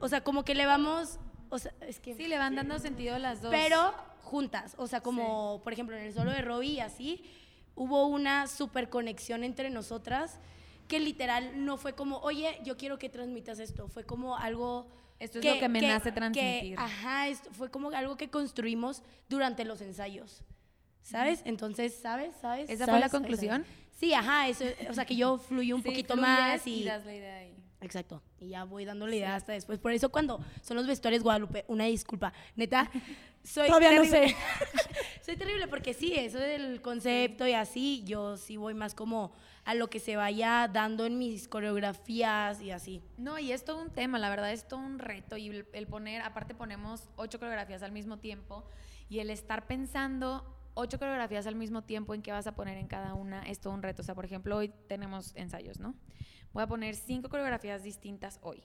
o 0.00 0.08
sea, 0.08 0.22
como 0.22 0.44
que 0.44 0.54
le 0.54 0.66
vamos, 0.66 1.18
o 1.50 1.58
sea, 1.58 1.72
es 1.82 2.00
que... 2.00 2.14
Sí, 2.14 2.26
le 2.26 2.38
van 2.38 2.56
dando 2.56 2.78
sentido 2.78 3.18
las 3.18 3.42
dos. 3.42 3.50
Pero 3.52 3.94
juntas. 4.22 4.74
O 4.78 4.86
sea, 4.86 5.00
como 5.00 5.60
por 5.62 5.72
ejemplo 5.72 5.96
en 5.96 6.04
el 6.04 6.12
solo 6.12 6.32
de 6.32 6.42
Robbie 6.42 6.80
así, 6.80 7.22
hubo 7.76 8.06
una 8.06 8.46
super 8.48 8.88
conexión 8.90 9.44
entre 9.44 9.70
nosotras 9.70 10.38
que 10.88 11.00
literal 11.00 11.64
no 11.64 11.76
fue 11.76 11.94
como, 11.94 12.18
oye, 12.18 12.58
yo 12.64 12.76
quiero 12.76 12.98
que 12.98 13.08
transmitas 13.08 13.58
esto. 13.58 13.88
Fue 13.88 14.04
como 14.04 14.36
algo. 14.36 14.88
Esto 15.18 15.38
es 15.38 15.44
lo 15.44 15.58
que 15.58 15.68
me 15.68 15.80
nace 15.80 16.10
que- 16.10 16.12
transmitir. 16.12 16.78
ajá, 16.78 17.28
esto 17.28 17.50
fue 17.52 17.70
como 17.70 17.90
algo 17.90 18.16
que 18.16 18.28
construimos 18.30 19.02
durante 19.28 19.64
los 19.64 19.80
ensayos. 19.80 20.42
¿Sabes? 21.10 21.42
Entonces, 21.44 21.94
¿sabes? 22.00 22.34
¿Sabes? 22.40 22.68
¿Esa 22.68 22.84
fue 22.86 22.94
la 22.98 23.08
¿Sabes? 23.08 23.12
conclusión? 23.12 23.64
Sí, 23.92 24.12
ajá, 24.12 24.48
eso, 24.48 24.64
o 24.90 24.92
sea, 24.92 25.04
que 25.06 25.16
yo 25.16 25.38
fluí 25.38 25.72
un 25.72 25.82
Sí, 25.82 25.88
poquito 25.88 26.16
más 26.16 26.66
y 26.66 26.80
y 26.80 26.84
das 26.84 27.04
la 27.06 27.14
idea 27.14 27.36
ahí. 27.38 27.54
Exacto. 27.80 28.22
Y 28.40 28.48
ya 28.48 28.64
voy 28.64 28.84
dándole 28.84 29.16
idea 29.16 29.36
hasta 29.36 29.52
después. 29.52 29.78
Por 29.78 29.92
eso 29.92 30.10
cuando 30.10 30.40
son 30.62 30.76
los 30.76 30.86
vestuarios 30.86 31.22
Guadalupe, 31.22 31.64
una 31.68 31.84
disculpa. 31.84 32.32
Neta, 32.56 32.90
soy 33.44 33.68
Todavía 33.68 33.92
no 33.92 34.02
terrible. 34.02 34.28
sé. 34.30 34.36
soy 35.24 35.36
terrible 35.36 35.68
porque 35.68 35.94
sí, 35.94 36.12
eso 36.14 36.38
del 36.38 36.82
concepto 36.82 37.46
y 37.46 37.52
así, 37.52 38.02
yo 38.04 38.36
sí 38.36 38.56
voy 38.56 38.74
más 38.74 38.94
como 38.94 39.32
a 39.64 39.74
lo 39.74 39.88
que 39.88 40.00
se 40.00 40.16
vaya 40.16 40.68
dando 40.72 41.06
en 41.06 41.18
mis 41.18 41.48
coreografías 41.48 42.60
y 42.60 42.70
así. 42.72 43.02
No, 43.16 43.38
y 43.38 43.52
es 43.52 43.64
todo 43.64 43.80
un 43.80 43.90
tema, 43.90 44.18
la 44.18 44.30
verdad 44.30 44.52
es 44.52 44.66
todo 44.66 44.80
un 44.80 44.98
reto. 44.98 45.36
Y 45.36 45.64
el 45.72 45.86
poner, 45.86 46.22
aparte 46.22 46.54
ponemos 46.54 47.08
ocho 47.16 47.38
coreografías 47.38 47.82
al 47.82 47.92
mismo 47.92 48.18
tiempo. 48.18 48.64
Y 49.08 49.20
el 49.20 49.30
estar 49.30 49.66
pensando 49.66 50.55
ocho 50.76 50.98
coreografías 50.98 51.46
al 51.48 51.56
mismo 51.56 51.82
tiempo 51.82 52.14
en 52.14 52.22
qué 52.22 52.30
vas 52.30 52.46
a 52.46 52.54
poner 52.54 52.78
en 52.78 52.86
cada 52.86 53.14
una 53.14 53.42
es 53.42 53.58
todo 53.58 53.72
un 53.72 53.82
reto. 53.82 54.02
O 54.02 54.04
sea, 54.04 54.14
por 54.14 54.24
ejemplo, 54.24 54.56
hoy 54.56 54.72
tenemos 54.86 55.34
ensayos, 55.34 55.80
¿no? 55.80 55.94
Voy 56.52 56.62
a 56.62 56.66
poner 56.68 56.94
cinco 56.94 57.28
coreografías 57.28 57.82
distintas 57.82 58.38
hoy. 58.42 58.62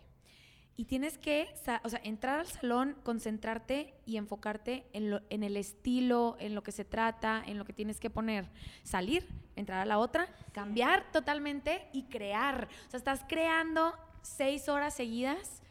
Y 0.78 0.86
tienes 0.86 1.18
que, 1.18 1.50
o 1.84 1.90
sea, 1.90 2.02
entrar 2.04 2.40
al 2.40 2.48
salón, 2.48 2.96
concentrarte 3.04 3.94
y 4.06 4.18
enfocarte 4.18 4.88
en, 4.94 5.12
lo- 5.12 5.22
en 5.30 5.44
el 5.44 5.58
estilo, 5.58 6.38
en 6.40 6.56
lo 6.56 6.64
que 6.64 6.72
se 6.72 6.86
trata, 6.86 7.44
en 7.46 7.58
lo 7.58 7.66
que 7.66 7.74
tienes 7.74 8.00
que 8.00 8.10
poner. 8.10 8.50
Salir, 8.84 9.28
entrar 9.56 9.80
a 9.82 9.86
la 9.86 9.98
otra, 10.00 10.28
cambiar 10.54 11.12
totalmente 11.12 11.88
y 11.94 12.04
crear. 12.04 12.70
O 12.88 12.90
sea, 12.90 12.98
estás 12.98 13.26
creando 13.28 13.94
seis 14.22 14.70
horas 14.70 14.94
seguidas. 14.94 15.62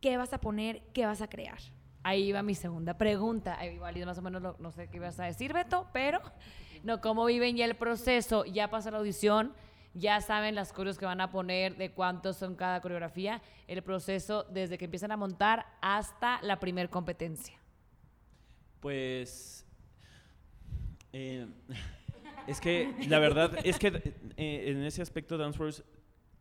¿Qué 0.00 0.16
vas 0.16 0.32
a 0.32 0.40
poner? 0.40 0.82
¿Qué 0.92 1.06
vas 1.06 1.22
a 1.22 1.28
crear? 1.28 1.58
Ahí 2.04 2.24
iba 2.24 2.42
mi 2.42 2.54
segunda 2.54 2.98
pregunta. 2.98 3.58
Ahí 3.58 3.76
y 3.94 4.04
más 4.04 4.18
o 4.18 4.22
menos 4.22 4.42
lo- 4.42 4.56
no 4.58 4.72
sé 4.72 4.88
qué 4.88 4.96
ibas 4.96 5.18
a 5.20 5.24
decir, 5.24 5.52
Beto, 5.52 5.88
pero 5.92 6.20
no, 6.82 7.00
¿cómo 7.00 7.24
viven 7.24 7.56
ya 7.56 7.64
el 7.64 7.76
proceso? 7.76 8.44
Ya 8.44 8.68
pasa 8.70 8.90
la 8.90 8.98
audición, 8.98 9.52
ya 9.94 10.20
saben 10.20 10.54
las 10.54 10.72
coreos 10.72 10.98
que 10.98 11.04
van 11.06 11.20
a 11.20 11.30
poner, 11.30 11.76
de 11.76 11.92
cuántos 11.92 12.36
son 12.36 12.56
cada 12.56 12.80
coreografía, 12.80 13.40
el 13.68 13.82
proceso 13.82 14.44
desde 14.44 14.78
que 14.78 14.86
empiezan 14.86 15.12
a 15.12 15.16
montar 15.16 15.66
hasta 15.80 16.40
la 16.42 16.58
primer 16.58 16.90
competencia. 16.90 17.56
Pues. 18.80 19.64
eh, 21.12 21.46
es 22.48 22.60
que 22.60 22.92
la 23.08 23.18
verdad 23.20 23.52
es 23.64 23.78
que 23.78 23.88
eh, 24.36 24.64
en 24.70 24.82
ese 24.82 25.02
aspecto 25.02 25.38
Danceforce, 25.38 25.84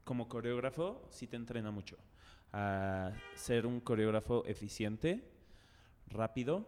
como 0.04 0.28
coreógrafo, 0.28 1.06
sí 1.12 1.28
te 1.28 1.36
entrena 1.36 1.70
mucho 1.70 1.98
a 2.54 3.12
ser 3.36 3.66
un 3.68 3.80
coreógrafo 3.80 4.44
eficiente, 4.46 5.24
rápido, 6.12 6.66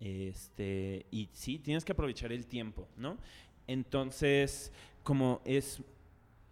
este, 0.00 1.06
y 1.10 1.28
sí, 1.32 1.58
tienes 1.58 1.84
que 1.84 1.92
aprovechar 1.92 2.32
el 2.32 2.46
tiempo, 2.46 2.88
¿no? 2.96 3.18
Entonces, 3.66 4.72
como 5.02 5.40
es, 5.44 5.82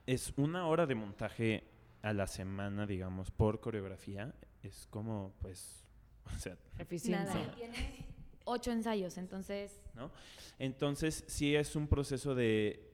es 0.07 0.33
una 0.37 0.67
hora 0.67 0.87
de 0.87 0.95
montaje 0.95 1.65
a 2.03 2.13
la 2.13 2.27
semana, 2.27 2.87
digamos, 2.87 3.31
por 3.31 3.61
coreografía, 3.61 4.35
es 4.63 4.87
como, 4.91 5.33
pues, 5.41 5.85
o 6.37 6.39
sea, 6.39 6.57
Eficiencia. 6.79 7.35
Nada. 7.35 7.55
Ocho 8.51 8.73
ensayos, 8.73 9.19
entonces 9.19 9.79
¿no? 9.95 10.11
Entonces, 10.59 11.25
sí 11.27 11.55
es 11.55 11.77
un 11.77 11.87
proceso 11.87 12.35
de 12.35 12.88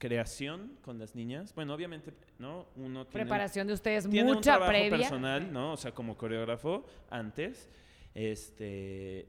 creación 0.00 0.78
con 0.82 0.98
las 0.98 1.14
niñas. 1.14 1.54
Bueno, 1.54 1.74
obviamente, 1.74 2.12
¿no? 2.38 2.66
Uno 2.74 3.06
tiene, 3.06 3.24
Preparación 3.24 3.68
de 3.68 3.74
ustedes, 3.74 4.08
tiene 4.08 4.30
un 4.30 4.36
mucha 4.36 4.52
trabajo 4.52 4.70
previa. 4.72 4.98
personal, 4.98 5.52
¿no? 5.52 5.74
O 5.74 5.76
sea, 5.76 5.92
como 5.92 6.16
coreógrafo 6.16 6.84
antes. 7.10 7.68
Este 8.12 9.28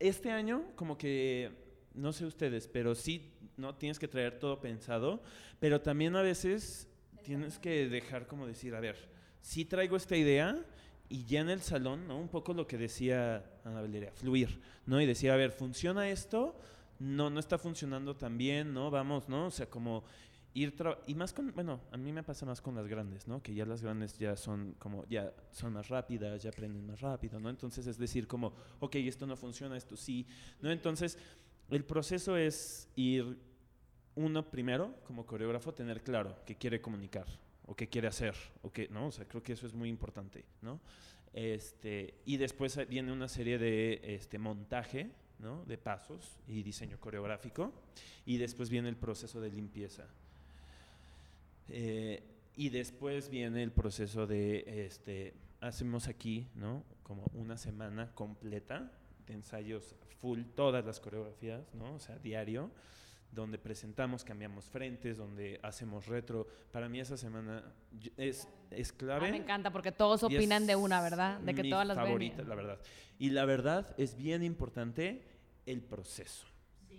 este 0.00 0.30
año 0.30 0.64
como 0.74 0.98
que 0.98 1.52
no 1.94 2.12
sé 2.12 2.26
ustedes, 2.26 2.66
pero 2.66 2.94
sí 2.94 3.32
no 3.56 3.76
tienes 3.76 3.98
que 3.98 4.08
traer 4.08 4.38
todo 4.38 4.60
pensado, 4.60 5.22
pero 5.60 5.80
también 5.80 6.16
a 6.16 6.22
veces 6.22 6.88
tienes 7.22 7.58
que 7.58 7.88
dejar 7.88 8.26
como 8.26 8.46
decir, 8.46 8.74
a 8.74 8.80
ver, 8.80 8.96
sí 9.40 9.64
traigo 9.64 9.96
esta 9.96 10.16
idea 10.16 10.62
y 11.08 11.24
ya 11.24 11.40
en 11.40 11.50
el 11.50 11.60
salón, 11.60 12.08
¿no? 12.08 12.18
Un 12.18 12.28
poco 12.28 12.52
lo 12.52 12.66
que 12.66 12.76
decía 12.76 13.44
Ana 13.64 13.80
Valeria, 13.80 14.12
fluir, 14.12 14.60
¿no? 14.86 15.00
Y 15.00 15.06
decía, 15.06 15.34
a 15.34 15.36
ver, 15.36 15.52
¿funciona 15.52 16.08
esto? 16.10 16.58
No, 16.98 17.30
no 17.30 17.40
está 17.40 17.58
funcionando 17.58 18.16
tan 18.16 18.38
bien, 18.38 18.72
¿no? 18.72 18.90
Vamos, 18.90 19.28
¿no? 19.28 19.46
O 19.46 19.50
sea, 19.50 19.68
como 19.68 20.04
ir 20.54 20.74
y 21.06 21.14
más 21.14 21.34
con, 21.34 21.52
bueno, 21.54 21.80
a 21.92 21.98
mí 21.98 22.12
me 22.12 22.22
pasa 22.22 22.46
más 22.46 22.62
con 22.62 22.74
las 22.74 22.86
grandes, 22.86 23.28
¿no? 23.28 23.42
Que 23.42 23.54
ya 23.54 23.66
las 23.66 23.82
grandes 23.82 24.18
ya 24.18 24.36
son 24.36 24.74
como, 24.78 25.04
ya 25.06 25.32
son 25.50 25.74
más 25.74 25.88
rápidas, 25.88 26.42
ya 26.42 26.48
aprenden 26.48 26.86
más 26.86 27.00
rápido, 27.00 27.38
¿no? 27.38 27.50
Entonces 27.50 27.86
es 27.86 27.98
decir 27.98 28.26
como, 28.26 28.54
ok, 28.80 28.94
esto 28.96 29.26
no 29.26 29.36
funciona, 29.36 29.76
esto 29.76 29.96
sí, 29.96 30.26
¿no? 30.60 30.70
Entonces 30.70 31.18
el 31.68 31.84
proceso 31.84 32.38
es 32.38 32.88
ir 32.96 33.38
uno 34.14 34.50
primero, 34.50 34.94
como 35.04 35.26
coreógrafo, 35.26 35.74
tener 35.74 36.02
claro 36.02 36.34
qué 36.46 36.56
quiere 36.56 36.80
comunicar 36.80 37.26
o 37.66 37.74
qué 37.74 37.88
quiere 37.88 38.08
hacer, 38.08 38.34
o 38.62 38.72
qué, 38.72 38.88
¿no? 38.88 39.08
O 39.08 39.12
sea, 39.12 39.26
creo 39.26 39.42
que 39.42 39.52
eso 39.52 39.66
es 39.66 39.74
muy 39.74 39.90
importante, 39.90 40.46
¿no? 40.62 40.80
Este, 41.34 42.14
y 42.24 42.38
después 42.38 42.78
viene 42.88 43.12
una 43.12 43.28
serie 43.28 43.58
de 43.58 44.00
este, 44.02 44.38
montaje, 44.38 45.10
¿no? 45.38 45.64
De 45.64 45.78
pasos 45.78 46.36
y 46.48 46.62
diseño 46.62 46.98
coreográfico, 46.98 47.72
y 48.24 48.38
después 48.38 48.70
viene 48.70 48.88
el 48.88 48.96
proceso 48.96 49.40
de 49.40 49.50
limpieza. 49.50 50.04
Eh, 51.68 52.22
y 52.56 52.70
después 52.70 53.28
viene 53.28 53.62
el 53.62 53.70
proceso 53.70 54.26
de, 54.26 54.86
este, 54.86 55.34
hacemos 55.60 56.08
aquí, 56.08 56.46
¿no? 56.54 56.82
Como 57.02 57.30
una 57.34 57.56
semana 57.56 58.10
completa 58.14 58.90
de 59.26 59.34
ensayos 59.34 59.94
full, 60.20 60.42
todas 60.54 60.84
las 60.84 61.00
coreografías, 61.00 61.62
¿no? 61.74 61.94
O 61.94 61.98
sea, 62.00 62.18
diario, 62.18 62.70
donde 63.32 63.58
presentamos, 63.58 64.24
cambiamos 64.24 64.64
frentes, 64.66 65.18
donde 65.18 65.60
hacemos 65.62 66.06
retro. 66.06 66.46
Para 66.72 66.88
mí 66.88 67.00
esa 67.00 67.16
semana 67.16 67.62
es, 68.16 68.48
es 68.70 68.90
Ah, 68.92 68.94
clave. 68.96 69.30
me 69.30 69.36
encanta 69.36 69.70
porque 69.70 69.92
todos 69.92 70.22
opinan 70.22 70.66
de 70.66 70.74
una, 70.76 71.02
¿verdad? 71.02 71.38
De 71.40 71.54
que 71.54 71.62
mi 71.62 71.70
todas 71.70 71.86
las 71.86 71.96
ven 71.96 72.06
favorita, 72.06 72.42
la 72.44 72.54
verdad. 72.54 72.78
Y 73.18 73.30
la 73.30 73.44
verdad 73.44 73.94
es 73.98 74.16
bien 74.16 74.42
importante 74.42 75.22
el 75.66 75.82
proceso. 75.82 76.46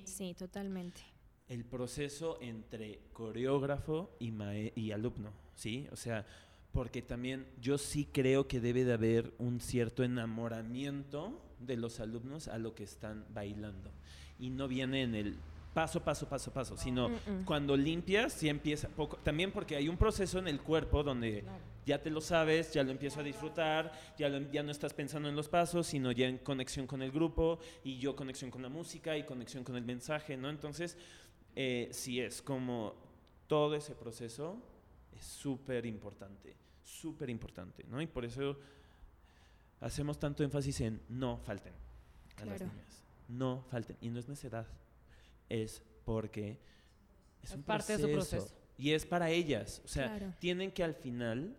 Sí, 0.03 0.33
totalmente. 0.35 1.01
El 1.49 1.63
proceso 1.65 2.37
entre 2.41 2.99
coreógrafo 3.13 4.15
y, 4.19 4.31
mae- 4.31 4.73
y 4.75 4.91
alumno, 4.91 5.31
¿sí? 5.55 5.87
O 5.91 5.95
sea, 5.95 6.25
porque 6.71 7.01
también 7.01 7.47
yo 7.59 7.77
sí 7.77 8.05
creo 8.11 8.47
que 8.47 8.59
debe 8.59 8.83
de 8.83 8.93
haber 8.93 9.33
un 9.39 9.59
cierto 9.61 10.03
enamoramiento 10.03 11.41
de 11.59 11.77
los 11.77 11.99
alumnos 11.99 12.47
a 12.47 12.57
lo 12.57 12.75
que 12.75 12.83
están 12.83 13.25
bailando. 13.33 13.91
Y 14.39 14.49
no 14.49 14.67
viene 14.67 15.01
en 15.03 15.15
el 15.15 15.37
paso, 15.77 16.01
paso, 16.03 16.27
paso, 16.27 16.51
paso, 16.51 16.75
sino 16.75 17.09
Mm-mm. 17.09 17.45
cuando 17.45 17.77
limpias, 17.77 18.33
sí 18.33 18.49
empieza 18.49 18.87
poco. 18.89 19.17
También 19.17 19.51
porque 19.51 19.75
hay 19.75 19.87
un 19.87 19.95
proceso 19.95 20.39
en 20.39 20.47
el 20.47 20.59
cuerpo 20.59 21.03
donde 21.03 21.43
ya 21.85 22.01
te 22.01 22.09
lo 22.09 22.19
sabes, 22.19 22.73
ya 22.73 22.81
lo 22.83 22.89
empiezo 22.89 23.19
a 23.19 23.23
disfrutar, 23.23 23.91
ya, 24.17 24.27
lo- 24.27 24.49
ya 24.51 24.63
no 24.63 24.71
estás 24.71 24.95
pensando 24.95 25.29
en 25.29 25.35
los 25.35 25.47
pasos, 25.49 25.85
sino 25.85 26.11
ya 26.11 26.27
en 26.27 26.39
conexión 26.39 26.87
con 26.87 27.03
el 27.03 27.11
grupo 27.11 27.59
y 27.83 27.99
yo 27.99 28.15
conexión 28.15 28.49
con 28.49 28.63
la 28.63 28.69
música 28.69 29.15
y 29.17 29.23
conexión 29.23 29.63
con 29.63 29.75
el 29.75 29.83
mensaje, 29.85 30.35
¿no? 30.35 30.49
Entonces, 30.49 30.97
eh, 31.55 31.89
sí 31.91 32.19
es 32.19 32.41
como 32.41 32.95
todo 33.47 33.75
ese 33.75 33.93
proceso 33.93 34.57
es 35.15 35.23
súper 35.25 35.85
importante, 35.85 36.55
súper 36.83 37.29
importante, 37.29 37.83
¿no? 37.87 38.01
Y 38.01 38.07
por 38.07 38.25
eso 38.25 38.57
hacemos 39.79 40.17
tanto 40.19 40.43
énfasis 40.43 40.81
en 40.81 40.99
no 41.09 41.37
falten 41.37 41.73
a 42.41 42.45
las 42.45 42.61
niñas, 42.61 43.03
no 43.27 43.63
falten. 43.69 43.95
Y 44.01 44.09
no 44.09 44.19
es 44.19 44.27
necedad, 44.27 44.65
es 45.49 45.81
porque 46.05 46.59
es, 47.41 47.51
Es 47.51 47.55
un 47.55 47.63
parte 47.63 47.97
de 47.97 48.03
su 48.03 48.11
proceso. 48.11 48.53
Y 48.77 48.91
es 48.91 49.05
para 49.05 49.29
ellas, 49.29 49.81
o 49.83 49.87
sea, 49.87 50.15
Claro. 50.17 50.33
tienen 50.39 50.71
que 50.71 50.83
al 50.83 50.93
final 50.93 51.57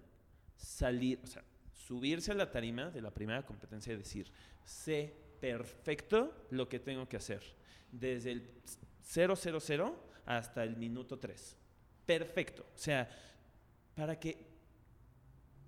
salir, 0.56 1.20
o 1.22 1.26
sea, 1.26 1.42
subirse 1.72 2.30
a 2.30 2.34
la 2.34 2.50
tarima 2.50 2.90
de 2.90 3.00
la 3.00 3.12
primera 3.12 3.44
competencia 3.44 3.92
y 3.92 3.96
decir, 3.96 4.30
sé 4.64 5.14
perfecto 5.40 6.46
lo 6.50 6.68
que 6.68 6.78
tengo 6.78 7.08
que 7.08 7.16
hacer, 7.16 7.42
desde 7.90 8.32
el 8.32 8.50
000 9.02 9.96
hasta 10.26 10.62
el 10.62 10.76
minuto 10.76 11.18
3. 11.18 11.56
Perfecto. 12.06 12.66
O 12.74 12.78
sea, 12.78 13.08
para 13.94 14.18
que 14.18 14.47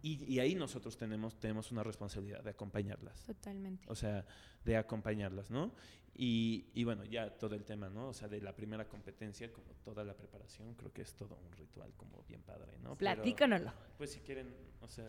y, 0.03 0.25
y 0.33 0.39
ahí 0.41 0.55
nosotros 0.55 0.97
tenemos, 0.97 1.39
tenemos 1.39 1.71
una 1.73 1.83
responsabilidad 1.83 2.43
de 2.43 2.51
acompañarlas. 2.51 3.25
Totalmente. 3.25 3.85
O 3.89 3.95
sea, 3.95 4.25
de 4.65 4.77
acompañarlas, 4.77 5.51
¿no? 5.51 5.73
Y, 6.15 6.67
y 6.75 6.85
bueno, 6.85 7.05
ya 7.05 7.31
todo 7.39 7.55
el 7.55 7.65
tema, 7.65 7.89
¿no? 7.89 8.09
O 8.09 8.13
sea, 8.13 8.29
de 8.29 8.41
la 8.43 8.55
primera 8.55 8.87
competencia, 8.89 9.51
como 9.53 9.69
toda 9.85 10.05
la 10.05 10.13
preparación, 10.15 10.75
creo 10.75 10.93
que 10.93 11.03
es 11.03 11.15
todo 11.15 11.39
un 11.39 11.53
ritual 11.53 11.93
como 11.97 12.23
bien 12.29 12.43
padre, 12.43 12.73
¿no? 12.83 12.97
Pero, 12.97 13.15
Platícanoslo. 13.15 13.73
pues 13.97 14.11
si 14.13 14.21
quieren, 14.21 14.53
o 14.81 14.89
sea... 14.89 15.09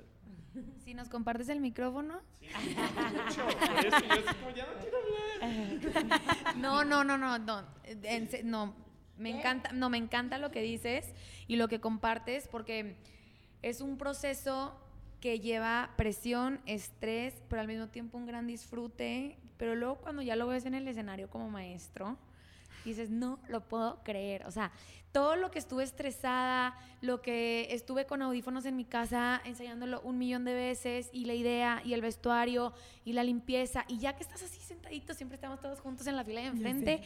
Si 0.86 0.94
nos 0.94 1.10
compartes 1.10 1.50
el 1.50 1.60
micrófono. 1.60 2.22
Sí, 2.40 2.48
mucho, 2.48 3.46
por 3.46 3.86
eso 3.86 3.98
yo 4.00 4.14
así 4.14 4.36
como, 4.40 4.56
ya 4.56 4.66
no 4.68 4.80
quiero 4.80 4.98
hablar. 4.98 6.58
No, 6.58 6.84
no, 6.86 7.04
no, 7.04 7.18
no, 7.18 7.40
no. 7.40 7.64
en 7.84 8.30
se- 8.30 8.44
no, 8.44 8.76
me 9.18 9.32
encanta, 9.38 9.72
no, 9.74 9.90
me 9.90 9.98
encanta 9.98 10.38
lo 10.38 10.52
que 10.52 10.62
dices 10.62 11.14
y 11.48 11.56
lo 11.58 11.68
que 11.68 11.80
compartes 11.82 12.48
porque 12.48 12.96
es 13.62 13.82
un 13.82 13.98
proceso 13.98 14.76
que 15.20 15.40
lleva 15.40 15.92
presión, 15.98 16.60
estrés, 16.66 17.42
pero 17.48 17.62
al 17.62 17.68
mismo 17.68 17.88
tiempo 17.88 18.18
un 18.18 18.26
gran 18.26 18.48
disfrute. 18.48 19.38
Pero 19.58 19.76
luego 19.76 19.98
cuando 19.98 20.24
ya 20.24 20.36
lo 20.36 20.48
ves 20.48 20.66
en 20.66 20.74
el 20.74 20.88
escenario 20.88 21.30
como 21.30 21.50
maestro, 21.50 22.18
dices, 22.84 23.12
no 23.12 23.40
lo 23.48 23.62
puedo 23.62 24.04
creer. 24.04 24.46
O 24.48 24.52
sea, 24.52 24.72
todo 25.12 25.36
lo 25.36 25.52
que 25.52 25.60
estuve 25.60 25.84
estresada, 25.84 26.76
lo 27.02 27.22
que 27.22 27.68
estuve 27.72 28.06
con 28.06 28.22
audífonos 28.22 28.66
en 28.66 28.76
mi 28.76 28.86
casa 28.86 29.42
ensayándolo 29.46 30.02
un 30.02 30.18
millón 30.18 30.46
de 30.46 30.54
veces, 30.54 31.10
y 31.12 31.26
la 31.26 31.34
idea, 31.34 31.82
y 31.86 31.94
el 31.94 32.02
vestuario, 32.02 32.74
y 33.06 33.14
la 33.14 33.24
limpieza, 33.24 33.86
y 33.88 34.00
ya 34.00 34.16
que 34.16 34.24
estás 34.24 34.42
así 34.42 34.60
sentadito, 34.62 35.14
siempre 35.14 35.36
estamos 35.36 35.60
todos 35.60 35.80
juntos 35.82 36.08
en 36.08 36.16
la 36.16 36.24
fila 36.24 36.42
de 36.42 36.48
enfrente, 36.48 37.02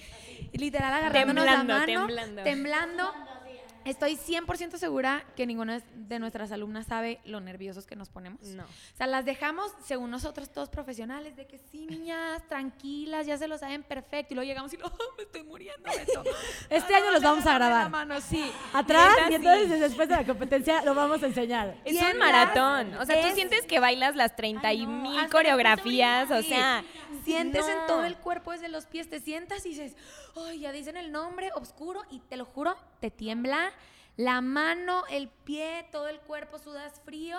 literal 0.54 0.94
agarrándonos 0.94 1.46
Temblando, 1.46 1.74
la 1.74 1.80
mano, 1.80 2.06
temblando. 2.08 2.44
temblando. 2.44 3.14
Estoy 3.86 4.18
100% 4.18 4.78
segura 4.78 5.24
que 5.36 5.46
ninguna 5.46 5.80
de 5.94 6.20
nuestras 6.20 6.52
alumnas 6.52 6.88
sabe 6.88 7.20
lo 7.24 7.40
nerviosos 7.40 7.86
que 7.86 7.96
nos 7.96 8.10
ponemos. 8.10 8.42
No. 8.42 8.64
O 8.64 8.98
sea, 8.98 9.06
las 9.08 9.26
dejamos, 9.26 9.72
según 9.86 10.10
nosotros, 10.10 10.50
todos 10.52 10.70
profesionales, 10.70 11.36
de 11.36 11.46
que 11.46 11.60
sí, 11.60 11.86
niñas, 11.86 12.42
tranquilas, 12.48 13.28
ya 13.28 13.38
se 13.38 13.48
lo 13.48 13.58
saben 13.58 13.84
perfecto. 13.84 14.34
Y 14.34 14.36
luego 14.36 14.48
llegamos 14.48 14.74
y, 14.74 14.78
oh, 14.84 14.92
me 15.18 15.24
estoy 15.24 15.44
muriendo, 15.44 15.90
Beto. 15.90 16.24
Este 16.70 16.96
año 16.96 17.12
los 17.12 17.22
vamos 17.22 17.46
a 17.46 17.54
grabar. 17.54 17.84
la 17.84 17.90
mano, 17.90 18.20
sí. 18.22 18.52
Atrás 18.74 19.16
y 19.30 19.36
entonces 19.36 19.80
después 19.80 20.10
de 20.10 20.16
la 20.16 20.26
competencia 20.26 20.82
lo 20.82 20.96
vamos 20.96 21.22
a 21.22 21.28
enseñar. 21.28 21.76
Es 21.86 22.02
un 22.02 22.18
maratón. 22.18 22.96
O 22.96 23.06
sea, 23.06 23.22
tú 23.22 23.28
es- 23.28 23.36
sientes 23.36 23.66
que 23.68 23.80
bailas 23.80 24.16
las 24.16 24.36
30 24.36 24.74
y 24.74 24.80
Ay, 24.80 24.86
no, 24.88 24.92
mil 25.04 25.18
hasta 25.20 25.30
coreografías. 25.30 26.32
O 26.32 26.42
sea, 26.42 26.84
Sientes 27.24 27.68
en 27.68 27.88
todo 27.88 28.04
el 28.04 28.18
cuerpo 28.18 28.52
desde 28.52 28.68
los 28.68 28.86
pies, 28.86 29.10
te 29.10 29.20
sientas 29.20 29.66
y 29.66 29.70
dices, 29.70 29.96
ay, 30.36 30.60
ya 30.60 30.72
dicen 30.72 30.96
el 30.96 31.12
nombre 31.12 31.50
oscuro 31.56 32.04
y 32.12 32.20
te 32.20 32.38
lo 32.38 32.46
juro, 32.46 32.76
te 33.06 33.12
tiembla 33.12 33.72
la 34.18 34.42
mano, 34.42 35.04
el 35.12 35.28
pie, 35.28 35.88
todo 35.92 36.08
el 36.08 36.20
cuerpo, 36.22 36.58
sudas 36.58 37.00
frío 37.06 37.38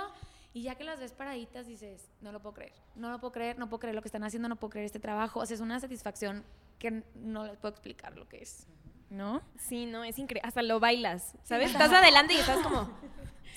y 0.52 0.62
ya 0.62 0.76
que 0.76 0.84
las 0.84 1.00
ves 1.00 1.12
paraditas 1.12 1.66
dices, 1.66 2.08
no 2.20 2.30
lo 2.30 2.40
puedo 2.40 2.54
creer, 2.54 2.72
no 2.94 3.10
lo 3.10 3.18
puedo 3.18 3.32
creer, 3.32 3.58
no 3.58 3.68
puedo 3.68 3.80
creer 3.80 3.96
lo 3.96 4.00
que 4.00 4.06
están 4.06 4.22
haciendo, 4.22 4.48
no 4.48 4.54
puedo 4.54 4.70
creer 4.70 4.86
este 4.86 5.00
trabajo. 5.00 5.40
O 5.40 5.46
sea, 5.46 5.56
es 5.56 5.60
una 5.60 5.80
satisfacción 5.80 6.44
que 6.78 7.02
no 7.16 7.46
les 7.46 7.56
puedo 7.56 7.72
explicar 7.72 8.16
lo 8.16 8.28
que 8.28 8.42
es, 8.42 8.68
¿no? 9.10 9.42
Sí, 9.58 9.86
no, 9.86 10.04
es 10.04 10.20
increíble. 10.20 10.46
Hasta 10.46 10.62
lo 10.62 10.78
bailas, 10.78 11.34
¿sabes? 11.42 11.72
Estás 11.72 11.92
adelante 11.92 12.34
y 12.34 12.36
estás 12.36 12.58
como, 12.58 12.88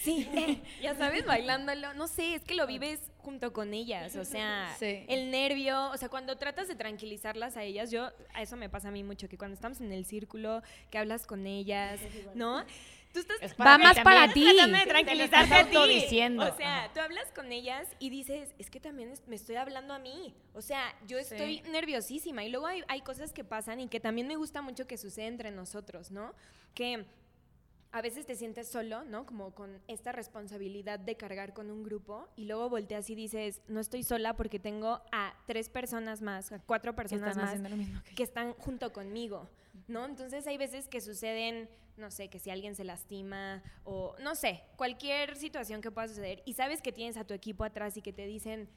sí, 0.01 0.27
eh, 0.33 0.61
ya 0.81 0.95
sabes, 0.95 1.25
bailándolo. 1.25 1.93
No 1.93 2.07
sé, 2.07 2.35
es 2.35 2.43
que 2.43 2.55
lo 2.55 2.65
vives 2.67 2.99
junto 3.19 3.53
con 3.53 3.73
ellas. 3.73 4.15
O 4.15 4.25
sea, 4.25 4.73
Sí. 4.79 5.05
el 5.07 5.31
nervio, 5.31 5.91
o 5.91 5.97
sea, 5.97 6.09
cuando 6.09 6.37
tratas 6.37 6.67
de 6.67 6.75
tranquilizarlas 6.75 7.57
a 7.57 7.63
ellas, 7.63 7.91
yo, 7.91 8.09
a 8.33 8.41
eso 8.41 8.55
me 8.57 8.69
pasa 8.69 8.87
a 8.87 8.91
mí 8.91 9.03
mucho, 9.03 9.27
que 9.29 9.37
cuando 9.37 9.55
estamos 9.55 9.81
en 9.81 9.91
el 9.91 10.05
círculo, 10.05 10.61
que 10.89 10.97
hablas 10.97 11.25
con 11.25 11.45
ellas, 11.47 11.99
¿no? 12.33 12.63
Tú 13.11 13.21
estás 13.21 13.39
Va 13.59 13.79
más 13.79 13.99
para 14.01 14.31
ti. 14.31 14.43
tratando 14.55 14.77
de 14.77 14.85
tranquilizarte 14.85 15.53
a 15.55 15.67
ti. 15.67 15.75
autodiciendo. 15.75 16.43
O 16.47 16.55
sea, 16.55 16.91
tú 16.93 16.99
hablas 16.99 17.25
con 17.33 17.51
ellas 17.51 17.87
y 17.97 18.11
dices, 18.11 18.53
es 18.59 18.69
que 18.69 18.79
también 18.79 19.09
es- 19.09 19.27
me 19.27 19.35
estoy 19.35 19.55
hablando 19.55 19.95
a 19.95 19.99
mí. 19.99 20.35
O 20.53 20.61
sea, 20.61 20.93
yo 21.07 21.17
estoy 21.17 21.61
nerviosísima. 21.61 22.43
Y 22.43 22.49
luego 22.49 22.67
hay, 22.67 22.83
hay 22.87 23.01
cosas 23.01 23.33
que 23.33 23.43
pasan 23.43 23.79
y 23.79 23.87
que 23.87 23.99
también 23.99 24.27
me 24.27 24.35
gusta 24.35 24.61
mucho 24.61 24.85
que 24.85 24.95
sucede 24.97 25.25
entre 25.25 25.49
nosotros, 25.49 26.11
¿no? 26.11 26.35
Que 26.75 27.03
a 27.91 28.01
veces 28.01 28.25
te 28.25 28.35
sientes 28.35 28.67
solo, 28.67 29.03
¿no? 29.03 29.25
Como 29.25 29.51
con 29.55 29.81
esta 29.87 30.11
responsabilidad 30.11 30.99
de 30.99 31.15
cargar 31.15 31.53
con 31.53 31.71
un 31.71 31.83
grupo 31.83 32.27
y 32.35 32.45
luego 32.45 32.69
volteas 32.69 33.09
y 33.09 33.15
dices, 33.15 33.61
no 33.67 33.79
estoy 33.79 34.03
sola 34.03 34.35
porque 34.35 34.59
tengo 34.59 35.01
a 35.11 35.33
tres 35.47 35.69
personas 35.69 36.21
más, 36.21 36.51
a 36.51 36.59
cuatro 36.59 36.95
personas 36.95 37.35
más 37.35 37.59
que 38.03 38.15
que 38.15 38.23
están 38.23 38.53
junto 38.53 38.93
conmigo, 38.93 39.49
¿no? 39.87 40.05
Entonces 40.05 40.45
hay 40.45 40.57
veces 40.57 40.87
que 40.87 41.01
suceden, 41.01 41.69
no 41.97 42.11
sé, 42.11 42.29
que 42.29 42.37
si 42.37 42.51
alguien 42.51 42.75
se 42.75 42.83
lastima 42.83 43.63
o 43.83 44.15
no 44.21 44.35
sé, 44.35 44.61
cualquier 44.75 45.35
situación 45.35 45.81
que 45.81 45.89
pueda 45.89 46.07
suceder 46.07 46.43
y 46.45 46.53
sabes 46.53 46.81
que 46.81 46.91
tienes 46.91 47.17
a 47.17 47.23
tu 47.23 47.33
equipo 47.33 47.63
atrás 47.63 47.97
y 47.97 48.01
que 48.01 48.13
te 48.13 48.27
dicen, 48.27 48.69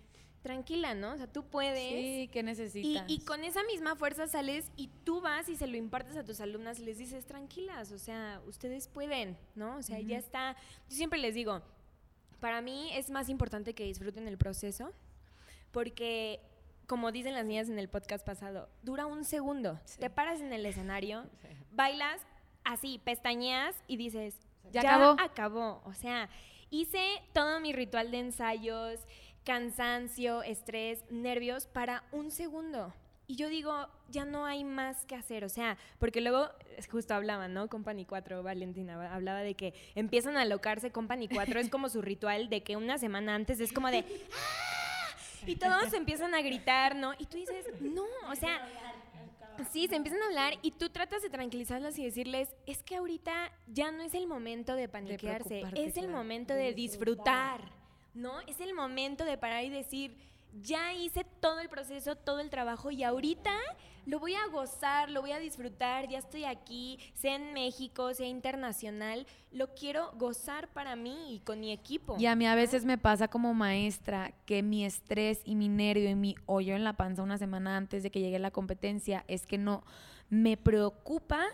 tranquila, 0.43 0.95
¿no? 0.95 1.13
O 1.13 1.17
sea, 1.17 1.27
tú 1.27 1.45
puedes. 1.45 1.79
Sí, 1.79 2.29
¿qué 2.33 2.41
Y, 2.41 2.43
necesitas? 2.43 3.05
y 3.09 3.21
con 3.21 3.45
esa 3.45 3.63
misma 3.65 3.97
fuerza 3.97 4.27
sales 4.27 4.71
y 4.77 4.89
tú 5.05 5.21
vas 5.21 5.49
y 5.49 5.57
se 5.57 5.67
lo 5.67 5.77
impartes 5.77 6.17
a 6.17 6.25
tus 6.25 6.41
alumnas 6.41 6.79
y 6.81 6.85
les 6.85 6.99
dices, 6.99 7.25
tranquilas, 7.27 7.93
o 7.93 7.99
sea, 7.99 8.41
ustedes 8.47 8.89
pueden, 8.89 9.37
¿no? 9.55 9.77
O 9.77 9.83
sea, 9.83 10.01
ya 10.01 10.19
está. 10.19 10.57
Yo 10.91 10.97
siempre 10.97 11.19
les 11.19 11.35
digo, 11.35 11.63
para 12.41 12.61
mí 12.61 12.91
es 12.95 13.11
más 13.11 13.29
importante 13.29 13.75
que 13.75 13.85
disfruten 13.85 14.27
el 14.29 14.37
proceso 14.37 14.93
porque, 15.71 16.41
como 16.87 17.13
dicen 17.13 17.35
las 17.35 17.47
niñas 17.47 17.69
en 17.69 17.79
el 17.79 17.89
podcast 17.89 18.25
pasado, 18.27 18.69
dura 18.83 19.07
un 19.07 19.25
segundo. 19.25 19.79
Te 19.99 20.11
paras 20.11 20.41
en 20.41 20.53
el 20.53 20.67
escenario, 20.67 21.25
bailas 21.73 22.21
así, 22.65 22.99
pestañeas 23.05 23.75
y 23.87 23.97
dices, 23.97 24.35
Ya 24.73 24.83
ya, 24.83 24.95
acabó". 24.97 25.21
acabó. 25.21 25.83
O 25.87 25.95
sea, 25.95 26.29
hice 26.71 27.01
todo 27.33 27.61
mi 27.61 27.73
ritual 27.73 28.11
de 28.11 28.19
ensayos, 28.19 29.01
cansancio, 29.45 30.43
estrés, 30.43 31.05
nervios 31.11 31.67
para 31.67 32.05
un 32.13 32.31
segundo. 32.31 32.93
Y 33.29 33.37
yo 33.37 33.49
digo, 33.49 33.89
ya 34.11 34.25
no 34.25 34.45
hay 34.45 34.63
más 34.65 35.07
que 35.07 35.15
hacer, 35.15 35.45
o 35.45 35.49
sea, 35.49 35.79
porque 35.99 36.21
luego, 36.21 36.49
es 36.77 36.87
justo 36.89 37.15
hablaban, 37.15 37.55
¿no? 37.55 37.69
Company 37.69 38.05
4, 38.05 38.43
Valentina, 38.43 38.97
va- 38.97 39.15
hablaba 39.15 39.41
de 39.41 39.55
que 39.55 39.73
empiezan 39.95 40.37
a 40.37 40.43
alocarse 40.43 40.91
Company 40.91 41.29
4, 41.29 41.61
es 41.61 41.71
como 41.71 41.89
su 41.89 42.03
ritual 42.03 42.49
de 42.51 42.63
que 42.63 42.77
una 42.77 42.99
semana 42.99 43.35
antes 43.35 43.61
es 43.61 43.73
como 43.73 43.91
de, 43.91 44.01
"¡Ah!", 44.01 45.17
y 45.47 45.57
todos 45.57 45.93
empiezan 45.95 46.35
a 46.35 46.43
gritar, 46.43 46.95
¿no? 46.95 47.15
Y 47.19 47.27
tú 47.27 47.37
dices, 47.37 47.67
no, 47.81 48.05
o 48.31 48.35
sea, 48.35 48.61
Sí, 49.71 49.87
se 49.87 49.97
empiezan 49.97 50.21
a 50.23 50.27
hablar 50.27 50.55
y 50.63 50.73
tú 50.73 50.89
tratas 50.89 51.23
de 51.23 51.29
tranquilizarlas 51.29 51.99
y 51.99 52.05
decirles, 52.05 52.49
es 52.67 52.83
que 52.83 52.97
ahorita 52.97 53.53
ya 53.67 53.93
no 53.93 54.03
es 54.03 54.15
el 54.15 54.27
momento 54.27 54.75
de 54.75 54.89
paniquearse, 54.89 55.61
es 55.87 55.97
el 55.99 56.09
momento 56.09 56.55
de 56.55 56.73
disfrutar, 56.75 57.61
¿no? 58.15 58.41
Es 58.47 58.61
el 58.61 58.75
momento 58.75 59.25
de 59.25 59.39
parar 59.39 59.65
y 59.65 59.71
decir, 59.71 60.17
ya 60.61 60.93
hice 60.93 61.25
todo 61.41 61.61
el 61.61 61.69
proceso, 61.69 62.17
todo 62.17 62.41
el 62.41 62.51
trabajo 62.51 62.91
y 62.91 63.03
ahorita 63.05 63.53
lo 64.05 64.19
voy 64.19 64.35
a 64.35 64.47
gozar, 64.49 65.11
lo 65.11 65.21
voy 65.21 65.33
a 65.33 65.39
disfrutar, 65.39 66.09
ya 66.09 66.19
estoy 66.19 66.45
aquí, 66.45 66.99
sea 67.15 67.37
en 67.37 67.53
México, 67.53 68.13
sea 68.15 68.27
internacional, 68.27 69.27
lo 69.53 69.75
quiero 69.75 70.13
gozar 70.19 70.69
para 70.69 70.97
mí 70.97 71.35
y 71.35 71.39
con 71.41 71.61
mi 71.61 71.73
equipo. 71.73 72.17
Y 72.19 72.27
a 72.27 72.35
mí 72.35 72.47
a 72.47 72.55
veces 72.55 72.85
me 72.85 72.99
pasa 72.99 73.29
como 73.29 73.55
maestra 73.55 74.35
que 74.45 74.63
mi 74.63 74.85
estrés 74.85 75.41
y 75.45 75.55
mi 75.55 75.69
nervio 75.69 76.11
y 76.11 76.15
mi 76.17 76.35
hoyo 76.47 76.75
en 76.75 76.85
la 76.85 76.95
panza 76.95 77.23
una 77.23 77.39
semana 77.39 77.77
antes 77.77 78.03
de 78.03 78.11
que 78.11 78.21
llegue 78.21 78.39
la 78.39 78.51
competencia 78.51 79.25
es 79.29 79.47
que 79.47 79.59
no 79.59 79.85
me 80.29 80.57
preocupa 80.57 81.45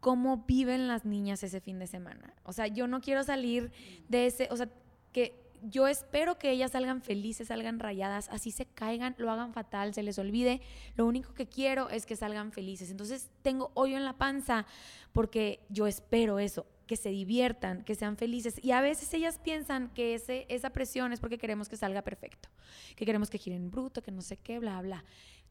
cómo 0.00 0.44
viven 0.46 0.88
las 0.88 1.04
niñas 1.04 1.42
ese 1.42 1.60
fin 1.60 1.78
de 1.78 1.86
semana. 1.86 2.34
O 2.44 2.52
sea, 2.52 2.66
yo 2.66 2.86
no 2.86 3.00
quiero 3.00 3.22
salir 3.22 3.70
de 4.08 4.26
ese, 4.26 4.48
o 4.50 4.56
sea, 4.56 4.68
que 5.12 5.43
yo 5.68 5.88
espero 5.88 6.38
que 6.38 6.50
ellas 6.50 6.72
salgan 6.72 7.02
felices, 7.02 7.48
salgan 7.48 7.78
rayadas, 7.80 8.28
así 8.30 8.50
se 8.50 8.66
caigan, 8.66 9.14
lo 9.18 9.30
hagan 9.30 9.52
fatal, 9.52 9.94
se 9.94 10.02
les 10.02 10.18
olvide. 10.18 10.60
Lo 10.96 11.06
único 11.06 11.34
que 11.34 11.46
quiero 11.46 11.88
es 11.90 12.06
que 12.06 12.16
salgan 12.16 12.52
felices. 12.52 12.90
Entonces 12.90 13.30
tengo 13.42 13.70
hoyo 13.74 13.96
en 13.96 14.04
la 14.04 14.12
panza 14.18 14.66
porque 15.12 15.60
yo 15.68 15.86
espero 15.86 16.38
eso, 16.38 16.66
que 16.86 16.96
se 16.96 17.08
diviertan, 17.08 17.82
que 17.84 17.94
sean 17.94 18.16
felices. 18.16 18.62
Y 18.62 18.72
a 18.72 18.80
veces 18.80 19.12
ellas 19.14 19.38
piensan 19.42 19.88
que 19.94 20.14
ese, 20.14 20.46
esa 20.48 20.70
presión 20.70 21.12
es 21.12 21.20
porque 21.20 21.38
queremos 21.38 21.68
que 21.68 21.76
salga 21.76 22.02
perfecto, 22.02 22.48
que 22.94 23.06
queremos 23.06 23.30
que 23.30 23.38
giren 23.38 23.70
bruto, 23.70 24.02
que 24.02 24.10
no 24.10 24.22
sé 24.22 24.36
qué, 24.36 24.58
bla, 24.58 24.80
bla. 24.82 25.04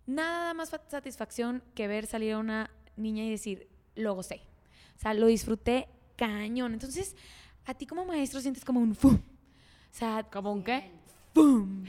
Nada 0.05 0.45
da 0.45 0.53
más 0.53 0.70
fa- 0.70 0.84
satisfacción 0.88 1.64
que 1.76 1.88
ver 1.88 2.05
salir 2.05 2.34
a 2.34 2.38
una 2.39 2.70
niña 2.97 3.24
y 3.24 3.30
decir, 3.32 3.68
lo 3.95 4.14
gocé. 4.14 4.41
O 4.97 4.99
sea, 4.99 5.14
lo 5.14 5.26
disfruté 5.28 5.88
cañón. 6.16 6.74
Entonces, 6.74 7.16
a 7.66 7.74
ti 7.74 7.88
como 7.88 8.05
maestro 8.05 8.41
sientes 8.41 8.64
como 8.64 8.80
un 8.80 8.93
¡fum! 8.95 9.20
O 9.94 9.96
sea, 9.96 10.24
¿Como 10.24 10.52
un 10.52 10.64
qué? 10.64 10.89
¡pum! 11.34 11.86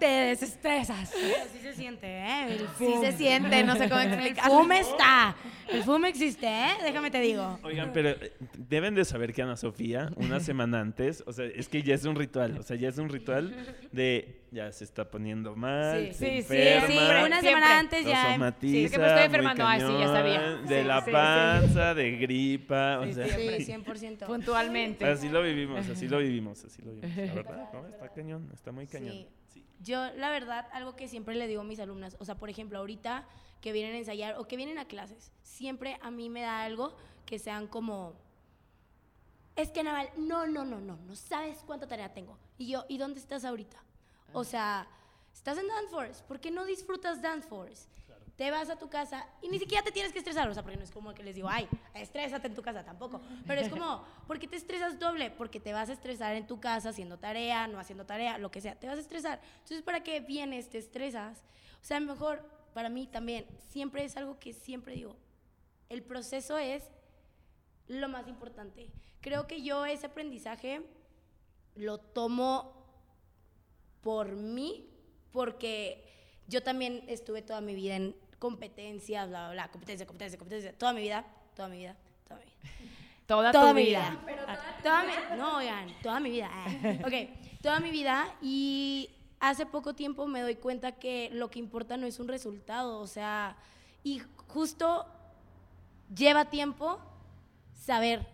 Te 0.00 0.06
desestresas. 0.06 1.10
Sí 1.10 1.60
se 1.62 1.74
siente, 1.74 2.06
¿eh? 2.08 2.46
El 2.48 2.68
Sí 2.78 2.94
se 3.00 3.12
siente, 3.12 3.62
no 3.62 3.76
sé 3.76 3.88
cómo 3.88 4.00
El 4.00 4.12
explicarlo. 4.14 4.58
fume 4.58 4.80
está. 4.80 5.36
El 5.68 5.84
fume 5.84 6.08
existe, 6.08 6.46
¿eh? 6.48 6.70
Déjame 6.82 7.10
te 7.10 7.20
digo. 7.20 7.60
Oigan, 7.62 7.92
pero 7.92 8.08
eh, 8.10 8.32
deben 8.58 8.94
de 8.96 9.04
saber 9.04 9.32
que 9.32 9.42
Ana 9.42 9.56
Sofía, 9.56 10.10
una 10.16 10.40
semana 10.40 10.80
antes, 10.80 11.22
o 11.26 11.32
sea, 11.32 11.44
es 11.46 11.68
que 11.68 11.82
ya 11.82 11.94
es 11.94 12.04
un 12.04 12.16
ritual, 12.16 12.58
o 12.58 12.62
sea, 12.64 12.76
ya 12.76 12.88
es 12.88 12.98
un 12.98 13.08
ritual 13.08 13.54
de 13.92 14.40
ya 14.52 14.72
se 14.72 14.82
está 14.82 15.08
poniendo 15.08 15.54
mal, 15.54 16.08
Sí, 16.08 16.12
se 16.12 16.18
sí, 16.18 16.24
sí, 16.24 16.36
enferma, 16.56 16.86
Sí, 16.88 16.92
Siempre, 16.92 17.24
una 17.24 17.40
siempre. 17.40 17.48
semana 17.50 17.78
antes 17.78 18.04
lo 18.04 18.10
ya. 18.10 18.26
em- 18.28 18.32
somatiza, 18.32 18.88
Sí, 18.88 18.90
que 18.92 18.98
me 18.98 19.06
estoy 19.06 19.18
muy 19.18 19.24
enfermando, 19.26 19.86
sí, 19.88 19.98
ya 20.00 20.06
sabía. 20.08 20.40
De 20.56 20.80
Sí, 20.82 20.88
la 20.88 20.98
sí, 20.98 21.04
sí. 21.04 21.10
panza, 21.12 21.94
de 21.94 22.10
gripa, 22.16 22.98
o 22.98 23.04
Sí, 23.06 23.12
sea, 23.14 23.26
Sí, 23.28 23.64
100%. 23.64 24.26
Puntualmente. 24.26 25.04
así 25.06 25.28
lo 25.28 25.42
vivimos, 25.42 25.88
así 25.88 26.08
lo 26.08 26.18
vivimos, 26.18 26.64
así 26.64 26.82
lo 26.82 26.92
vivimos, 26.94 27.16
la 27.28 27.34
verdad, 27.34 27.68
¿no? 27.72 27.86
Está 27.86 28.08
cañón, 28.08 28.50
está 28.52 28.72
muy 28.72 28.86
cañón. 28.88 29.26
Sí. 29.60 29.66
Yo, 29.82 30.12
la 30.14 30.30
verdad, 30.30 30.66
algo 30.72 30.96
que 30.96 31.08
siempre 31.08 31.34
le 31.34 31.46
digo 31.46 31.62
a 31.62 31.64
mis 31.64 31.80
alumnas, 31.80 32.16
o 32.18 32.24
sea, 32.24 32.36
por 32.36 32.50
ejemplo, 32.50 32.78
ahorita 32.78 33.26
que 33.60 33.72
vienen 33.72 33.94
a 33.94 33.98
ensayar 33.98 34.36
o 34.38 34.46
que 34.46 34.56
vienen 34.56 34.78
a 34.78 34.86
clases, 34.86 35.32
siempre 35.42 35.98
a 36.02 36.10
mí 36.10 36.28
me 36.28 36.42
da 36.42 36.62
algo 36.62 36.96
que 37.26 37.38
sean 37.38 37.66
como, 37.66 38.14
es 39.56 39.70
que 39.70 39.82
Naval, 39.82 40.10
no, 40.16 40.46
no, 40.46 40.64
no, 40.64 40.80
no, 40.80 40.96
no 40.96 41.16
sabes 41.16 41.58
cuánta 41.66 41.86
tarea 41.86 42.12
tengo. 42.12 42.38
Y 42.58 42.68
yo, 42.68 42.84
¿y 42.88 42.98
dónde 42.98 43.20
estás 43.20 43.44
ahorita? 43.44 43.78
O 44.32 44.44
sea, 44.44 44.86
estás 45.32 45.58
en 45.58 45.68
Danforce, 45.68 46.22
¿por 46.24 46.40
qué 46.40 46.50
no 46.50 46.64
disfrutas 46.64 47.20
Danforce? 47.20 47.88
Te 48.40 48.50
vas 48.50 48.70
a 48.70 48.76
tu 48.76 48.88
casa 48.88 49.26
y 49.42 49.50
ni 49.50 49.58
siquiera 49.58 49.84
te 49.84 49.92
tienes 49.92 50.14
que 50.14 50.18
estresar, 50.18 50.48
o 50.48 50.54
sea, 50.54 50.62
porque 50.62 50.78
no 50.78 50.82
es 50.82 50.90
como 50.90 51.12
que 51.12 51.22
les 51.22 51.34
digo, 51.34 51.46
ay, 51.50 51.68
estrésate 51.92 52.46
en 52.46 52.54
tu 52.54 52.62
casa 52.62 52.82
tampoco, 52.82 53.20
pero 53.46 53.60
es 53.60 53.68
como, 53.70 54.02
¿por 54.26 54.38
qué 54.38 54.48
te 54.48 54.56
estresas 54.56 54.98
doble? 54.98 55.30
Porque 55.30 55.60
te 55.60 55.74
vas 55.74 55.90
a 55.90 55.92
estresar 55.92 56.34
en 56.34 56.46
tu 56.46 56.58
casa 56.58 56.88
haciendo 56.88 57.18
tarea, 57.18 57.66
no 57.66 57.78
haciendo 57.78 58.06
tarea, 58.06 58.38
lo 58.38 58.50
que 58.50 58.62
sea, 58.62 58.76
te 58.76 58.86
vas 58.86 58.96
a 58.96 59.02
estresar. 59.02 59.42
Entonces, 59.56 59.82
¿para 59.82 60.02
qué 60.02 60.20
vienes, 60.20 60.70
te 60.70 60.78
estresas? 60.78 61.42
O 61.82 61.84
sea, 61.84 62.00
mejor, 62.00 62.42
para 62.72 62.88
mí 62.88 63.06
también, 63.06 63.44
siempre 63.68 64.06
es 64.06 64.16
algo 64.16 64.38
que 64.38 64.54
siempre 64.54 64.94
digo, 64.94 65.16
el 65.90 66.02
proceso 66.02 66.56
es 66.56 66.84
lo 67.88 68.08
más 68.08 68.26
importante. 68.26 68.90
Creo 69.20 69.46
que 69.46 69.60
yo 69.60 69.84
ese 69.84 70.06
aprendizaje 70.06 70.80
lo 71.74 71.98
tomo 71.98 72.86
por 74.00 74.34
mí, 74.34 74.88
porque 75.30 76.06
yo 76.48 76.62
también 76.62 77.04
estuve 77.06 77.42
toda 77.42 77.60
mi 77.60 77.74
vida 77.74 77.96
en 77.96 78.29
competencias, 78.40 79.28
bla, 79.28 79.44
bla, 79.46 79.52
bla, 79.52 79.68
competencia, 79.70 80.04
competencia, 80.06 80.36
competencia, 80.38 80.72
toda 80.76 80.92
mi 80.92 81.02
vida, 81.02 81.24
toda 81.54 81.68
mi 81.68 81.76
vida, 81.78 81.96
toda 82.26 82.40
mi 82.40 82.46
vida. 82.46 82.54
Toda, 83.26 83.52
Toda 83.52 83.68
tu 83.68 83.74
mi 83.76 83.84
vida. 83.84 84.18
vida. 84.26 84.80
Toda 84.82 85.04
mi- 85.04 85.36
no, 85.38 85.58
oigan, 85.58 85.86
toda 86.02 86.18
mi 86.18 86.30
vida. 86.30 86.48
ah. 86.52 86.66
Ok, 87.06 87.12
toda 87.62 87.78
mi 87.78 87.90
vida 87.92 88.34
y 88.42 89.08
hace 89.38 89.66
poco 89.66 89.94
tiempo 89.94 90.26
me 90.26 90.40
doy 90.40 90.56
cuenta 90.56 90.92
que 90.92 91.30
lo 91.32 91.48
que 91.48 91.60
importa 91.60 91.96
no 91.96 92.06
es 92.08 92.18
un 92.18 92.26
resultado, 92.26 92.98
o 92.98 93.06
sea, 93.06 93.56
y 94.02 94.20
justo 94.48 95.06
lleva 96.12 96.46
tiempo 96.50 96.98
saber 97.72 98.26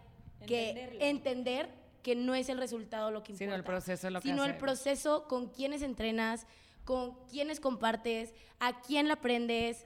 que 0.46 0.96
entender 1.00 1.68
que 2.02 2.14
no 2.14 2.34
es 2.34 2.48
el 2.48 2.56
resultado 2.58 3.10
lo 3.10 3.22
que 3.22 3.32
importa, 3.32 3.44
Sino 3.44 3.54
el 3.56 3.64
proceso 3.64 4.10
lo 4.10 4.20
que 4.20 4.28
sino 4.28 4.44
el 4.44 4.56
proceso 4.56 5.26
con 5.28 5.48
quienes 5.48 5.82
entrenas, 5.82 6.46
con 6.84 7.14
quienes 7.28 7.58
compartes, 7.60 8.32
a 8.60 8.80
quién 8.80 9.08
la 9.08 9.14
aprendes, 9.14 9.84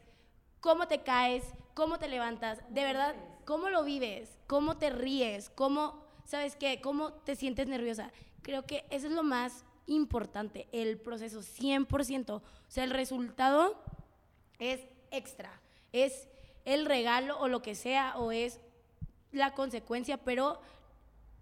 cómo 0.60 0.86
te 0.88 1.02
caes, 1.02 1.44
cómo 1.74 1.98
te 1.98 2.08
levantas, 2.08 2.58
de 2.68 2.84
verdad, 2.84 3.14
cómo 3.44 3.70
lo 3.70 3.84
vives, 3.84 4.38
cómo 4.46 4.76
te 4.76 4.90
ríes, 4.90 5.50
cómo, 5.50 6.04
¿sabes 6.24 6.56
qué? 6.56 6.80
Cómo 6.80 7.12
te 7.12 7.36
sientes 7.36 7.66
nerviosa. 7.66 8.10
Creo 8.42 8.66
que 8.66 8.84
eso 8.90 9.06
es 9.06 9.12
lo 9.12 9.22
más 9.22 9.64
importante, 9.86 10.68
el 10.72 10.98
proceso, 10.98 11.40
100%. 11.40 12.30
O 12.30 12.42
sea, 12.68 12.84
el 12.84 12.90
resultado 12.90 13.82
es 14.58 14.80
extra, 15.10 15.60
es 15.92 16.28
el 16.64 16.86
regalo 16.86 17.38
o 17.40 17.48
lo 17.48 17.62
que 17.62 17.74
sea, 17.74 18.16
o 18.16 18.32
es 18.32 18.60
la 19.32 19.54
consecuencia, 19.54 20.18
pero 20.18 20.60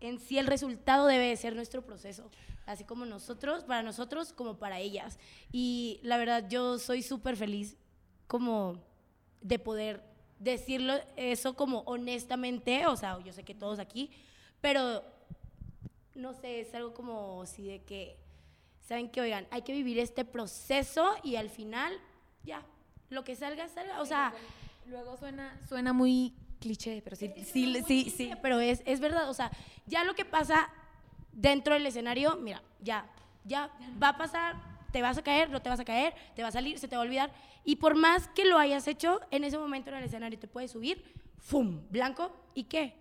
en 0.00 0.18
sí 0.18 0.38
el 0.38 0.46
resultado 0.46 1.06
debe 1.06 1.28
de 1.28 1.36
ser 1.36 1.54
nuestro 1.54 1.82
proceso, 1.82 2.30
así 2.66 2.84
como 2.84 3.04
nosotros, 3.04 3.64
para 3.64 3.82
nosotros 3.82 4.32
como 4.32 4.58
para 4.58 4.78
ellas. 4.78 5.18
Y 5.52 6.00
la 6.02 6.16
verdad 6.16 6.48
yo 6.48 6.78
soy 6.78 7.02
súper 7.02 7.36
feliz 7.36 7.76
como 8.26 8.87
de 9.40 9.58
poder 9.58 10.02
decirlo 10.38 10.94
eso 11.16 11.54
como 11.54 11.80
honestamente, 11.80 12.86
o 12.86 12.96
sea, 12.96 13.18
yo 13.20 13.32
sé 13.32 13.42
que 13.42 13.54
todos 13.54 13.78
aquí, 13.78 14.10
pero 14.60 15.02
no 16.14 16.32
sé, 16.34 16.60
es 16.60 16.74
algo 16.74 16.94
como 16.94 17.46
si 17.46 17.66
de 17.66 17.82
que, 17.82 18.16
¿saben 18.86 19.08
que 19.08 19.20
Oigan, 19.20 19.46
hay 19.50 19.62
que 19.62 19.72
vivir 19.72 19.98
este 19.98 20.24
proceso 20.24 21.14
y 21.22 21.36
al 21.36 21.50
final, 21.50 21.92
ya, 22.44 22.62
lo 23.10 23.24
que 23.24 23.36
salga, 23.36 23.68
salga, 23.68 24.00
o 24.00 24.06
sea... 24.06 24.34
Luego 24.86 25.18
suena, 25.18 25.60
suena 25.68 25.92
muy 25.92 26.34
cliché, 26.60 27.02
pero 27.02 27.14
sí, 27.14 27.30
sí, 27.44 27.82
sí, 27.86 28.10
sí. 28.10 28.30
Pero 28.40 28.58
es, 28.58 28.82
es 28.86 29.00
verdad, 29.00 29.28
o 29.28 29.34
sea, 29.34 29.50
ya 29.86 30.02
lo 30.04 30.14
que 30.14 30.24
pasa 30.24 30.70
dentro 31.32 31.74
del 31.74 31.86
escenario, 31.86 32.36
mira, 32.36 32.62
ya, 32.80 33.06
ya 33.44 33.70
va 34.02 34.10
a 34.10 34.18
pasar, 34.18 34.56
te 34.92 35.02
vas 35.02 35.18
a 35.18 35.22
caer, 35.22 35.50
no 35.50 35.60
te 35.60 35.68
vas 35.68 35.80
a 35.80 35.84
caer, 35.84 36.14
te 36.34 36.42
va 36.42 36.48
a 36.48 36.52
salir, 36.52 36.78
se 36.78 36.88
te 36.88 36.96
va 36.96 37.02
a 37.02 37.04
olvidar. 37.04 37.30
Y 37.64 37.76
por 37.76 37.94
más 37.94 38.28
que 38.28 38.44
lo 38.44 38.58
hayas 38.58 38.86
hecho, 38.88 39.20
en 39.30 39.44
ese 39.44 39.58
momento 39.58 39.90
en 39.90 39.96
el 39.96 40.04
escenario 40.04 40.38
te 40.38 40.48
puedes 40.48 40.70
subir, 40.70 41.04
¡fum! 41.38 41.82
Blanco, 41.90 42.32
¿y 42.54 42.64
qué? 42.64 42.94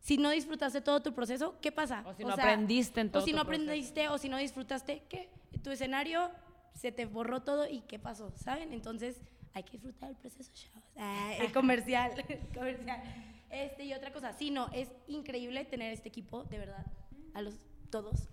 Si 0.00 0.16
no 0.18 0.30
disfrutaste 0.30 0.80
todo 0.80 1.00
tu 1.02 1.14
proceso, 1.14 1.56
¿qué 1.60 1.72
pasa? 1.72 2.04
O 2.06 2.14
si 2.14 2.24
no 2.24 2.34
aprendiste 2.34 3.00
en 3.00 3.10
todo 3.10 3.22
O 3.22 3.24
si 3.24 3.30
tu 3.32 3.36
no 3.38 3.44
proceso. 3.44 3.62
aprendiste, 3.64 4.08
o 4.08 4.18
si 4.18 4.28
no 4.28 4.36
disfrutaste, 4.36 5.02
¿qué? 5.08 5.30
Tu 5.62 5.70
escenario 5.70 6.30
se 6.74 6.92
te 6.92 7.06
borró 7.06 7.42
todo 7.42 7.68
y 7.68 7.80
¿qué 7.82 7.98
pasó? 7.98 8.30
¿Saben? 8.36 8.72
Entonces 8.72 9.20
hay 9.54 9.62
que 9.62 9.72
disfrutar 9.72 10.10
el 10.10 10.16
proceso, 10.16 10.50
chavos. 10.52 10.82
Ah, 10.98 11.32
el 11.38 11.52
comercial, 11.52 12.12
comercial. 12.54 13.02
Este, 13.50 13.84
y 13.84 13.94
otra 13.94 14.12
cosa, 14.12 14.32
sí, 14.32 14.50
no, 14.50 14.68
es 14.72 14.90
increíble 15.06 15.64
tener 15.64 15.92
este 15.92 16.08
equipo, 16.08 16.44
de 16.44 16.58
verdad, 16.58 16.84
a 17.32 17.40
los 17.40 17.54
todos. 17.90 18.28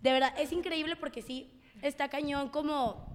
De 0.00 0.12
verdad, 0.12 0.32
es 0.38 0.52
increíble 0.52 0.96
porque 0.96 1.22
sí, 1.22 1.50
está 1.82 2.08
cañón 2.08 2.48
como 2.48 3.06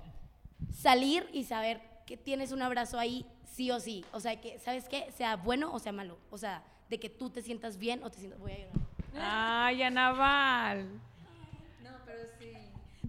salir 0.71 1.27
y 1.33 1.43
saber 1.43 1.81
que 2.05 2.17
tienes 2.17 2.51
un 2.51 2.61
abrazo 2.61 2.99
ahí 2.99 3.25
sí 3.45 3.71
o 3.71 3.79
sí. 3.79 4.05
O 4.13 4.19
sea, 4.19 4.39
que, 4.39 4.59
¿sabes 4.59 4.87
qué? 4.87 5.11
Sea 5.15 5.35
bueno 5.35 5.73
o 5.73 5.79
sea 5.79 5.91
malo. 5.91 6.17
O 6.29 6.37
sea, 6.37 6.63
de 6.89 6.99
que 6.99 7.09
tú 7.09 7.29
te 7.29 7.41
sientas 7.41 7.77
bien 7.77 8.03
o 8.03 8.09
te 8.09 8.19
sientas... 8.19 8.39
Voy 8.39 8.51
a 8.51 8.57
llorar. 8.57 8.75
Ay, 9.15 9.83
Anaval. 9.83 10.87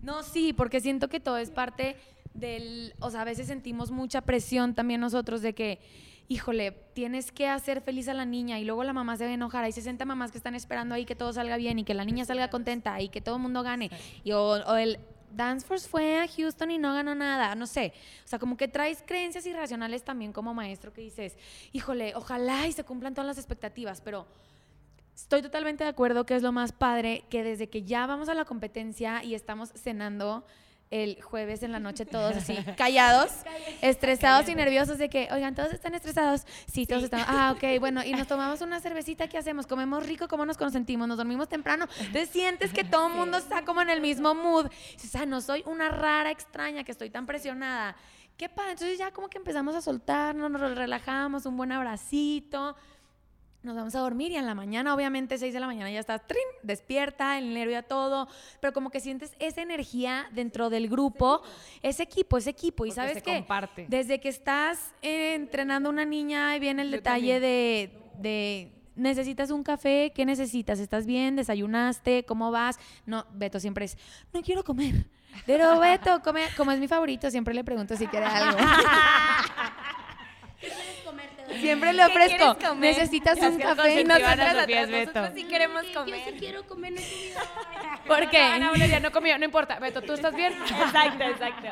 No, 0.03 0.23
sí, 0.23 0.53
porque 0.53 0.81
siento 0.81 1.09
que 1.09 1.21
todo 1.21 1.37
es 1.37 1.51
parte 1.51 1.97
del, 2.35 2.95
o 3.01 3.11
sea, 3.11 3.23
a 3.23 3.25
veces 3.25 3.47
sentimos 3.47 3.91
mucha 3.91 4.23
presión 4.23 4.75
también 4.75 5.01
nosotros 5.01 5.43
de 5.43 5.55
que, 5.55 5.79
híjole, 6.29 6.73
tienes 6.95 7.33
que 7.33 7.49
hacer 7.49 7.83
feliz 7.83 8.09
a 8.09 8.15
la 8.15 8.25
niña 8.25 8.59
y 8.59 8.65
luego 8.65 8.83
la 8.83 8.93
mamá 8.93 9.17
se 9.17 9.25
va 9.25 9.31
a 9.31 9.35
enojar. 9.35 9.65
Hay 9.65 9.73
60 9.73 10.05
mamás 10.07 10.33
que 10.33 10.39
están 10.39 10.55
esperando 10.55 10.95
ahí 10.95 11.05
que 11.05 11.15
todo 11.15 11.33
salga 11.33 11.57
bien 11.59 11.79
y 11.79 11.85
que 11.85 11.93
la 11.93 12.05
niña 12.05 12.25
salga 12.25 12.49
contenta 12.49 13.01
y 13.01 13.09
que 13.09 13.21
todo 13.21 13.37
el 13.37 13.43
mundo 13.43 13.63
gane. 13.63 13.91
Y, 14.25 14.33
o, 14.33 14.43
o 14.43 14.77
el 14.77 14.99
Dance 15.31 15.67
Force 15.67 15.89
fue 15.89 16.19
a 16.19 16.29
Houston 16.29 16.71
y 16.71 16.79
no 16.79 16.95
ganó 16.95 17.15
nada, 17.15 17.55
no 17.55 17.67
sé. 17.67 17.93
O 18.25 18.29
sea, 18.29 18.39
como 18.39 18.57
que 18.57 18.69
traes 18.69 19.03
creencias 19.07 19.47
irracionales 19.47 20.03
también 20.03 20.33
como 20.33 20.55
maestro 20.55 20.93
que 20.93 21.01
dices, 21.01 21.37
híjole, 21.73 22.15
ojalá 22.15 22.67
y 22.67 22.73
se 22.73 22.85
cumplan 22.85 23.15
todas 23.15 23.27
las 23.27 23.39
expectativas, 23.39 24.01
pero... 24.01 24.27
Estoy 25.15 25.43
totalmente 25.43 25.85
de 25.85 25.91
acuerdo 25.91 26.25
que 26.25 26.35
es 26.35 26.43
lo 26.43 26.51
más 26.51 26.73
padre 26.73 27.25
que 27.29 27.43
desde 27.43 27.69
que 27.69 27.83
ya 27.83 28.07
vamos 28.07 28.31
a 28.31 28.35
la 28.35 28.47
competencia 28.47 29.23
y 29.23 29.35
estamos 29.35 29.71
cenando 29.75 30.47
el 30.91 31.23
jueves 31.23 31.63
en 31.63 31.73
la 31.73 31.79
noche 31.79 32.05
todos 32.07 32.37
así 32.37 32.57
callados, 32.77 33.31
estresados 33.81 34.49
y 34.49 34.55
nerviosos 34.55 34.99
de 34.99 35.09
que, 35.09 35.29
oigan, 35.33 35.55
todos 35.55 35.73
están 35.73 35.95
estresados. 35.95 36.47
Sí, 36.67 36.87
todos 36.87 37.05
estamos. 37.05 37.27
Ah, 37.29 37.55
ok, 37.57 37.63
bueno, 37.81 38.03
y 38.05 38.13
nos 38.13 38.27
tomamos 38.27 38.61
una 38.61 38.81
cervecita, 38.81 39.29
¿qué 39.29 39.39
hacemos? 39.39 39.67
Comemos 39.67 40.07
rico, 40.07 40.29
¿cómo 40.29 40.45
nos 40.45 40.57
consentimos? 40.57 41.09
Nos 41.09 41.17
dormimos 41.17 41.49
temprano. 41.49 41.87
Entonces 41.99 42.31
sientes 42.31 42.73
que 42.73 42.85
todo 42.85 43.09
el 43.09 43.15
mundo 43.15 43.39
está 43.39 43.65
como 43.65 43.83
en 43.83 43.91
el 43.91 44.01
mismo 44.01 44.35
mood. 44.35 44.67
O 44.67 45.07
sea, 45.07 45.27
no 45.27 45.41
soy 45.41 45.63
una 45.67 45.89
rara 45.89 46.31
extraña 46.31 46.85
que 46.85 46.93
estoy 46.93 47.11
tan 47.11 47.27
presionada. 47.27 47.97
Qué 48.37 48.49
padre. 48.49 48.73
Entonces 48.73 48.99
ya 48.99 49.13
como 49.13 49.29
que 49.29 49.39
empezamos 49.39 49.75
a 49.75 49.81
soltarnos, 49.81 50.51
nos 50.51 50.77
relajamos, 50.77 51.47
un 51.47 51.57
buen 51.57 51.73
abracito 51.73 52.77
nos 53.63 53.77
vamos 53.77 53.95
a 53.95 54.01
dormir 54.01 54.33
y 54.33 54.37
en 54.37 54.47
la 54.47 54.55
mañana, 54.55 54.95
obviamente, 54.95 55.37
6 55.37 55.53
de 55.53 55.61
la 55.61 55.67
mañana 55.67 55.91
ya 55.91 56.01
estás 56.01 56.27
trin, 56.27 56.43
despierta, 56.63 57.39
el 57.39 57.53
nervio 57.53 57.79
a 57.79 57.83
todo, 57.83 58.27
pero 58.61 58.73
como 58.73 58.91
que 58.91 59.01
sientes 59.01 59.33
esa 59.39 59.61
energía 59.61 60.29
dentro 60.33 60.71
del 60.71 60.89
grupo, 60.89 61.43
ese 61.83 62.03
equipo, 62.03 62.39
ese 62.39 62.51
equipo. 62.51 62.87
Y 62.87 62.89
Porque 62.89 62.95
sabes 62.95 63.23
qué? 63.23 63.37
comparte. 63.37 63.87
Desde 63.89 64.21
que 64.21 64.31
estás 64.31 64.95
eh, 65.03 65.35
entrenando 65.35 65.89
a 65.91 65.93
una 65.93 66.05
niña, 66.05 66.51
ahí 66.51 66.61
viene 66.61 66.83
el 66.83 66.91
Yo 66.91 66.97
detalle 66.97 67.41
de, 67.41 67.99
de, 68.19 68.73
necesitas 68.97 69.51
un 69.51 69.63
café, 69.63 70.13
¿qué 70.15 70.25
necesitas? 70.25 70.79
¿Estás 70.79 71.07
bien? 71.07 71.37
¿Desayunaste? 71.37 72.25
¿Cómo 72.25 72.51
vas? 72.51 72.79
No, 73.05 73.27
Beto 73.35 73.61
siempre 73.61 73.85
es, 73.85 73.99
no 74.33 74.41
quiero 74.43 74.65
comer. 74.65 75.07
Pero 75.47 75.79
Beto, 75.79 76.21
come, 76.23 76.43
como 76.57 76.73
es 76.73 76.81
mi 76.81 76.89
favorito, 76.89 77.31
siempre 77.31 77.55
le 77.55 77.63
pregunto 77.63 77.97
si 77.97 78.07
quiere 78.07 78.27
algo. 78.27 78.59
Siempre 81.61 81.93
le 81.93 82.03
¿Qué 82.05 82.09
ofrezco. 82.09 82.57
comer? 82.59 82.97
Necesitas 82.97 83.39
Es 83.39 83.45
un 83.45 83.59
café. 83.59 84.05
No, 84.05 84.19
Nosotras, 84.19 84.89
nosotros 84.89 85.31
sí 85.35 85.45
queremos 85.45 85.83
Yo 85.83 85.89
sí 85.89 85.95
comer. 85.95 86.35
quiero 86.39 86.67
comer 86.67 86.93
vida. 86.95 87.41
¿Por 88.07 88.29
qué? 88.31 88.39
Ana 88.39 88.71
Valeria 88.71 89.01
no 89.01 89.11
comió, 89.13 89.39
no 89.39 89.45
importa. 89.45 89.79
Beto, 89.79 90.03
¿tú 90.03 90.13
estás 90.13 90.35
bien? 90.35 90.53
Exacto, 90.63 91.25
exacto. 91.25 91.69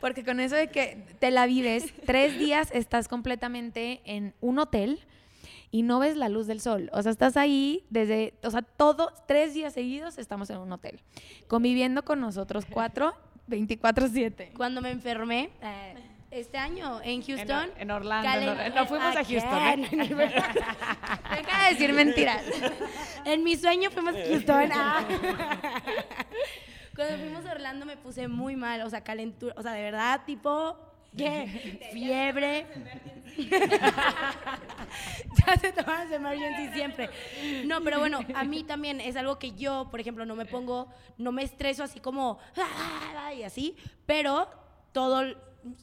Porque 0.00 0.24
con 0.24 0.40
eso 0.40 0.54
de 0.56 0.68
que 0.68 1.04
te 1.18 1.30
la 1.30 1.46
vives, 1.46 1.92
tres 2.06 2.38
días 2.38 2.70
estás 2.72 3.08
completamente 3.08 4.00
en 4.04 4.34
un 4.40 4.58
hotel 4.58 5.00
y 5.70 5.82
no 5.82 5.98
ves 5.98 6.16
la 6.16 6.28
luz 6.28 6.46
del 6.46 6.60
sol. 6.60 6.88
O 6.92 7.02
sea, 7.02 7.10
estás 7.12 7.36
ahí 7.36 7.84
desde, 7.90 8.34
o 8.42 8.50
sea, 8.50 8.62
todo, 8.62 9.12
tres 9.26 9.54
días 9.54 9.74
seguidos 9.74 10.16
estamos 10.18 10.48
en 10.50 10.58
un 10.58 10.72
hotel, 10.72 11.00
conviviendo 11.46 12.04
con 12.04 12.20
nosotros 12.20 12.64
cuatro, 12.70 13.14
24/7. 13.48 14.52
Cuando 14.56 14.80
me 14.80 14.90
enfermé, 14.90 15.50
eh, 15.62 15.94
este 16.30 16.58
año 16.58 17.00
en 17.02 17.22
Houston. 17.22 17.70
en 17.78 17.90
Orlando. 17.90 18.28
calen- 18.28 18.60
en 18.60 18.72
Or- 18.72 18.74
no 18.74 18.86
fuimos 18.86 19.16
a 19.16 19.24
Houston. 19.24 19.84
¿eh? 19.84 19.88
Deja 21.36 21.64
de 21.64 21.70
decir 21.70 21.92
mentiras. 21.92 22.42
En 23.24 23.42
mi 23.44 23.56
sueño 23.56 23.90
fuimos 23.90 24.14
a 24.14 24.18
Houston. 24.18 24.70
Ah. 24.72 25.04
Cuando 26.96 27.18
fuimos 27.18 27.44
a 27.46 27.52
Orlando 27.52 27.84
me 27.86 27.96
puse 27.96 28.26
muy 28.28 28.56
mal, 28.56 28.80
o 28.82 28.90
sea, 28.90 29.02
calentura, 29.04 29.54
o 29.56 29.62
sea, 29.62 29.72
de 29.72 29.82
verdad, 29.82 30.22
tipo, 30.26 30.76
¿qué? 31.16 31.88
Fiebre. 31.92 32.66
ya 35.46 35.56
se 35.58 35.72
toman 35.72 36.04
las 36.04 36.12
emergency 36.12 36.72
siempre. 36.74 37.08
No, 37.64 37.80
pero 37.82 37.98
bueno, 38.00 38.20
a 38.34 38.44
mí 38.44 38.64
también 38.64 39.00
es 39.00 39.14
algo 39.16 39.38
que 39.38 39.52
yo, 39.52 39.88
por 39.90 40.00
ejemplo, 40.00 40.24
no 40.26 40.34
me 40.36 40.44
pongo, 40.46 40.88
no 41.18 41.30
me 41.32 41.42
estreso 41.42 41.84
así 41.84 42.00
como, 42.00 42.38
y 43.36 43.42
así, 43.42 43.76
pero 44.06 44.48
todo 44.92 45.36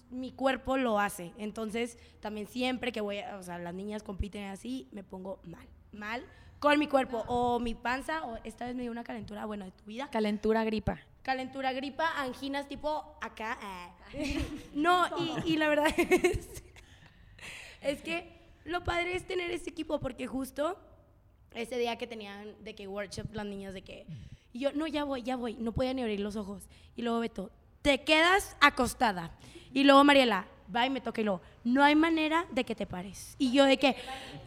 mi 0.10 0.32
cuerpo 0.32 0.78
lo 0.78 1.00
hace. 1.00 1.32
Entonces, 1.38 1.98
también 2.20 2.48
siempre 2.48 2.92
que 2.92 3.02
voy, 3.02 3.20
a- 3.20 3.38
o 3.38 3.44
sea, 3.44 3.58
las 3.60 3.74
niñas 3.74 4.04
compiten 4.04 4.46
así, 4.46 4.88
me 4.92 5.04
pongo 5.04 5.40
mal, 5.44 5.68
mal 5.92 6.24
con 6.60 6.80
mi 6.80 6.88
cuerpo 6.88 7.24
o 7.28 7.60
mi 7.60 7.76
panza 7.76 8.26
o 8.26 8.38
esta 8.44 8.66
vez 8.66 8.76
me 8.76 8.82
dio 8.84 8.92
una 8.92 9.04
calentura, 9.04 9.46
bueno, 9.46 9.66
de 9.66 9.72
tu 9.72 9.84
vida. 9.86 10.10
Calentura, 10.10 10.64
gripa. 10.64 11.00
Calentura, 11.22 11.74
gripa, 11.74 12.10
anginas 12.22 12.68
tipo 12.68 13.18
acá. 13.22 13.58
ah. 13.62 13.96
No, 14.74 15.06
y, 15.46 15.54
y 15.54 15.58
la 15.58 15.68
verdad 15.68 15.88
es, 15.98 16.48
es 17.82 18.02
que 18.02 18.32
lo 18.66 18.84
padre 18.84 19.16
es 19.16 19.28
tener 19.28 19.52
ese 19.52 19.70
equipo 19.70 20.00
porque 20.00 20.28
justo 20.28 20.78
ese 21.54 21.78
día 21.78 21.98
que 21.98 22.08
tenían 22.08 22.56
de 22.64 22.76
que 22.76 22.88
workshop 22.88 23.34
las 23.34 23.46
niñas 23.46 23.74
de 23.74 23.82
que 23.84 24.06
y 24.54 24.60
yo 24.60 24.72
no 24.74 24.88
ya 24.88 25.04
voy, 25.04 25.22
ya 25.24 25.36
voy, 25.36 25.56
no 25.56 25.72
podía 25.74 25.94
ni 25.94 26.02
abrir 26.02 26.20
los 26.20 26.36
ojos 26.36 26.68
y 26.96 27.02
luego 27.02 27.20
Beto, 27.20 27.52
te 27.86 28.00
quedas 28.00 28.58
acostada 28.62 29.30
y 29.72 29.84
luego 29.84 30.04
Mariela 30.04 30.48
va 30.76 30.88
y 30.88 30.90
me 30.90 31.02
toca 31.02 31.22
y 31.22 31.24
luego 31.24 31.40
no 31.64 31.84
hay 31.84 31.94
manera 31.94 32.48
de 32.50 32.64
que 32.64 32.74
te 32.74 32.88
pares 32.88 33.36
y 33.38 33.52
yo 33.52 33.66
de 33.66 33.78
que 33.78 33.96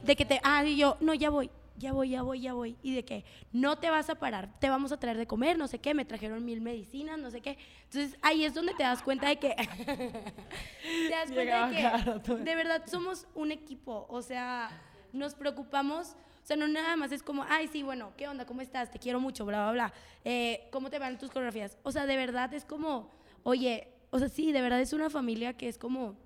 de 0.03 0.17
que 0.17 0.25
te 0.25 0.41
ah 0.43 0.65
y 0.65 0.77
yo 0.77 0.97
no 0.99 1.15
ya 1.15 1.31
voy 1.31 1.49
ya 1.77 1.93
voy, 1.93 2.09
ya 2.09 2.23
voy, 2.23 2.41
ya 2.41 2.55
voy. 2.55 2.77
Y 2.83 2.93
de 2.93 3.05
que 3.05 3.25
no 3.53 3.79
te 3.79 3.89
vas 3.89 4.11
a 4.11 4.17
parar, 4.17 4.51
te 4.59 4.69
vamos 4.69 4.91
a 4.91 4.99
traer 4.99 5.17
de 5.17 5.29
comer, 5.29 5.57
no 5.57 5.69
sé 5.69 5.79
qué, 5.79 5.95
me 5.95 6.05
trajeron 6.05 6.45
mil 6.45 6.61
medicinas, 6.61 7.21
no 7.21 7.31
sé 7.31 7.41
qué. 7.41 7.57
Entonces 7.85 8.19
ahí 8.21 8.45
es 8.45 8.53
donde 8.53 8.75
te 8.75 8.83
das 8.83 9.01
cuenta 9.01 9.29
de 9.29 9.37
que. 9.37 9.55
te 10.83 11.09
das 11.09 11.31
cuenta 11.31 11.69
de 11.69 12.21
que 12.21 12.35
de 12.35 12.55
verdad 12.57 12.83
somos 12.87 13.29
un 13.37 13.53
equipo. 13.53 14.07
O 14.09 14.23
sea, 14.23 14.71
nos 15.13 15.37
preocupamos. 15.37 16.17
O 16.43 16.47
sea, 16.49 16.57
no 16.57 16.67
nada 16.67 16.97
más 16.97 17.13
es 17.13 17.23
como, 17.23 17.45
ay, 17.49 17.69
sí, 17.69 17.85
bueno, 17.85 18.13
¿qué 18.17 18.27
onda? 18.27 18.45
¿Cómo 18.45 18.61
estás? 18.61 18.91
Te 18.91 18.99
quiero 18.99 19.21
mucho, 19.21 19.47
bla, 19.47 19.65
bla, 19.65 19.73
bla. 19.73 19.93
Eh, 20.25 20.67
¿Cómo 20.73 20.91
te 20.91 20.99
van 20.99 21.17
tus 21.17 21.29
coreografías? 21.29 21.77
O 21.85 21.93
sea, 21.93 22.07
de 22.07 22.17
verdad 22.17 22.53
es 22.55 22.65
como, 22.65 23.11
oye, 23.49 23.89
o 24.11 24.19
sea, 24.19 24.29
sí, 24.29 24.53
de 24.53 24.61
verdad 24.61 24.79
es 24.79 24.93
una 24.93 25.09
familia 25.09 25.57
que 25.57 25.69
es 25.69 25.79
como, 25.79 26.19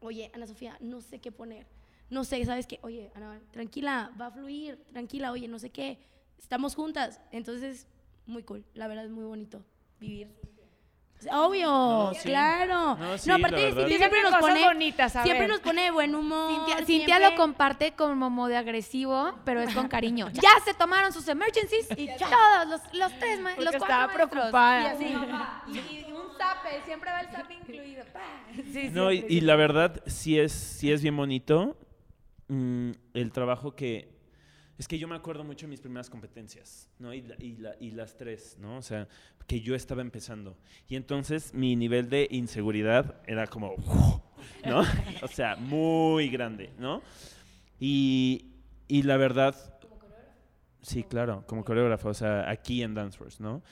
oye, 0.00 0.30
Ana 0.32 0.46
Sofía, 0.46 0.78
no 0.80 1.02
sé 1.02 1.18
qué 1.18 1.30
poner. 1.30 1.66
No 2.08 2.24
sé, 2.24 2.42
¿sabes 2.46 2.66
qué? 2.66 2.78
Oye, 2.82 3.10
Ana, 3.14 3.38
tranquila, 3.50 4.10
va 4.18 4.26
a 4.26 4.30
fluir, 4.30 4.82
tranquila, 4.86 5.30
oye, 5.30 5.46
no 5.46 5.58
sé 5.58 5.68
qué. 5.68 5.98
Estamos 6.38 6.74
juntas. 6.74 7.20
Entonces, 7.32 7.86
muy 8.24 8.44
cool. 8.44 8.64
La 8.72 8.88
verdad 8.88 9.04
es 9.04 9.10
muy 9.10 9.24
bonito 9.24 9.62
vivir. 10.00 10.28
Obvio, 11.32 11.66
No, 11.68 12.12
sí. 12.14 12.28
claro. 12.28 12.96
No, 12.96 13.16
sí, 13.18 13.28
No, 13.30 13.36
aparte. 13.36 13.72
Cintia 13.72 13.96
siempre 13.96 14.22
nos 14.22 14.34
pone 14.34 14.64
bonitas, 14.64 15.16
a 15.16 15.22
siempre 15.22 15.40
ver. 15.46 15.50
nos 15.50 15.60
pone 15.60 15.82
de 15.84 15.90
buen 15.90 16.14
humor. 16.14 16.50
Cintia, 16.54 16.76
Cintia 16.84 17.06
siempre- 17.16 17.30
lo 17.30 17.36
comparte 17.36 17.92
como 17.92 18.28
modo 18.28 18.56
agresivo, 18.58 19.32
pero 19.44 19.62
es 19.62 19.74
con 19.74 19.88
cariño. 19.88 20.28
Ya 20.34 20.50
se 20.64 20.74
tomaron 20.74 21.12
sus 21.12 21.26
emergencies 21.28 21.88
y 21.96 22.08
todos 22.18 22.68
los, 22.68 22.80
los 22.92 23.18
tres, 23.18 23.38
Porque 23.42 23.62
los 23.64 23.76
cuatro 23.76 23.78
estaba 23.78 24.06
maestros. 24.06 24.30
preocupada. 24.30 24.82
Y 24.82 24.86
así, 24.86 25.04
y, 25.68 26.08
y 26.08 26.12
un 26.12 26.26
zape, 26.36 26.82
siempre 26.84 27.10
va 27.10 27.20
el 27.20 27.28
zape 27.28 27.54
incluido. 27.54 28.04
No, 28.92 29.10
y, 29.10 29.24
y 29.28 29.40
la 29.40 29.56
verdad, 29.56 30.02
sí 30.06 30.38
es, 30.38 30.52
sí 30.52 30.92
es 30.92 31.00
bien 31.02 31.16
bonito 31.16 31.76
mm, 32.48 32.90
el 33.14 33.32
trabajo 33.32 33.74
que... 33.74 34.13
Es 34.78 34.88
que 34.88 34.98
yo 34.98 35.06
me 35.06 35.14
acuerdo 35.14 35.44
mucho 35.44 35.66
de 35.66 35.70
mis 35.70 35.80
primeras 35.80 36.10
competencias, 36.10 36.88
¿no? 36.98 37.14
Y, 37.14 37.22
la- 37.22 37.36
y 37.38 37.56
la- 37.56 37.76
y 37.80 37.90
las 37.92 38.16
tres, 38.16 38.56
¿no? 38.58 38.76
O 38.78 38.82
sea, 38.82 39.06
que 39.46 39.60
yo 39.60 39.74
estaba 39.74 40.02
empezando. 40.02 40.56
Y 40.88 40.96
entonces 40.96 41.54
mi 41.54 41.76
nivel 41.76 42.08
de 42.10 42.26
inseguridad 42.30 43.20
era 43.26 43.46
como, 43.46 43.74
¿no? 44.66 44.82
O 45.22 45.28
sea, 45.28 45.54
muy 45.56 46.28
grande, 46.28 46.70
¿no? 46.78 47.02
Y, 47.78 48.46
y 48.88 49.02
la 49.02 49.16
verdad... 49.16 49.54
Sí, 50.82 51.02
claro, 51.02 51.44
como 51.46 51.64
coreógrafo, 51.64 52.08
o 52.10 52.14
sea, 52.14 52.50
aquí 52.50 52.82
en 52.82 52.92
Danceforce, 52.94 53.42
¿no? 53.42 53.62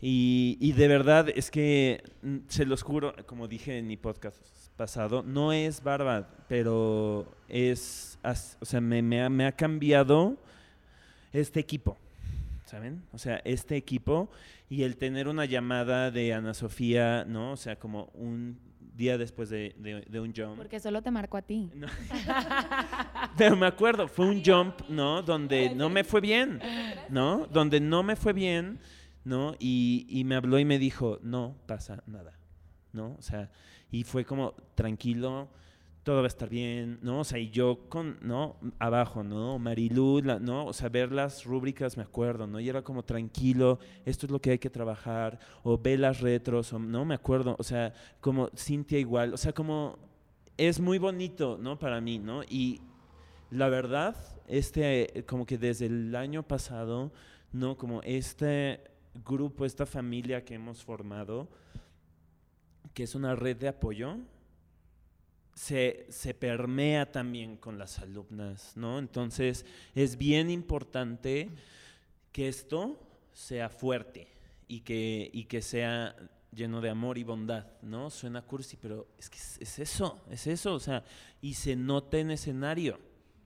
Y, 0.00 0.56
y 0.60 0.72
de 0.72 0.86
verdad 0.86 1.28
es 1.28 1.50
que, 1.50 2.04
mm, 2.22 2.36
se 2.46 2.64
los 2.66 2.82
juro, 2.82 3.14
como 3.26 3.48
dije 3.48 3.76
en 3.78 3.88
mi 3.88 3.96
podcast 3.96 4.38
pasado, 4.84 5.22
no 5.22 5.52
es 5.52 5.82
barba, 5.82 6.26
pero 6.48 7.26
es, 7.48 8.18
as- 8.22 8.56
o 8.62 8.64
sea, 8.64 8.80
me, 8.80 9.02
me 9.02 9.22
ha, 9.22 9.28
me 9.28 9.44
ha 9.44 9.52
cambiado 9.52 10.38
este 11.34 11.60
equipo, 11.60 11.98
¿saben? 12.64 13.02
O 13.12 13.18
sea, 13.18 13.42
este 13.44 13.76
equipo 13.76 14.30
y 14.70 14.84
el 14.84 14.96
tener 14.96 15.28
una 15.28 15.44
llamada 15.44 16.10
de 16.10 16.32
Ana 16.32 16.54
Sofía, 16.54 17.26
¿no? 17.28 17.52
O 17.52 17.56
sea, 17.58 17.76
como 17.78 18.06
un 18.14 18.58
día 18.96 19.18
después 19.18 19.50
de, 19.50 19.74
de- 19.76 20.00
de 20.08 20.18
un 20.20 20.32
jump. 20.34 20.56
Porque 20.56 20.80
solo 20.80 21.02
te 21.02 21.10
marco 21.10 21.36
a 21.36 21.42
ti. 21.42 21.70
No. 21.74 21.86
Pero 23.36 23.56
me 23.56 23.66
acuerdo, 23.66 24.08
fue 24.08 24.26
un 24.30 24.42
jump, 24.42 24.80
¿no? 24.88 25.20
Donde 25.20 25.74
no 25.74 25.90
me 25.90 26.04
fue 26.04 26.22
bien, 26.22 26.58
¿no? 27.10 27.46
Donde 27.52 27.80
no 27.80 28.02
me 28.02 28.16
fue 28.16 28.32
bien, 28.32 28.78
¿no? 29.24 29.54
Y, 29.58 30.06
y 30.08 30.24
me 30.24 30.36
habló 30.36 30.58
y 30.58 30.64
me 30.64 30.78
dijo, 30.78 31.18
no 31.22 31.54
pasa 31.66 32.02
nada, 32.06 32.32
¿no? 32.92 33.16
O 33.18 33.22
sea, 33.22 33.50
y 33.90 34.04
fue 34.04 34.24
como, 34.24 34.54
tranquilo, 34.74 35.48
todo 36.02 36.16
va 36.18 36.24
a 36.24 36.26
estar 36.28 36.48
bien, 36.48 36.98
¿no? 37.02 37.20
O 37.20 37.24
sea, 37.24 37.38
y 37.38 37.50
yo 37.50 37.88
con, 37.88 38.18
¿no? 38.22 38.56
Abajo, 38.78 39.22
¿no? 39.22 39.58
Marilú, 39.58 40.22
la- 40.24 40.38
¿no? 40.38 40.64
O 40.66 40.72
sea, 40.72 40.88
ver 40.88 41.12
las 41.12 41.44
rúbricas, 41.44 41.96
me 41.96 42.02
acuerdo, 42.02 42.46
¿no? 42.46 42.58
Y 42.58 42.68
era 42.68 42.82
como, 42.82 43.02
tranquilo, 43.04 43.78
esto 44.06 44.26
es 44.26 44.32
lo 44.32 44.40
que 44.40 44.52
hay 44.52 44.58
que 44.58 44.70
trabajar, 44.70 45.38
o 45.62 45.76
ve 45.78 45.98
las 45.98 46.20
retros, 46.20 46.72
o, 46.72 46.78
¿no? 46.78 47.04
Me 47.04 47.14
acuerdo, 47.14 47.54
o 47.58 47.62
sea, 47.62 47.92
como 48.20 48.48
Cintia 48.56 48.98
igual, 48.98 49.34
o 49.34 49.36
sea, 49.36 49.52
como, 49.52 49.98
es 50.56 50.80
muy 50.80 50.98
bonito, 50.98 51.58
¿no? 51.60 51.78
Para 51.78 52.00
mí, 52.00 52.18
¿no? 52.18 52.42
Y 52.44 52.80
la 53.50 53.68
verdad, 53.68 54.16
este, 54.48 55.24
como 55.28 55.44
que 55.44 55.58
desde 55.58 55.86
el 55.86 56.14
año 56.16 56.42
pasado, 56.42 57.12
¿no? 57.52 57.76
Como 57.76 58.00
este 58.02 58.80
grupo, 59.24 59.64
esta 59.64 59.84
familia 59.86 60.44
que 60.44 60.54
hemos 60.54 60.82
formado, 60.82 61.48
que 63.00 63.04
es 63.04 63.14
una 63.14 63.34
red 63.34 63.56
de 63.56 63.66
apoyo, 63.66 64.18
se, 65.54 66.04
se 66.10 66.34
permea 66.34 67.10
también 67.10 67.56
con 67.56 67.78
las 67.78 67.98
alumnas, 67.98 68.76
¿no? 68.76 68.98
Entonces, 68.98 69.64
es 69.94 70.18
bien 70.18 70.50
importante 70.50 71.48
que 72.30 72.48
esto 72.48 73.00
sea 73.32 73.70
fuerte 73.70 74.28
y 74.68 74.80
que, 74.80 75.30
y 75.32 75.44
que 75.44 75.62
sea 75.62 76.14
lleno 76.52 76.82
de 76.82 76.90
amor 76.90 77.16
y 77.16 77.24
bondad, 77.24 77.68
¿no? 77.80 78.10
Suena 78.10 78.42
cursi, 78.42 78.76
pero 78.76 79.08
es 79.16 79.30
que 79.30 79.38
es, 79.38 79.56
es 79.62 79.78
eso, 79.78 80.22
es 80.30 80.46
eso, 80.46 80.74
o 80.74 80.80
sea, 80.80 81.02
y 81.40 81.54
se 81.54 81.76
nota 81.76 82.18
en 82.18 82.30
escenario, 82.30 83.00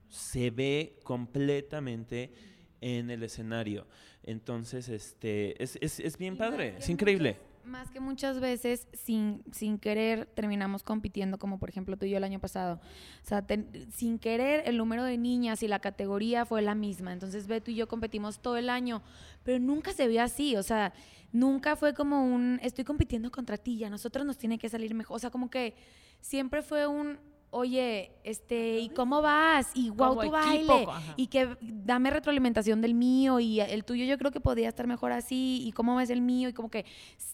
se 0.09 0.51
ve 0.51 0.99
completamente 1.01 2.33
en 2.81 3.09
el 3.09 3.23
escenario. 3.23 3.87
Entonces, 4.21 4.89
este, 4.89 5.63
es, 5.63 5.77
es, 5.79 6.01
es 6.01 6.17
bien 6.17 6.35
padre, 6.35 6.75
es 6.77 6.89
increíble. 6.89 7.37
Más 7.65 7.89
que 7.89 7.99
muchas 7.99 8.39
veces, 8.39 8.87
sin, 8.93 9.43
sin 9.51 9.79
querer, 9.79 10.27
terminamos 10.27 10.83
compitiendo, 10.83 11.39
como 11.39 11.57
por 11.57 11.69
ejemplo 11.69 11.97
tú 11.97 12.05
y 12.05 12.11
yo 12.11 12.17
el 12.17 12.23
año 12.23 12.39
pasado. 12.39 12.75
O 13.23 13.27
sea, 13.27 13.41
ten- 13.41 13.87
sin 13.91 14.19
querer, 14.19 14.61
el 14.67 14.77
número 14.77 15.03
de 15.03 15.17
niñas 15.17 15.63
y 15.63 15.67
la 15.67 15.79
categoría 15.79 16.45
fue 16.45 16.61
la 16.61 16.75
misma. 16.75 17.11
Entonces, 17.11 17.47
Beto 17.47 17.71
y 17.71 17.75
yo 17.75 17.87
competimos 17.87 18.39
todo 18.39 18.57
el 18.57 18.69
año, 18.69 19.01
pero 19.43 19.57
nunca 19.59 19.93
se 19.93 20.07
vio 20.07 20.21
así. 20.21 20.55
O 20.55 20.63
sea, 20.63 20.93
nunca 21.31 21.75
fue 21.75 21.95
como 21.95 22.23
un, 22.23 22.59
estoy 22.61 22.83
compitiendo 22.85 23.31
contra 23.31 23.57
ti, 23.57 23.73
y 23.77 23.83
a 23.83 23.89
nosotros 23.89 24.25
nos 24.27 24.37
tiene 24.37 24.59
que 24.59 24.69
salir 24.69 24.93
mejor. 24.93 25.15
O 25.15 25.19
sea, 25.19 25.31
como 25.31 25.49
que 25.49 25.73
siempre 26.21 26.61
fue 26.61 26.85
un, 26.85 27.17
oye, 27.55 28.11
este, 28.23 28.79
¿y 28.79 28.89
cómo 28.89 29.21
vas? 29.21 29.71
Y 29.73 29.89
wow, 29.89 30.19
tu 30.19 30.29
baile. 30.29 30.85
ajá. 30.89 31.13
Y 31.15 31.27
que 31.27 31.57
dame 31.61 32.09
retroalimentación 32.09 32.81
del 32.81 32.93
mío 32.93 33.39
y 33.39 33.61
el 33.61 33.85
tuyo 33.85 34.03
yo 34.03 34.17
creo 34.17 34.31
que 34.31 34.41
podría 34.41 34.67
estar 34.67 34.87
mejor 34.87 35.13
así 35.13 35.61
y 35.65 35.71
cómo 35.71 35.95
ves 35.95 36.09
el 36.09 36.21
mío 36.21 36.49
y 36.49 36.53
como 36.53 36.69
que 36.69 36.85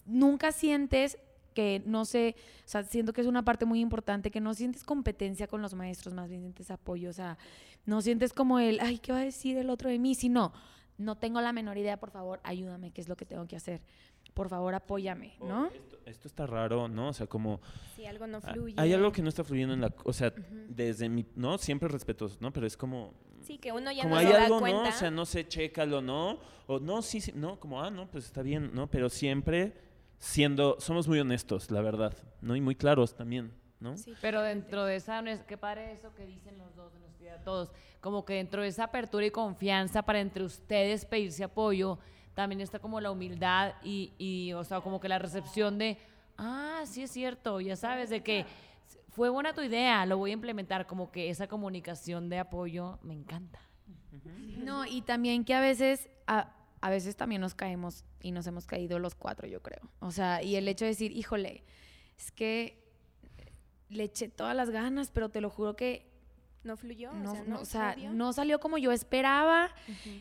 nunca 0.06 0.52
sientes 0.52 1.18
que 1.54 1.82
no 1.84 2.04
sé, 2.04 2.36
o 2.64 2.68
sea, 2.68 2.84
siento 2.84 3.12
que 3.12 3.20
es 3.20 3.26
una 3.26 3.44
parte 3.44 3.66
muy 3.66 3.80
importante, 3.80 4.30
que 4.30 4.40
no 4.40 4.54
sientes 4.54 4.84
competencia 4.84 5.48
con 5.48 5.60
los 5.60 5.74
maestros, 5.74 6.14
más 6.14 6.30
bien 6.30 6.40
sientes 6.40 6.70
apoyo, 6.70 7.10
o 7.10 7.12
sea, 7.12 7.36
no 7.84 8.00
sientes 8.00 8.32
como 8.32 8.58
el, 8.58 8.80
ay, 8.80 8.98
¿qué 8.98 9.12
va 9.12 9.18
a 9.18 9.24
decir 9.24 9.58
el 9.58 9.68
otro 9.68 9.90
de 9.90 9.98
mí? 9.98 10.14
Sino, 10.14 10.52
no 10.98 11.18
tengo 11.18 11.40
la 11.40 11.52
menor 11.52 11.76
idea, 11.76 11.98
por 11.98 12.10
favor, 12.10 12.40
ayúdame, 12.44 12.92
¿qué 12.92 13.00
es 13.02 13.08
lo 13.08 13.16
que 13.16 13.26
tengo 13.26 13.46
que 13.46 13.56
hacer? 13.56 13.82
Por 14.34 14.48
favor, 14.48 14.74
apóyame, 14.74 15.34
¿no? 15.40 15.66
Esto, 15.66 15.98
esto 16.06 16.28
está 16.28 16.46
raro, 16.46 16.88
¿no? 16.88 17.08
O 17.08 17.12
sea, 17.12 17.26
como... 17.26 17.60
Si 17.94 18.06
algo 18.06 18.26
no 18.26 18.40
fluye. 18.40 18.74
Hay 18.78 18.92
algo 18.92 19.12
que 19.12 19.22
no 19.22 19.28
está 19.28 19.44
fluyendo 19.44 19.74
en 19.74 19.82
la... 19.82 19.94
O 20.04 20.12
sea, 20.12 20.32
desde 20.68 21.08
mi... 21.08 21.26
¿No? 21.36 21.58
Siempre 21.58 21.88
respetuoso, 21.88 22.38
¿no? 22.40 22.52
Pero 22.52 22.66
es 22.66 22.76
como... 22.76 23.12
Sí, 23.42 23.58
que 23.58 23.72
uno 23.72 23.90
ya 23.92 24.04
como 24.04 24.14
no 24.14 24.20
hay 24.20 24.26
se 24.26 24.32
da 24.32 24.44
algo, 24.44 24.60
cuenta. 24.60 24.82
¿no? 24.84 24.88
O 24.88 24.92
sea, 24.92 25.10
no 25.10 25.26
sé, 25.26 25.46
chécalo, 25.46 26.00
¿no? 26.00 26.38
O 26.66 26.78
no, 26.78 27.02
sí, 27.02 27.20
sí, 27.20 27.32
no, 27.34 27.58
como, 27.58 27.82
ah, 27.82 27.90
no, 27.90 28.10
pues 28.10 28.24
está 28.24 28.40
bien, 28.40 28.70
¿no? 28.72 28.88
Pero 28.88 29.10
siempre 29.10 29.74
siendo... 30.18 30.76
Somos 30.80 31.08
muy 31.08 31.18
honestos, 31.20 31.70
la 31.70 31.82
verdad, 31.82 32.16
¿no? 32.40 32.56
Y 32.56 32.60
muy 32.60 32.76
claros 32.76 33.14
también, 33.14 33.52
¿no? 33.80 33.96
Sí. 33.98 34.14
Pero 34.22 34.40
dentro 34.40 34.84
de 34.84 34.96
esa, 34.96 35.22
qué 35.46 35.58
padre 35.58 35.92
eso 35.92 36.14
que 36.14 36.24
dicen 36.24 36.56
los 36.56 36.74
dos, 36.74 36.94
honestidad, 36.94 37.42
todos, 37.44 37.72
como 38.00 38.24
que 38.24 38.34
dentro 38.34 38.62
de 38.62 38.68
esa 38.68 38.84
apertura 38.84 39.26
y 39.26 39.30
confianza 39.30 40.02
para 40.02 40.20
entre 40.20 40.44
ustedes 40.44 41.04
pedirse 41.04 41.44
apoyo, 41.44 41.98
también 42.34 42.60
está 42.60 42.78
como 42.78 43.00
la 43.00 43.10
humildad 43.10 43.74
y, 43.82 44.12
y, 44.18 44.52
o 44.54 44.64
sea, 44.64 44.80
como 44.80 45.00
que 45.00 45.08
la 45.08 45.18
recepción 45.18 45.78
de, 45.78 45.98
ah, 46.38 46.82
sí 46.86 47.02
es 47.02 47.10
cierto, 47.10 47.60
ya 47.60 47.76
sabes, 47.76 48.10
de 48.10 48.22
que 48.22 48.46
fue 49.10 49.28
buena 49.28 49.52
tu 49.52 49.60
idea, 49.60 50.06
lo 50.06 50.16
voy 50.16 50.30
a 50.30 50.34
implementar, 50.34 50.86
como 50.86 51.10
que 51.10 51.28
esa 51.30 51.46
comunicación 51.46 52.28
de 52.28 52.38
apoyo 52.38 52.98
me 53.02 53.14
encanta. 53.14 53.60
No, 54.58 54.86
y 54.86 55.02
también 55.02 55.44
que 55.44 55.54
a 55.54 55.60
veces, 55.60 56.08
a, 56.26 56.54
a 56.80 56.90
veces 56.90 57.16
también 57.16 57.40
nos 57.40 57.54
caemos 57.54 58.04
y 58.20 58.32
nos 58.32 58.46
hemos 58.46 58.66
caído 58.66 58.98
los 58.98 59.14
cuatro, 59.14 59.46
yo 59.48 59.60
creo. 59.62 59.90
O 60.00 60.10
sea, 60.10 60.42
y 60.42 60.56
el 60.56 60.68
hecho 60.68 60.84
de 60.84 60.90
decir, 60.90 61.12
híjole, 61.12 61.64
es 62.16 62.30
que 62.30 62.82
le 63.88 64.04
eché 64.04 64.28
todas 64.28 64.56
las 64.56 64.70
ganas, 64.70 65.10
pero 65.10 65.28
te 65.28 65.40
lo 65.40 65.50
juro 65.50 65.76
que 65.76 66.11
No 66.64 66.76
fluyó. 66.76 67.12
no, 67.12 67.32
o 67.32 67.34
sea, 67.34 67.42
no, 67.44 67.50
no, 67.54 67.60
o 67.60 67.64
sea, 67.64 67.96
no 67.96 68.32
salió 68.32 68.60
como 68.60 68.78
yo 68.78 68.92
esperaba. 68.92 69.70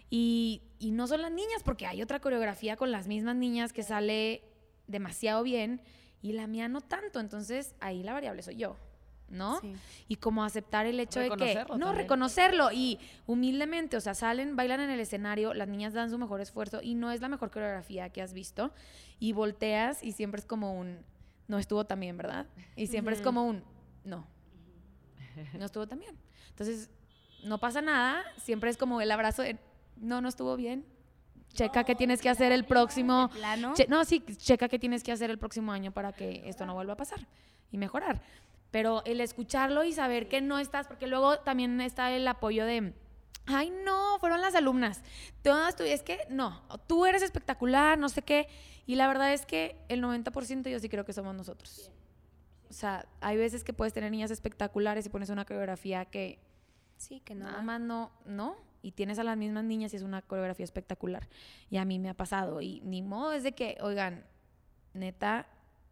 y, 0.09 0.61
y 0.79 0.91
no 0.91 1.07
son 1.07 1.21
las 1.21 1.31
niñas, 1.31 1.61
porque 1.63 1.85
hay 1.85 2.01
otra 2.01 2.19
coreografía 2.19 2.75
con 2.77 2.91
las 2.91 3.07
mismas 3.07 3.35
niñas 3.35 3.73
que 3.73 3.83
sale 3.83 4.43
demasiado 4.87 5.43
bien 5.43 5.81
y 6.21 6.33
la 6.33 6.47
mía 6.47 6.67
no 6.67 6.81
tanto. 6.81 7.19
Entonces, 7.19 7.75
ahí 7.79 8.01
la 8.03 8.13
variable 8.13 8.41
soy 8.41 8.55
yo, 8.55 8.75
¿no? 9.29 9.59
Sí. 9.61 9.73
Y 10.07 10.15
como 10.17 10.43
aceptar 10.43 10.85
el 10.87 10.99
hecho 10.99 11.19
de 11.19 11.29
que... 11.29 11.35
Reconocerlo 11.35 11.77
No, 11.77 11.85
también. 11.85 11.95
reconocerlo 12.03 12.71
y 12.71 12.99
humildemente, 13.27 13.97
o 13.97 14.01
sea, 14.01 14.15
salen, 14.15 14.55
bailan 14.55 14.79
en 14.81 14.89
el 14.89 14.99
escenario, 14.99 15.53
las 15.53 15.67
niñas 15.67 15.93
dan 15.93 16.09
su 16.09 16.17
mejor 16.17 16.41
esfuerzo 16.41 16.79
y 16.81 16.95
no 16.95 17.11
es 17.11 17.21
la 17.21 17.29
mejor 17.29 17.51
coreografía 17.51 18.09
que 18.09 18.21
has 18.21 18.33
visto 18.33 18.73
y 19.19 19.33
volteas 19.33 20.03
y 20.03 20.11
siempre 20.11 20.39
es 20.39 20.45
como 20.45 20.73
un... 20.77 21.05
No 21.47 21.59
estuvo 21.59 21.85
tan 21.85 21.99
bien, 21.99 22.17
¿verdad? 22.17 22.47
Y 22.75 22.87
siempre 22.87 23.13
es 23.13 23.21
como 23.21 23.45
un... 23.45 23.63
No. 24.03 24.25
No 25.57 25.65
estuvo 25.65 25.87
tan 25.87 25.99
bien. 25.99 26.15
Entonces, 26.51 26.89
no 27.43 27.57
pasa 27.57 27.81
nada, 27.81 28.23
siempre 28.37 28.69
es 28.69 28.77
como 28.77 29.01
el 29.01 29.11
abrazo 29.11 29.41
de... 29.41 29.57
No, 29.97 30.21
no 30.21 30.29
estuvo 30.29 30.55
bien. 30.55 30.85
Checa 31.53 31.83
qué 31.83 31.95
tienes 31.95 32.21
que 32.21 32.29
hacer 32.29 32.51
el 32.51 32.63
próximo... 32.65 33.29
Che- 33.73 33.87
no, 33.89 34.05
sí, 34.05 34.23
checa 34.37 34.69
qué 34.69 34.79
tienes 34.79 35.03
que 35.03 35.11
hacer 35.11 35.29
el 35.29 35.37
próximo 35.37 35.71
año 35.71 35.91
para 35.91 36.13
que 36.13 36.43
esto 36.47 36.65
no 36.65 36.73
vuelva 36.73 36.93
a 36.93 36.97
pasar 36.97 37.27
y 37.71 37.77
mejorar. 37.77 38.21
Pero 38.71 39.03
el 39.05 39.19
escucharlo 39.19 39.83
y 39.83 39.91
saber 39.91 40.29
que 40.29 40.39
no 40.39 40.59
estás, 40.59 40.87
porque 40.87 41.07
luego 41.07 41.39
también 41.39 41.81
está 41.81 42.11
el 42.11 42.25
apoyo 42.27 42.65
de, 42.65 42.93
ay, 43.47 43.69
no, 43.83 44.17
fueron 44.19 44.39
las 44.39 44.55
alumnas. 44.55 45.01
Todas 45.41 45.75
tú, 45.75 45.83
es 45.83 46.03
que 46.03 46.19
no, 46.29 46.61
tú 46.87 47.05
eres 47.05 47.21
espectacular, 47.21 47.97
no 47.97 48.07
sé 48.07 48.21
qué. 48.21 48.47
Y 48.85 48.95
la 48.95 49.07
verdad 49.07 49.33
es 49.33 49.45
que 49.45 49.75
el 49.89 50.01
90% 50.01 50.69
yo 50.69 50.79
sí 50.79 50.87
creo 50.89 51.03
que 51.05 51.11
somos 51.13 51.35
nosotros. 51.35 51.91
O 52.71 52.73
sea, 52.73 53.05
hay 53.19 53.35
veces 53.35 53.65
que 53.65 53.73
puedes 53.73 53.93
tener 53.93 54.09
niñas 54.09 54.31
espectaculares 54.31 55.05
y 55.05 55.09
pones 55.09 55.29
una 55.29 55.43
coreografía 55.43 56.05
que 56.05 56.39
Sí, 57.01 57.19
que 57.19 57.33
no. 57.33 57.45
Nada 57.45 57.61
más 57.63 57.81
no, 57.81 58.11
no. 58.25 58.55
Y 58.83 58.91
tienes 58.91 59.17
a 59.17 59.23
las 59.23 59.35
mismas 59.35 59.63
niñas 59.63 59.91
y 59.91 59.97
es 59.97 60.03
una 60.03 60.21
coreografía 60.21 60.63
espectacular. 60.63 61.27
Y 61.71 61.77
a 61.77 61.85
mí 61.85 61.97
me 61.97 62.09
ha 62.09 62.13
pasado. 62.13 62.61
Y 62.61 62.79
ni 62.81 63.01
modo 63.01 63.33
es 63.33 63.41
de 63.41 63.53
que, 63.53 63.77
oigan, 63.81 64.23
neta, 64.93 65.47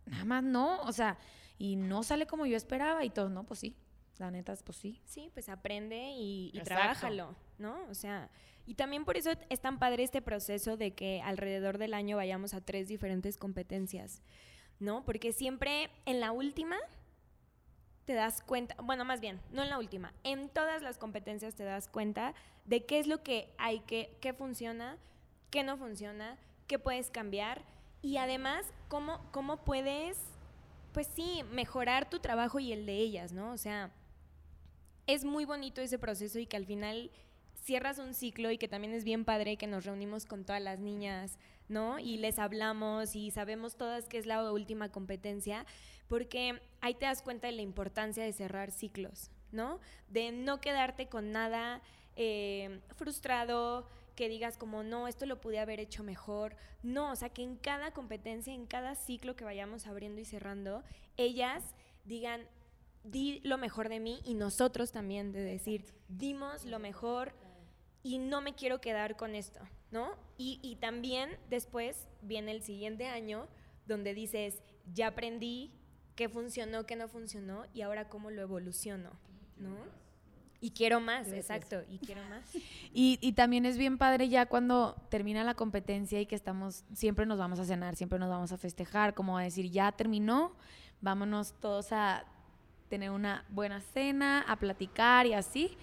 nada 0.06 0.24
más 0.24 0.44
no. 0.44 0.80
O 0.84 0.92
sea, 0.92 1.18
y 1.58 1.76
no 1.76 2.04
sale 2.04 2.28
como 2.28 2.46
yo 2.46 2.56
esperaba. 2.56 3.04
Y 3.04 3.10
todo, 3.10 3.28
no, 3.28 3.44
pues 3.44 3.60
sí. 3.60 3.76
La 4.20 4.30
neta, 4.30 4.56
pues 4.64 4.78
sí. 4.78 5.02
Sí, 5.04 5.32
pues 5.34 5.50
aprende 5.50 6.12
y, 6.12 6.52
y 6.54 6.62
trabájalo, 6.62 7.36
¿no? 7.58 7.88
O 7.90 7.96
sea, 7.96 8.30
y 8.68 8.76
también 8.76 9.04
por 9.04 9.18
eso 9.18 9.32
es 9.50 9.62
tan 9.62 9.80
padre 9.80 10.04
este 10.04 10.22
proceso 10.22 10.78
de 10.78 10.92
que 10.94 11.24
alrededor 11.24 11.80
del 11.80 11.96
año 11.96 12.18
vayamos 12.18 12.54
a 12.54 12.62
tres 12.62 12.88
diferentes 12.88 13.36
competencias, 13.36 14.22
¿no? 14.80 15.04
Porque 15.06 15.32
siempre 15.32 15.90
en 16.06 16.20
la 16.20 16.32
última 16.32 16.78
te 18.06 18.14
das 18.14 18.42
cuenta, 18.42 18.76
bueno, 18.82 19.06
más 19.06 19.22
bien, 19.22 19.40
no 19.52 19.62
en 19.62 19.70
la 19.70 19.78
última, 19.78 20.14
en 20.24 20.50
todas 20.50 20.82
las 20.82 20.98
competencias 20.98 21.56
te 21.56 21.64
das 21.64 21.88
cuenta 21.88 22.34
de 22.66 22.86
qué 22.86 23.00
es 23.00 23.08
lo 23.08 23.22
que 23.22 23.50
hay 23.58 23.82
que, 23.82 24.18
qué 24.22 24.34
funciona, 24.34 24.98
qué 25.52 25.64
no 25.64 25.78
funciona, 25.78 26.38
qué 26.68 26.80
puedes 26.80 27.12
cambiar 27.12 27.64
y 28.02 28.18
además 28.18 28.66
cómo, 28.88 29.22
cómo 29.32 29.58
puedes, 29.58 30.18
pues 30.94 31.08
sí, 31.08 31.44
mejorar 31.52 32.10
tu 32.10 32.20
trabajo 32.20 32.60
y 32.60 32.72
el 32.72 32.86
de 32.86 32.96
ellas, 32.98 33.32
¿no? 33.32 33.52
O 33.52 33.58
sea, 33.58 33.92
es 35.06 35.26
muy 35.26 35.46
bonito 35.46 35.82
ese 35.82 36.00
proceso 36.00 36.40
y 36.40 36.46
que 36.46 36.58
al 36.58 36.66
final 36.66 37.12
cierras 37.64 38.00
un 38.00 38.14
ciclo 38.14 38.52
y 38.52 38.58
que 38.58 38.68
también 38.68 38.94
es 38.94 39.04
bien 39.04 39.26
padre 39.26 39.58
que 39.58 39.68
nos 39.68 39.86
reunimos 39.86 40.26
con 40.26 40.46
todas 40.46 40.62
las 40.62 40.80
niñas, 40.80 41.38
¿no? 41.70 42.00
Y 42.00 42.18
les 42.18 42.40
hablamos 42.40 43.16
y 43.16 43.32
sabemos 43.32 43.78
todas 43.78 44.08
que 44.10 44.18
es 44.18 44.26
la 44.26 44.52
última 44.52 44.90
competencia, 44.90 45.66
porque 46.08 46.62
ahí 46.82 46.96
te 46.96 47.06
das 47.06 47.22
cuenta 47.22 47.48
de 47.48 47.54
la 47.54 47.62
importancia 47.62 48.24
de 48.24 48.34
cerrar 48.34 48.72
ciclos, 48.72 49.32
¿no? 49.52 49.80
De 50.10 50.32
no 50.32 50.60
quedarte 50.60 51.08
con 51.08 51.32
nada 51.32 51.82
eh, 52.16 52.82
frustrado, 52.98 53.88
que 54.16 54.28
digas 54.28 54.58
como, 54.58 54.84
no, 54.84 55.08
esto 55.08 55.26
lo 55.26 55.40
pude 55.40 55.60
haber 55.60 55.80
hecho 55.80 56.04
mejor. 56.04 56.58
No, 56.84 57.12
o 57.12 57.16
sea, 57.16 57.30
que 57.30 57.42
en 57.42 57.56
cada 57.56 57.92
competencia, 57.92 58.54
en 58.54 58.66
cada 58.66 58.96
ciclo 58.96 59.38
que 59.38 59.46
vayamos 59.46 59.88
abriendo 59.88 60.20
y 60.20 60.26
cerrando, 60.26 60.84
ellas 61.16 61.64
digan, 62.04 62.46
di 63.06 63.40
lo 63.46 63.58
mejor 63.58 63.88
de 63.88 64.02
mí 64.02 64.20
y 64.26 64.34
nosotros 64.34 64.92
también 64.92 65.32
de 65.32 65.42
decir, 65.42 65.86
dimos 66.10 66.66
lo 66.66 66.80
mejor 66.80 67.34
y 68.04 68.18
no 68.18 68.42
me 68.42 68.56
quiero 68.56 68.82
quedar 68.82 69.16
con 69.16 69.36
esto, 69.36 69.62
¿no? 69.92 70.12
Y, 70.38 70.60
y 70.62 70.76
también 70.76 71.38
después 71.50 72.08
viene 72.22 72.52
el 72.52 72.64
siguiente 72.64 73.08
año 73.08 73.48
donde 73.86 74.14
dices, 74.14 74.62
ya 74.94 75.08
aprendí 75.08 75.72
qué 76.16 76.30
funcionó, 76.30 76.86
qué 76.86 76.96
no 76.96 77.08
funcionó 77.08 77.66
y 77.74 77.82
ahora 77.82 78.10
cómo 78.10 78.30
lo 78.30 78.42
evoluciono, 78.42 79.12
¿no? 79.58 79.76
Y 80.62 80.72
quiero 80.72 81.00
más, 81.00 81.32
exacto, 81.32 81.82
y 81.90 81.98
quiero 82.00 82.22
más. 82.26 82.44
Y, 82.94 83.20
y 83.22 83.34
también 83.34 83.66
es 83.66 83.78
bien 83.78 83.98
padre 83.98 84.30
ya 84.30 84.48
cuando 84.48 84.96
termina 85.10 85.44
la 85.44 85.54
competencia 85.54 86.20
y 86.20 86.26
que 86.26 86.36
estamos, 86.36 86.84
siempre 86.94 87.26
nos 87.28 87.38
vamos 87.38 87.60
a 87.60 87.66
cenar, 87.66 87.96
siempre 87.96 88.18
nos 88.18 88.30
vamos 88.30 88.52
a 88.52 88.58
festejar, 88.58 89.14
como 89.14 89.38
a 89.38 89.44
decir, 89.44 89.70
ya 89.70 89.92
terminó, 89.92 90.54
vámonos 91.02 91.54
todos 91.62 91.92
a 91.92 92.26
tener 92.90 93.12
una 93.12 93.46
buena 93.50 93.80
cena, 93.80 94.42
a 94.42 94.58
platicar 94.58 95.28
y 95.28 95.34
así. 95.34 95.78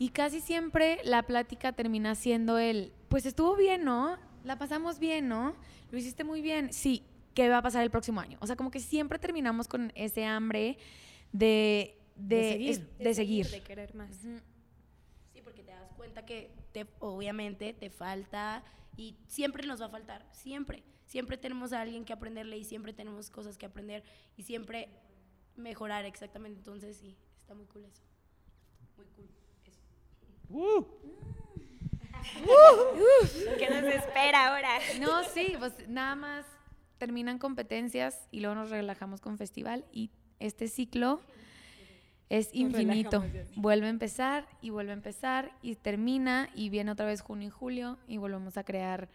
Y 0.00 0.08
casi 0.08 0.40
siempre 0.40 0.98
la 1.04 1.22
plática 1.24 1.72
termina 1.74 2.14
siendo 2.14 2.56
el, 2.58 2.90
pues 3.08 3.26
estuvo 3.26 3.54
bien, 3.54 3.84
¿no? 3.84 4.16
La 4.44 4.56
pasamos 4.58 4.98
bien, 4.98 5.28
¿no? 5.28 5.54
Lo 5.90 5.98
hiciste 5.98 6.24
muy 6.24 6.40
bien. 6.40 6.72
Sí, 6.72 7.04
¿qué 7.34 7.50
va 7.50 7.58
a 7.58 7.62
pasar 7.62 7.82
el 7.82 7.90
próximo 7.90 8.18
año? 8.18 8.38
O 8.40 8.46
sea, 8.46 8.56
como 8.56 8.70
que 8.70 8.80
siempre 8.80 9.18
terminamos 9.18 9.68
con 9.68 9.92
ese 9.94 10.24
hambre 10.24 10.78
de, 11.32 11.98
de, 12.16 12.36
De 12.36 12.50
seguir. 12.52 12.70
es- 12.70 12.98
de 12.98 13.14
seguir. 13.14 13.46
De 13.50 13.60
querer 13.62 13.94
más. 13.94 14.08
Sí, 15.34 15.42
porque 15.44 15.62
te 15.62 15.70
das 15.72 15.92
cuenta 15.98 16.24
que 16.24 16.50
te, 16.72 16.86
obviamente 17.00 17.74
te 17.74 17.90
falta 17.90 18.64
y 18.96 19.16
siempre 19.28 19.66
nos 19.66 19.82
va 19.82 19.86
a 19.86 19.90
faltar, 19.90 20.26
siempre. 20.32 20.82
Siempre 21.04 21.36
tenemos 21.36 21.74
a 21.74 21.80
alguien 21.82 22.06
que 22.06 22.14
aprenderle 22.14 22.56
y 22.56 22.64
siempre 22.64 22.94
tenemos 22.94 23.28
cosas 23.28 23.58
que 23.58 23.66
aprender 23.66 24.02
y 24.38 24.44
siempre 24.44 24.88
mejorar 25.56 26.06
exactamente. 26.06 26.56
Entonces 26.58 26.96
sí, 26.96 27.16
está 27.36 27.54
muy 27.54 27.66
cool 27.66 27.84
eso. 27.84 28.02
Muy 28.96 29.04
cool. 29.14 29.28
¡Uh! 30.50 30.84
¿Qué 33.58 33.70
nos 33.70 33.84
espera 33.84 34.48
ahora? 34.48 34.68
No, 35.00 35.24
sí, 35.24 35.54
pues 35.58 35.72
nada 35.88 36.14
más 36.14 36.46
terminan 36.98 37.38
competencias 37.38 38.28
y 38.30 38.40
luego 38.40 38.54
nos 38.54 38.70
relajamos 38.70 39.20
con 39.20 39.38
festival 39.38 39.84
y 39.92 40.10
este 40.38 40.68
ciclo 40.68 41.20
es 42.28 42.50
infinito. 42.52 43.24
Vuelve 43.56 43.86
a 43.86 43.90
empezar 43.90 44.46
y 44.60 44.70
vuelve 44.70 44.92
a 44.92 44.94
empezar 44.94 45.50
y 45.62 45.74
termina 45.76 46.48
y 46.54 46.68
viene 46.68 46.92
otra 46.92 47.06
vez 47.06 47.22
junio 47.22 47.48
y 47.48 47.50
julio 47.50 47.98
y 48.06 48.18
volvemos 48.18 48.56
a 48.56 48.64
crear 48.64 49.08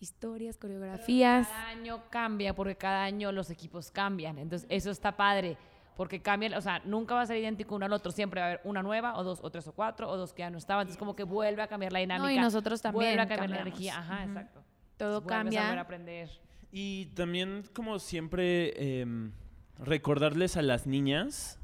historias, 0.00 0.56
coreografías. 0.56 1.46
Cada 1.46 1.68
año 1.68 2.02
cambia 2.10 2.54
porque 2.54 2.76
cada 2.76 3.04
año 3.04 3.30
los 3.30 3.50
equipos 3.50 3.90
cambian. 3.90 4.38
Entonces, 4.38 4.66
eso 4.70 4.90
está 4.90 5.16
padre. 5.16 5.56
Porque 5.96 6.22
cambian, 6.22 6.54
o 6.54 6.60
sea, 6.60 6.80
nunca 6.84 7.14
va 7.14 7.22
a 7.22 7.26
ser 7.26 7.36
idéntico 7.36 7.74
uno 7.74 7.84
al 7.84 7.92
otro. 7.92 8.12
Siempre 8.12 8.40
va 8.40 8.46
a 8.46 8.50
haber 8.50 8.60
una 8.64 8.82
nueva, 8.82 9.18
o 9.18 9.24
dos, 9.24 9.40
o 9.42 9.50
tres, 9.50 9.66
o 9.66 9.72
cuatro, 9.72 10.08
o 10.10 10.16
dos 10.16 10.32
que 10.32 10.40
ya 10.40 10.50
no 10.50 10.58
estaban. 10.58 10.82
Entonces, 10.82 10.98
como 10.98 11.14
que 11.14 11.24
vuelve 11.24 11.62
a 11.62 11.68
cambiar 11.68 11.92
la 11.92 11.98
dinámica. 11.98 12.26
No, 12.26 12.30
y 12.30 12.38
nosotros 12.38 12.80
también 12.80 13.10
Vuelve 13.16 13.20
a 13.20 13.28
cambiar 13.28 13.50
la 13.50 13.60
energía. 13.60 13.98
Ajá, 13.98 14.24
exacto. 14.24 14.64
Todo 14.96 15.18
Entonces, 15.18 15.58
a 15.58 15.62
cambia. 15.62 15.80
aprender. 15.80 16.30
Y 16.70 17.06
también, 17.14 17.64
como 17.74 17.98
siempre, 17.98 19.00
em, 19.00 19.32
recordarles 19.78 20.56
a 20.56 20.62
las 20.62 20.86
niñas 20.86 21.58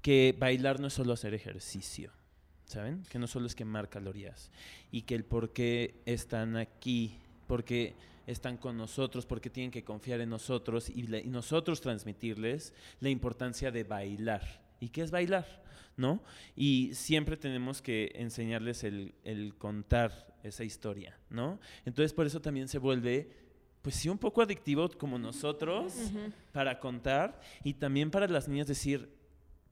que 0.00 0.34
bailar 0.36 0.80
no 0.80 0.88
es 0.88 0.92
solo 0.94 1.12
hacer 1.12 1.34
ejercicio, 1.34 2.10
¿saben? 2.64 3.04
Que 3.04 3.18
no 3.20 3.28
solo 3.28 3.46
es 3.46 3.54
quemar 3.54 3.88
calorías 3.88 4.50
y 4.90 5.02
que 5.02 5.14
el 5.14 5.24
por 5.24 5.52
qué 5.52 6.02
están 6.06 6.56
aquí, 6.56 7.18
porque 7.46 7.94
están 8.26 8.56
con 8.56 8.76
nosotros, 8.76 9.26
porque 9.26 9.50
tienen 9.50 9.70
que 9.70 9.84
confiar 9.84 10.20
en 10.20 10.30
nosotros 10.30 10.88
y, 10.90 11.02
la- 11.06 11.18
y 11.18 11.28
nosotros 11.28 11.80
transmitirles 11.80 12.72
la 13.00 13.08
importancia 13.08 13.70
de 13.70 13.84
bailar. 13.84 14.42
¿Y 14.80 14.88
qué 14.88 15.02
es 15.02 15.10
bailar? 15.10 15.62
¿No? 15.96 16.22
Y 16.56 16.94
siempre 16.94 17.36
tenemos 17.36 17.82
que 17.82 18.12
enseñarles 18.14 18.82
el, 18.84 19.14
el 19.24 19.54
contar 19.56 20.34
esa 20.42 20.64
historia, 20.64 21.18
¿no? 21.30 21.60
Entonces 21.84 22.12
por 22.12 22.26
eso 22.26 22.40
también 22.40 22.66
se 22.66 22.78
vuelve, 22.78 23.30
pues 23.82 23.96
sí, 23.96 24.08
un 24.08 24.18
poco 24.18 24.40
adictivo 24.42 24.88
como 24.90 25.18
nosotros 25.18 25.92
para 26.52 26.78
contar 26.80 27.38
y 27.62 27.74
también 27.74 28.10
para 28.10 28.26
las 28.26 28.48
niñas 28.48 28.66
decir, 28.66 29.08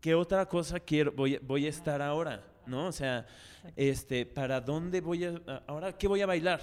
¿qué 0.01 0.15
otra 0.15 0.47
cosa 0.47 0.79
quiero, 0.79 1.11
voy, 1.13 1.39
voy 1.39 1.67
a 1.67 1.71
estar 1.71 2.03
ahora? 2.03 2.45
¿No? 2.67 2.87
O 2.89 2.93
sea, 2.93 3.27
este, 3.75 4.27
¿para 4.27 4.61
dónde 4.61 5.01
voy 5.01 5.25
a- 5.25 5.41
ahora 5.67 5.97
qué 5.97 6.07
voy 6.07 6.21
a 6.21 6.27
bailar? 6.27 6.61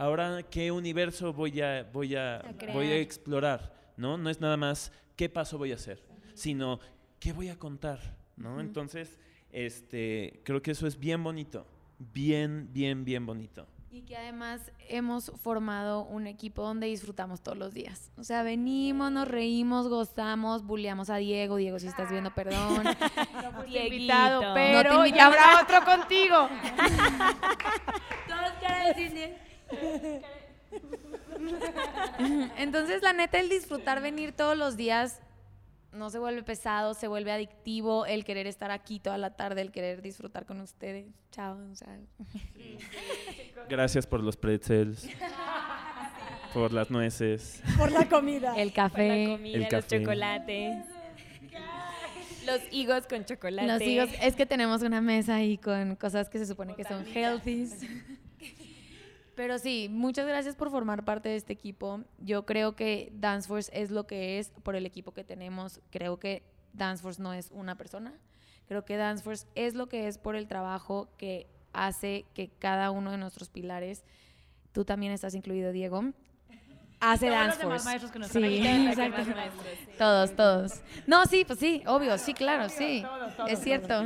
Ahora 0.00 0.42
qué 0.44 0.72
universo 0.72 1.34
voy 1.34 1.60
a, 1.60 1.82
voy 1.92 2.16
a, 2.16 2.36
A 2.38 2.52
voy 2.72 2.86
a 2.86 2.96
explorar, 2.96 3.70
¿no? 3.98 4.16
No 4.16 4.30
es 4.30 4.40
nada 4.40 4.56
más 4.56 4.92
qué 5.14 5.28
paso 5.28 5.58
voy 5.58 5.72
a 5.72 5.74
hacer, 5.74 6.02
sino 6.32 6.80
qué 7.18 7.34
voy 7.34 7.50
a 7.50 7.58
contar, 7.58 8.00
¿no? 8.34 8.60
Entonces, 8.60 9.18
este, 9.52 10.40
creo 10.42 10.62
que 10.62 10.70
eso 10.70 10.86
es 10.86 10.98
bien 10.98 11.22
bonito, 11.22 11.66
bien, 11.98 12.70
bien, 12.72 13.04
bien 13.04 13.26
bonito. 13.26 13.66
Y 13.92 14.00
que 14.02 14.16
además 14.16 14.72
hemos 14.88 15.32
formado 15.42 16.04
un 16.04 16.26
equipo 16.26 16.62
donde 16.62 16.86
disfrutamos 16.86 17.42
todos 17.42 17.58
los 17.58 17.74
días. 17.74 18.10
O 18.16 18.24
sea, 18.24 18.42
venimos, 18.42 19.12
nos 19.12 19.28
reímos, 19.28 19.88
gozamos, 19.88 20.64
bulleamos 20.64 21.10
a 21.10 21.16
Diego. 21.16 21.56
Diego, 21.56 21.78
si 21.78 21.88
estás 21.88 22.10
viendo, 22.10 22.32
perdón. 22.32 22.84
Dieguito. 23.66 23.94
invitado, 23.94 24.42
No 24.42 24.54
pero 24.54 24.90
te 25.02 25.08
invitamos. 25.08 25.14
ya 25.14 25.26
habrá 25.26 25.62
otro 25.62 25.84
contigo. 25.84 26.36
Todos 28.28 28.52
cara 28.62 28.86
de 28.86 28.94
cine. 28.94 29.49
Entonces, 32.58 33.02
la 33.02 33.12
neta, 33.12 33.38
el 33.38 33.48
disfrutar 33.48 34.00
venir 34.02 34.32
todos 34.32 34.56
los 34.56 34.76
días 34.76 35.20
no 35.92 36.08
se 36.10 36.18
vuelve 36.20 36.42
pesado, 36.44 36.94
se 36.94 37.08
vuelve 37.08 37.32
adictivo. 37.32 38.06
El 38.06 38.24
querer 38.24 38.46
estar 38.46 38.70
aquí 38.70 39.00
toda 39.00 39.18
la 39.18 39.34
tarde, 39.36 39.60
el 39.62 39.72
querer 39.72 40.02
disfrutar 40.02 40.46
con 40.46 40.60
ustedes. 40.60 41.06
Chao. 41.32 41.58
O 41.70 41.74
sea, 41.74 41.98
Gracias 43.68 44.06
por 44.06 44.22
los 44.22 44.36
pretzels, 44.36 45.08
por 46.54 46.72
las 46.72 46.90
nueces. 46.90 47.62
Por 47.76 47.90
la 47.90 48.08
comida. 48.08 48.54
el 48.56 48.68
La 48.68 48.74
café. 48.74 49.28
comida, 49.32 49.56
El 49.56 49.60
los 49.62 49.70
café. 49.70 49.98
chocolates. 49.98 50.84
Los 52.46 52.60
higos 52.72 53.06
con 53.06 53.24
chocolate. 53.24 53.68
Los 53.68 53.82
higos, 53.82 54.08
es 54.22 54.34
que 54.34 54.46
tenemos 54.46 54.82
una 54.82 55.00
mesa 55.00 55.36
ahí 55.36 55.58
con 55.58 55.94
cosas 55.96 56.28
que 56.30 56.38
se 56.38 56.46
supone 56.46 56.74
que 56.74 56.84
son 56.84 57.04
healthy. 57.06 57.68
Pero 59.34 59.58
sí, 59.58 59.88
muchas 59.90 60.26
gracias 60.26 60.56
por 60.56 60.70
formar 60.70 61.04
parte 61.04 61.28
de 61.28 61.36
este 61.36 61.52
equipo. 61.52 62.00
Yo 62.18 62.46
creo 62.46 62.76
que 62.76 63.12
Danceforce 63.14 63.70
es 63.74 63.90
lo 63.90 64.06
que 64.06 64.38
es 64.38 64.50
por 64.62 64.76
el 64.76 64.86
equipo 64.86 65.12
que 65.12 65.24
tenemos. 65.24 65.80
Creo 65.90 66.18
que 66.18 66.42
Danceforce 66.72 67.22
no 67.22 67.32
es 67.32 67.50
una 67.50 67.76
persona. 67.76 68.12
Creo 68.68 68.84
que 68.84 68.96
Danceforce 68.96 69.46
es 69.54 69.74
lo 69.74 69.88
que 69.88 70.08
es 70.08 70.18
por 70.18 70.36
el 70.36 70.46
trabajo 70.46 71.08
que 71.16 71.48
hace 71.72 72.26
que 72.34 72.50
cada 72.58 72.90
uno 72.90 73.10
de 73.10 73.18
nuestros 73.18 73.48
pilares, 73.48 74.04
tú 74.72 74.84
también 74.84 75.12
estás 75.12 75.34
incluido, 75.34 75.72
Diego, 75.72 76.12
hace 77.00 77.26
Todos 77.28 77.46
los 77.46 77.58
demás 77.58 77.58
Danceforce. 77.58 77.84
maestros 77.84 78.12
que 78.12 78.18
nos 78.18 78.28
Sí, 78.28 78.66
exacto. 78.66 79.32
Todos, 79.98 80.36
todos. 80.36 80.72
No, 81.06 81.24
sí, 81.26 81.44
pues 81.44 81.58
sí, 81.58 81.82
obvio, 81.86 82.16
sí, 82.18 82.34
claro, 82.34 82.68
sí. 82.68 83.04
es 83.48 83.58
cierto. 83.60 84.04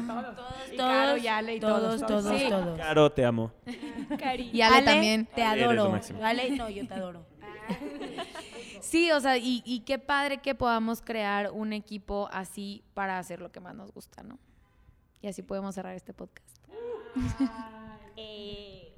Y 0.72 0.76
Caro 0.76 1.16
y 1.16 1.26
Ale 1.28 1.56
y 1.56 1.60
todos, 1.60 2.00
todos, 2.00 2.24
todos, 2.24 2.38
Sí. 2.40 2.46
todos. 2.48 2.78
Caro, 2.78 3.12
te 3.12 3.24
amo. 3.24 3.52
Cari. 4.18 4.50
Y 4.52 4.62
Ale, 4.62 4.76
Ale, 4.76 4.86
también. 4.86 5.26
Te 5.26 5.42
adoro. 5.42 6.00
Ale, 6.22 6.50
no, 6.56 6.70
yo 6.70 6.86
te 6.86 6.94
adoro. 6.94 7.26
Sí, 8.80 9.10
o 9.12 9.18
sea, 9.18 9.38
y, 9.38 9.62
y 9.64 9.80
qué 9.80 9.98
padre 9.98 10.38
que 10.38 10.54
podamos 10.54 11.00
crear 11.00 11.50
un 11.50 11.72
equipo 11.72 12.28
así 12.30 12.84
para 12.92 13.18
hacer 13.18 13.40
lo 13.40 13.50
que 13.50 13.58
más 13.58 13.74
nos 13.74 13.90
gusta, 13.92 14.22
¿no? 14.22 14.38
Y 15.22 15.26
así 15.26 15.42
podemos 15.42 15.74
cerrar 15.74 15.94
este 15.96 16.12
podcast. 16.12 16.46
Eh, 18.16 18.94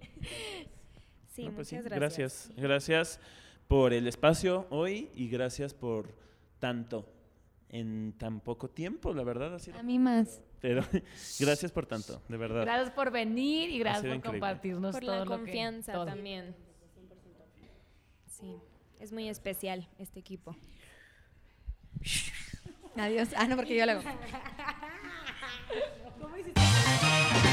Sí, 1.33 1.45
No, 1.45 1.53
pues 1.53 1.71
muchas 1.73 1.85
sí, 1.85 1.89
gracias. 1.89 2.49
gracias. 2.49 2.51
Gracias 2.57 3.21
por 3.69 3.93
el 3.93 4.07
espacio 4.07 4.67
hoy 4.71 5.11
y 5.15 5.29
gracias 5.29 5.75
por 5.75 6.15
tanto 6.59 7.09
en 7.69 8.15
tan 8.19 8.41
poco 8.41 8.69
tiempo, 8.71 9.13
la 9.13 9.25
verdad. 9.25 9.55
Ha 9.55 9.59
sido, 9.59 9.79
A 9.79 9.83
mí 9.83 9.99
más. 9.99 10.41
pero 10.61 10.83
gracias 11.41 11.73
por 11.73 11.87
tanto, 11.87 12.23
de 12.29 12.37
verdad. 12.37 12.63
Gracias 12.63 12.91
por 12.91 13.11
venir 13.11 13.71
y 13.71 13.79
gracias 13.81 14.03
por 14.05 14.15
increíble. 14.17 14.41
compartirnos 14.41 14.93
Por 14.93 15.01
todo 15.05 15.13
la 15.15 15.25
lo 15.25 15.31
que- 15.31 15.37
confianza 15.37 15.93
todo. 15.93 16.07
también. 16.07 16.55
Sí, 18.29 18.57
es 19.01 19.13
muy 19.13 19.29
especial 19.29 19.89
este 19.99 20.21
equipo. 20.21 20.57
Adiós. 22.97 23.29
Ah, 23.37 23.47
no, 23.47 23.57
porque 23.57 23.77
yo 23.77 23.85
lo 23.87 23.93
hago. 23.93 24.03